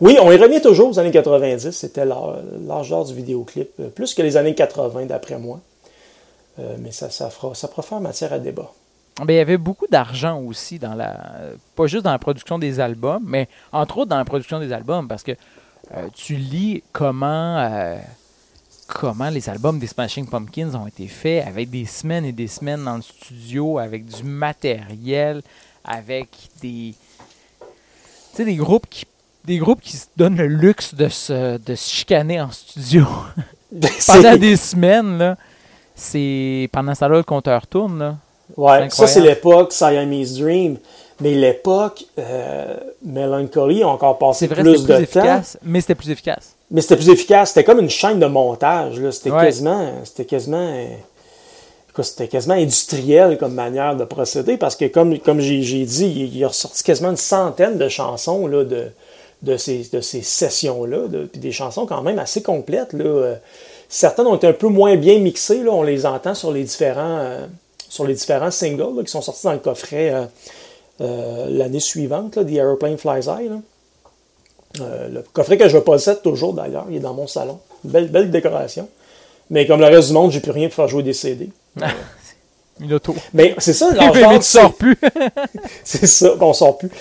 Oui, 0.02 0.18
on 0.22 0.32
y 0.32 0.38
revient 0.38 0.60
toujours 0.62 0.90
aux 0.90 0.98
années 1.00 1.12
90. 1.12 1.70
C'était 1.72 2.06
l'â- 2.06 2.42
l'âge 2.68 2.90
d'or 2.90 3.06
du 3.06 3.14
vidéoclip, 3.14 3.70
euh, 3.80 3.90
plus 3.90 4.16
que 4.16 4.24
les 4.24 4.38
années 4.38 4.56
80 4.56 5.06
d'après 5.06 5.38
moi. 5.38 5.60
Euh, 6.60 6.76
mais 6.80 6.92
ça, 6.92 7.12
ça, 7.12 7.30
fera, 7.30 7.54
ça 7.54 7.68
faire 7.84 8.00
matière 8.00 8.34
à 8.34 8.40
débat. 8.40 8.72
Il 9.28 9.34
y 9.36 9.40
avait 9.40 9.58
beaucoup 9.58 9.86
d'argent 9.88 10.40
aussi 10.42 10.80
dans 10.80 10.94
la. 10.96 11.16
Pas 11.76 11.86
juste 11.88 12.04
dans 12.06 12.12
la 12.12 12.20
production 12.20 12.58
des 12.60 12.80
albums, 12.80 13.24
mais 13.26 13.48
entre 13.72 14.00
autres 14.00 14.10
dans 14.10 14.18
la 14.18 14.26
production 14.26 14.60
des 14.60 14.72
albums, 14.74 15.08
parce 15.08 15.22
que 15.24 15.32
euh, 15.96 16.08
tu 16.16 16.36
lis 16.36 16.84
comment. 16.92 17.58
Comment 18.88 19.30
les 19.30 19.48
albums 19.50 19.80
des 19.80 19.88
Smashing 19.88 20.28
Pumpkins 20.28 20.74
ont 20.76 20.88
été 20.88 21.08
faits 21.08 21.46
avec 21.46 21.70
des 21.70 21.86
semaines 21.86 22.26
et 22.26 22.32
des 22.32 22.48
semaines 22.48 22.84
dans 22.84 22.96
le 22.96 23.02
studio, 23.02 23.78
avec 23.80 24.06
du 24.06 24.24
matériel, 24.24 25.42
avec 25.84 26.30
des. 26.62 26.94
Tu 27.60 28.38
sais, 28.38 28.46
des 28.46 28.56
groupes 28.56 28.88
qui. 28.90 29.06
Des 29.46 29.60
groupes 29.60 29.80
qui 29.82 29.96
se 29.96 30.08
donnent 30.18 30.36
le 30.36 30.48
luxe 30.48 30.94
de 30.94 31.08
se, 31.08 31.58
de 31.58 31.76
se 31.76 31.90
chicaner 31.90 32.42
en 32.42 32.52
studio 32.52 33.06
pendant 33.72 33.88
C'est- 33.98 34.38
des 34.40 34.58
semaines, 34.58 35.18
là. 35.18 35.38
C'est. 35.96 36.70
Pendant 36.74 36.94
ça, 36.96 37.08
là, 37.08 37.16
le 37.18 37.24
compteur 37.24 37.66
tourne, 37.68 37.98
là. 38.00 38.16
Ouais, 38.56 38.90
ça 38.90 39.08
c'est 39.08 39.22
l'époque 39.22 39.74
Siamese 39.74 40.38
Dream. 40.40 40.78
Mais 41.20 41.34
l'époque 41.34 42.04
euh, 42.20 42.78
Melancholy 43.04 43.82
a 43.84 43.88
encore 43.88 44.20
passé 44.20 44.46
vrai, 44.48 44.62
plus 44.62 44.78
c'était 44.80 44.94
de 45.00 45.06
plus 45.06 45.08
temps. 45.08 45.42
mais 45.64 45.82
c'était 45.82 45.96
plus 45.96 46.12
efficace. 46.12 46.56
Mais 46.72 46.82
c'était 46.82 46.98
plus 46.98 47.10
efficace. 47.10 47.50
C'était 47.50 47.64
comme 47.64 47.80
une 47.80 47.90
chaîne 47.90 48.20
de 48.20 48.26
montage. 48.26 49.00
C'était 49.12 49.32
Ouais. 49.32 49.46
quasiment. 49.46 49.92
C'était 50.04 50.26
quasiment. 50.26 50.86
C'était 52.04 52.28
quasiment 52.28 52.54
industriel 52.54 53.40
comme 53.40 53.54
manière 53.56 53.96
de 53.96 54.06
procéder 54.06 54.58
parce 54.58 54.76
que, 54.76 54.86
comme, 54.86 55.18
comme 55.18 55.40
j'ai 55.40 55.84
dit, 55.84 56.06
il, 56.06 56.36
il 56.38 56.44
a 56.44 56.50
ressorti 56.50 56.84
quasiment 56.84 57.10
une 57.10 57.18
centaine 57.18 57.80
de 57.80 57.90
chansons 57.90 58.46
là, 58.46 58.64
de, 58.64 58.90
de 59.42 59.58
ces, 59.58 59.90
de 59.92 60.00
ces 60.02 60.22
sessions-là. 60.22 61.08
de- 61.08 61.24
Puis 61.26 61.40
des 61.42 61.52
chansons 61.52 61.88
quand 61.88 62.04
même 62.04 62.20
assez 62.20 62.44
complètes. 62.44 62.94
Là. 62.94 63.04
Euh, 63.06 63.36
Certaines 63.90 64.28
ont 64.28 64.36
été 64.36 64.46
un 64.46 64.54
peu 64.54 64.68
moins 64.68 64.96
bien 64.96 65.18
mixées. 65.20 65.64
Là. 65.64 65.72
On 65.72 65.82
les 65.82 66.06
entend 66.06 66.36
sur 66.36 66.52
les 66.52 66.64
différents, 66.66 67.18
euh, 67.20 67.48
sur 67.90 68.06
les 68.06 68.14
différents 68.14 68.52
singles 68.52 68.96
là, 68.98 69.02
qui 69.04 69.10
sont 69.12 69.22
sortis 69.24 69.46
dans 69.46 69.54
le 69.54 69.60
coffret 69.60 70.14
euh, 70.14 70.26
euh, 71.02 71.48
l'année 71.50 71.80
suivante, 71.80 72.36
là, 72.36 72.44
The 72.44 72.52
Aeroplane 72.52 72.98
Flies 72.98 73.28
High. 73.28 73.50
là. 73.50 73.58
Euh, 74.82 75.08
le 75.10 75.24
coffret 75.34 75.58
que 75.58 75.70
je 75.70 75.78
possède 75.78 76.22
toujours 76.22 76.54
d'ailleurs, 76.54 76.86
il 76.90 76.98
est 76.98 77.00
dans 77.00 77.14
mon 77.14 77.28
salon. 77.28 77.60
Une 77.84 77.92
belle, 77.92 78.10
belle 78.10 78.32
décoration. 78.32 78.88
Mais 79.50 79.66
comme 79.66 79.80
le 79.80 79.88
reste 79.88 80.10
du 80.10 80.14
monde, 80.14 80.32
j'ai 80.32 80.40
plus 80.40 80.52
rien 80.52 80.68
pour 80.68 80.76
faire 80.76 80.88
jouer 80.88 81.04
des 81.04 81.14
CD. 81.14 81.50
Une 82.80 82.94
auto. 82.94 83.16
Mais 83.34 83.56
c'est 83.58 83.74
ça, 83.74 83.92
l'âge 83.94 84.14
d'or 84.22 84.34
tu 84.34 84.44
sors 84.44 84.74
plus. 84.74 84.98
C'est 85.84 86.06
ça 86.06 86.36
qu'on 86.38 86.54
sort 86.54 86.78
plus. 86.78 86.92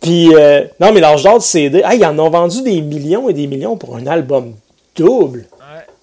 Puis, 0.00 0.34
euh, 0.34 0.64
non, 0.80 0.92
mais 0.92 1.00
l'âge 1.00 1.22
d'or 1.24 1.38
du 1.38 1.44
CD, 1.44 1.82
hey, 1.84 1.98
ils 1.98 2.04
en 2.06 2.18
ont 2.18 2.30
vendu 2.30 2.62
des 2.62 2.80
millions 2.80 3.28
et 3.28 3.34
des 3.34 3.46
millions 3.46 3.76
pour 3.76 3.96
un 3.96 4.06
album 4.06 4.54
double. 4.94 5.46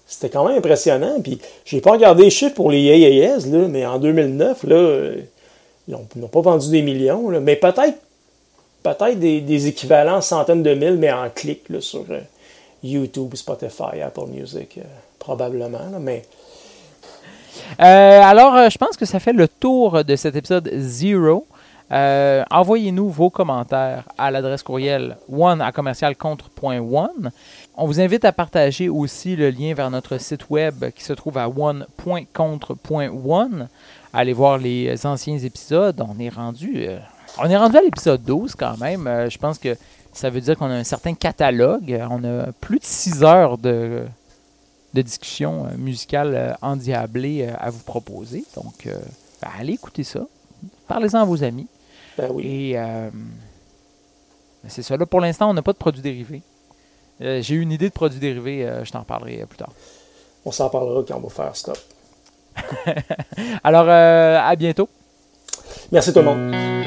C'était 0.06 0.28
quand 0.28 0.46
même 0.46 0.58
impressionnant. 0.58 1.20
Puis, 1.20 1.40
j'ai 1.64 1.80
pas 1.80 1.92
regardé 1.92 2.24
les 2.24 2.30
chiffres 2.30 2.54
pour 2.54 2.70
les 2.70 2.90
AAS, 2.90 3.46
là, 3.50 3.66
mais 3.68 3.84
en 3.84 3.98
2009, 3.98 4.64
là, 4.64 4.76
euh, 4.76 5.16
ils 5.88 5.92
n'ont 5.92 6.06
ils 6.14 6.20
n'ont 6.20 6.28
pas 6.28 6.42
vendu 6.42 6.70
des 6.70 6.82
millions. 6.82 7.30
là. 7.30 7.40
mais 7.40 7.56
peut-être 7.56 7.98
peut-être 8.84 9.18
des, 9.18 9.66
équivalents 9.66 10.18
en 10.18 10.20
centaines 10.20 10.62
de 10.62 10.74
mille, 10.74 10.98
mais 10.98 11.10
en 11.10 11.28
clics 11.30 11.68
là, 11.68 11.80
sur 11.80 12.04
euh, 12.10 12.20
YouTube, 12.84 13.34
Spotify, 13.34 14.02
Apple 14.04 14.28
Music, 14.28 14.78
euh, 14.78 14.82
probablement. 15.18 15.90
mais 15.98 16.22
Euh, 17.80 18.20
alors, 18.22 18.70
je 18.70 18.78
pense 18.78 18.96
que 18.96 19.06
ça 19.06 19.18
fait 19.18 19.32
le 19.32 19.48
tour 19.48 20.04
de 20.04 20.14
cet 20.16 20.36
épisode 20.36 20.70
Zero. 20.76 21.46
Envoyez-nous 21.90 23.08
vos 23.08 23.30
commentaires 23.30 24.04
à 24.18 24.30
l'adresse 24.30 24.62
courriel 24.62 25.16
one 25.32 25.60
à 25.62 25.72
commercial. 25.72 26.14
On 27.76 27.86
vous 27.86 28.00
invite 28.00 28.24
à 28.24 28.32
partager 28.32 28.88
aussi 28.88 29.34
le 29.36 29.50
lien 29.50 29.74
vers 29.74 29.90
notre 29.90 30.18
site 30.18 30.50
web 30.50 30.90
qui 30.94 31.04
se 31.04 31.12
trouve 31.12 31.38
à 31.38 31.48
one.contre.one. 31.48 32.08
Allez 34.12 34.32
voir 34.32 34.58
les 34.58 35.06
anciens 35.06 35.38
épisodes. 35.38 36.04
On 36.06 36.18
est 36.18 36.28
rendu, 36.28 36.88
on 37.38 37.48
est 37.50 37.56
rendu 37.56 37.76
à 37.76 37.82
l'épisode 37.82 38.22
12 38.22 38.54
quand 38.54 38.76
même. 38.78 39.06
Euh, 39.06 39.28
je 39.28 39.38
pense 39.38 39.58
que 39.58 39.76
ça 40.12 40.30
veut 40.30 40.40
dire 40.40 40.56
qu'on 40.56 40.70
a 40.70 40.74
un 40.74 40.84
certain 40.84 41.14
catalogue. 41.14 42.00
On 42.10 42.22
a 42.24 42.52
plus 42.60 42.78
de 42.78 42.84
6 42.84 43.22
heures 43.24 43.58
de, 43.58 44.04
de 44.94 45.02
discussion 45.02 45.66
euh, 45.66 45.76
musicale 45.76 46.34
euh, 46.34 46.52
endiablée 46.62 47.46
à 47.58 47.68
vous 47.70 47.82
proposer. 47.82 48.44
Donc, 48.56 48.86
euh, 48.86 48.96
ben, 49.42 49.48
allez 49.58 49.74
écouter 49.74 50.04
ça. 50.04 50.20
Parlez-en 50.88 51.20
à 51.20 51.24
vos 51.24 51.42
amis. 51.42 51.66
ben 52.16 52.30
oui. 52.32 52.46
Et 52.46 52.78
euh, 52.78 53.10
ben, 53.12 54.68
c'est 54.68 54.82
ça. 54.82 54.96
Là, 54.96 55.04
pour 55.04 55.20
l'instant, 55.20 55.50
on 55.50 55.54
n'a 55.54 55.62
pas 55.62 55.72
de 55.72 55.78
produits 55.78 56.02
dérivés. 56.02 56.42
J'ai 57.20 57.54
eu 57.54 57.60
une 57.60 57.70
idée 57.70 57.88
de 57.88 57.94
produits 57.94 58.18
dérivés. 58.18 58.68
je 58.82 58.90
t'en 58.90 59.04
parlerai 59.04 59.46
plus 59.48 59.56
tard. 59.56 59.70
On 60.44 60.50
s'en 60.50 60.68
parlera 60.68 61.04
quand 61.06 61.16
on 61.16 61.20
va 61.20 61.28
faire 61.28 61.54
stop. 61.54 61.78
Alors, 63.64 63.88
à 63.88 64.56
bientôt. 64.56 64.88
Merci 65.92 66.12
tout 66.12 66.18
le 66.18 66.24
monde. 66.24 66.83